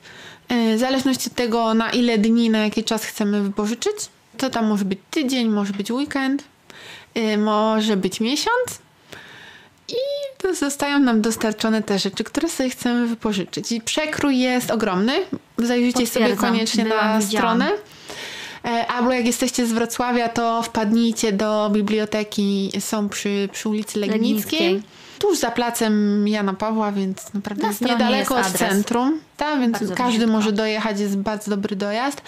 e, 0.49 0.77
w 0.77 0.79
zależności 0.79 1.31
od 1.31 1.35
tego, 1.35 1.75
na 1.75 1.91
ile 1.91 2.19
dni, 2.19 2.51
na 2.51 2.59
jaki 2.59 2.85
czas 2.85 3.05
chcemy 3.05 3.43
wypożyczyć. 3.43 3.97
To 4.39 4.51
tam 4.51 4.67
może 4.67 4.85
być 4.85 4.99
tydzień, 5.11 5.49
może 5.49 5.73
być 5.73 5.91
weekend, 5.91 6.45
e, 7.15 7.39
może 7.39 7.97
być 7.97 8.21
miesiąc. 8.21 8.83
I 9.89 10.55
zostają 10.55 10.99
nam 10.99 11.21
dostarczone 11.21 11.83
te 11.83 11.99
rzeczy, 11.99 12.25
które 12.25 12.49
sobie 12.49 12.71
chcemy 12.71 13.07
wypożyczyć. 13.07 13.73
I 13.73 13.81
przekrój 13.81 14.39
jest 14.39 14.71
ogromny. 14.71 15.13
Zajrzyjcie 15.59 16.07
sobie 16.07 16.37
koniecznie 16.37 16.85
na 16.85 17.21
stronę. 17.21 17.71
E, 18.65 18.87
albo 18.87 19.13
jak 19.13 19.27
jesteście 19.27 19.67
z 19.67 19.73
Wrocławia, 19.73 20.29
to 20.29 20.63
wpadnijcie 20.63 21.33
do 21.33 21.71
biblioteki, 21.73 22.73
są 22.81 23.09
przy, 23.09 23.49
przy 23.53 23.69
ulicy 23.69 23.99
Legnickiej. 23.99 24.61
Legnickiej 24.61 25.02
tuż 25.23 25.39
za 25.39 25.51
placem 25.51 26.29
Jana 26.29 26.55
Pawła, 26.55 26.93
więc 26.93 27.35
naprawdę 27.35 27.67
jest 27.67 27.81
niedaleko 27.81 28.39
jest 28.39 28.51
od 28.51 28.57
centrum. 28.57 29.21
Tak, 29.37 29.61
więc 29.61 29.73
bardzo 29.73 29.95
każdy 29.95 30.27
może 30.27 30.53
dojechać, 30.53 31.01
jest 31.01 31.17
bardzo 31.17 31.51
dobry 31.51 31.77
dojazd. 31.77 32.23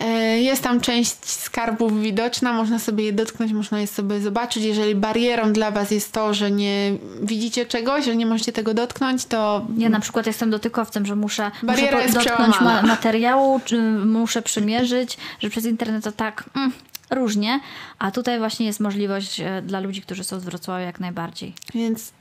E, 0.00 0.40
jest 0.40 0.62
tam 0.62 0.80
część 0.80 1.24
skarbów 1.24 2.00
widoczna, 2.00 2.52
można 2.52 2.78
sobie 2.78 3.04
je 3.04 3.12
dotknąć, 3.12 3.52
można 3.52 3.80
je 3.80 3.86
sobie 3.86 4.20
zobaczyć. 4.20 4.64
Jeżeli 4.64 4.94
barierą 4.94 5.52
dla 5.52 5.70
Was 5.70 5.90
jest 5.90 6.12
to, 6.12 6.34
że 6.34 6.50
nie 6.50 6.92
widzicie 7.22 7.66
czegoś, 7.66 8.04
że 8.04 8.16
nie 8.16 8.26
możecie 8.26 8.52
tego 8.52 8.74
dotknąć, 8.74 9.24
to. 9.24 9.66
Ja 9.76 9.88
na 9.88 10.00
przykład 10.00 10.26
jestem 10.26 10.50
dotykowcem, 10.50 11.06
że 11.06 11.16
muszę, 11.16 11.50
Bariera 11.62 11.98
muszę 11.98 12.12
dotknąć 12.12 12.60
ma 12.60 12.82
materiału, 12.82 13.60
muszę 14.04 14.42
przymierzyć, 14.42 15.18
że 15.40 15.50
przez 15.50 15.64
internet 15.64 16.04
to 16.04 16.12
tak. 16.12 16.44
Mm, 16.56 16.72
różnie, 17.10 17.60
a 17.98 18.10
tutaj 18.10 18.38
właśnie 18.38 18.66
jest 18.66 18.80
możliwość 18.80 19.40
e, 19.40 19.62
dla 19.62 19.80
ludzi, 19.80 20.02
którzy 20.02 20.24
są 20.24 20.40
z 20.40 20.44
Wrocławia 20.44 20.84
jak 20.84 21.00
najbardziej. 21.00 21.54
Więc 21.74 22.12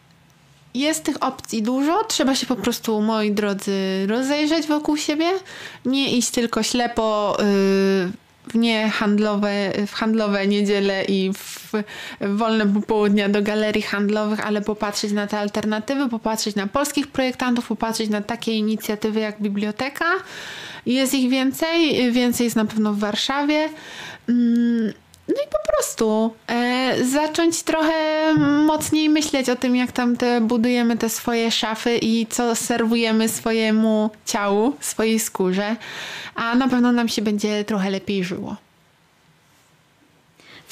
jest 0.80 1.03
tych 1.03 1.23
opcji 1.23 1.63
dużo, 1.63 2.03
trzeba 2.03 2.36
się 2.36 2.45
po 2.45 2.55
prostu, 2.55 3.01
moi 3.01 3.32
drodzy, 3.32 4.07
rozejrzeć 4.07 4.67
wokół 4.67 4.97
siebie, 4.97 5.30
nie 5.86 6.17
iść 6.17 6.30
tylko 6.30 6.63
ślepo 6.63 7.38
yy, 7.39 8.11
w 8.47 8.55
niehandlowe, 8.55 9.71
w 9.88 9.93
handlowe 9.93 10.47
niedziele 10.47 11.05
i 11.05 11.34
w, 11.34 11.71
w 12.21 12.38
wolne 12.38 12.67
popołudnia 12.67 13.30
do 13.30 13.41
galerii 13.41 13.82
handlowych, 13.82 14.47
ale 14.47 14.61
popatrzeć 14.61 15.11
na 15.11 15.28
te 15.28 15.39
alternatywy, 15.39 16.09
popatrzeć 16.09 16.55
na 16.55 16.67
polskich 16.67 17.07
projektantów, 17.07 17.67
popatrzeć 17.67 18.09
na 18.09 18.21
takie 18.21 18.53
inicjatywy 18.53 19.19
jak 19.19 19.41
biblioteka. 19.41 20.05
Jest 20.86 21.13
ich 21.13 21.30
więcej, 21.30 22.11
więcej 22.11 22.43
jest 22.43 22.55
na 22.55 22.65
pewno 22.65 22.93
w 22.93 22.99
Warszawie. 22.99 23.69
Mm, 24.30 24.93
no 25.28 25.34
i 25.34 25.47
po 25.51 25.71
prostu 25.73 26.34
e, 26.47 26.95
zacząć 27.03 27.63
trochę 27.63 28.34
mocniej 28.65 29.09
myśleć 29.09 29.49
o 29.49 29.55
tym, 29.55 29.75
jak 29.75 29.91
tam 29.91 30.17
te 30.17 30.41
budujemy 30.41 30.97
te 30.97 31.09
swoje 31.09 31.51
szafy 31.51 31.97
i 32.01 32.28
co 32.30 32.55
serwujemy 32.55 33.30
swojemu 33.30 34.09
ciału, 34.25 34.73
swojej 34.80 35.19
skórze, 35.19 35.75
a 36.36 36.55
na 36.55 36.67
pewno 36.67 36.91
nam 36.91 37.09
się 37.09 37.21
będzie 37.21 37.63
trochę 37.63 37.89
lepiej 37.89 38.23
żyło. 38.23 38.55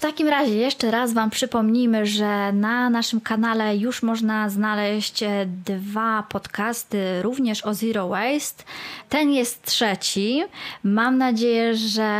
Takim 0.06 0.28
razie 0.28 0.56
jeszcze 0.56 0.92
raz 0.92 1.14
Wam 1.14 1.30
przypomnijmy, 1.30 2.06
że 2.06 2.54
na 2.54 2.90
naszym 2.90 3.22
kanale 3.22 3.78
już 3.78 4.04
można 4.04 4.50
znaleźć 4.50 5.24
e, 5.24 5.46
dwa 5.66 6.24
podcasty 6.30 7.22
również 7.22 7.66
o 7.66 7.74
Zero 7.74 8.08
Waste. 8.08 8.64
Ten 9.10 9.32
jest 9.32 9.64
trzeci. 9.64 10.44
Mam 10.84 11.18
nadzieję, 11.18 11.76
że 11.76 12.12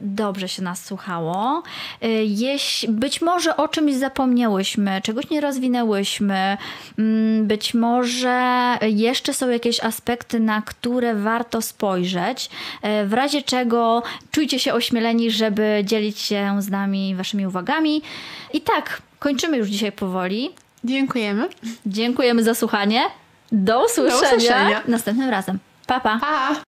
dobrze 0.00 0.48
się 0.48 0.62
nas 0.62 0.84
słuchało. 0.84 1.62
E, 2.02 2.08
jeśli, 2.24 2.88
być 2.88 3.22
może 3.22 3.56
o 3.56 3.68
czymś 3.68 3.94
zapomniałyśmy, 3.94 5.00
czegoś 5.02 5.30
nie 5.30 5.40
rozwinęłyśmy, 5.40 6.56
mm, 6.98 7.46
być 7.46 7.74
może 7.74 8.78
jeszcze 8.82 9.34
są 9.34 9.48
jakieś 9.48 9.84
aspekty, 9.84 10.40
na 10.40 10.62
które 10.62 11.14
warto 11.14 11.62
spojrzeć. 11.62 12.50
E, 12.82 13.06
w 13.06 13.12
razie 13.12 13.42
czego 13.42 14.02
czujcie 14.30 14.58
się 14.58 14.74
ośmieleni, 14.74 15.30
żeby 15.30 15.82
dzielić 15.84 16.18
się 16.18 16.56
z 16.58 16.70
nami 16.70 17.17
waszymi 17.18 17.46
uwagami. 17.46 18.02
I 18.52 18.60
tak, 18.60 19.02
kończymy 19.18 19.56
już 19.56 19.68
dzisiaj 19.68 19.92
powoli. 19.92 20.50
Dziękujemy. 20.84 21.48
Dziękujemy 21.86 22.42
za 22.42 22.54
słuchanie. 22.54 23.02
Do 23.52 23.84
usłyszenia, 23.84 24.20
Do 24.20 24.26
usłyszenia. 24.26 24.82
następnym 24.88 25.28
razem. 25.30 25.58
Pa, 25.86 26.00
pa. 26.00 26.18
Pa! 26.20 26.67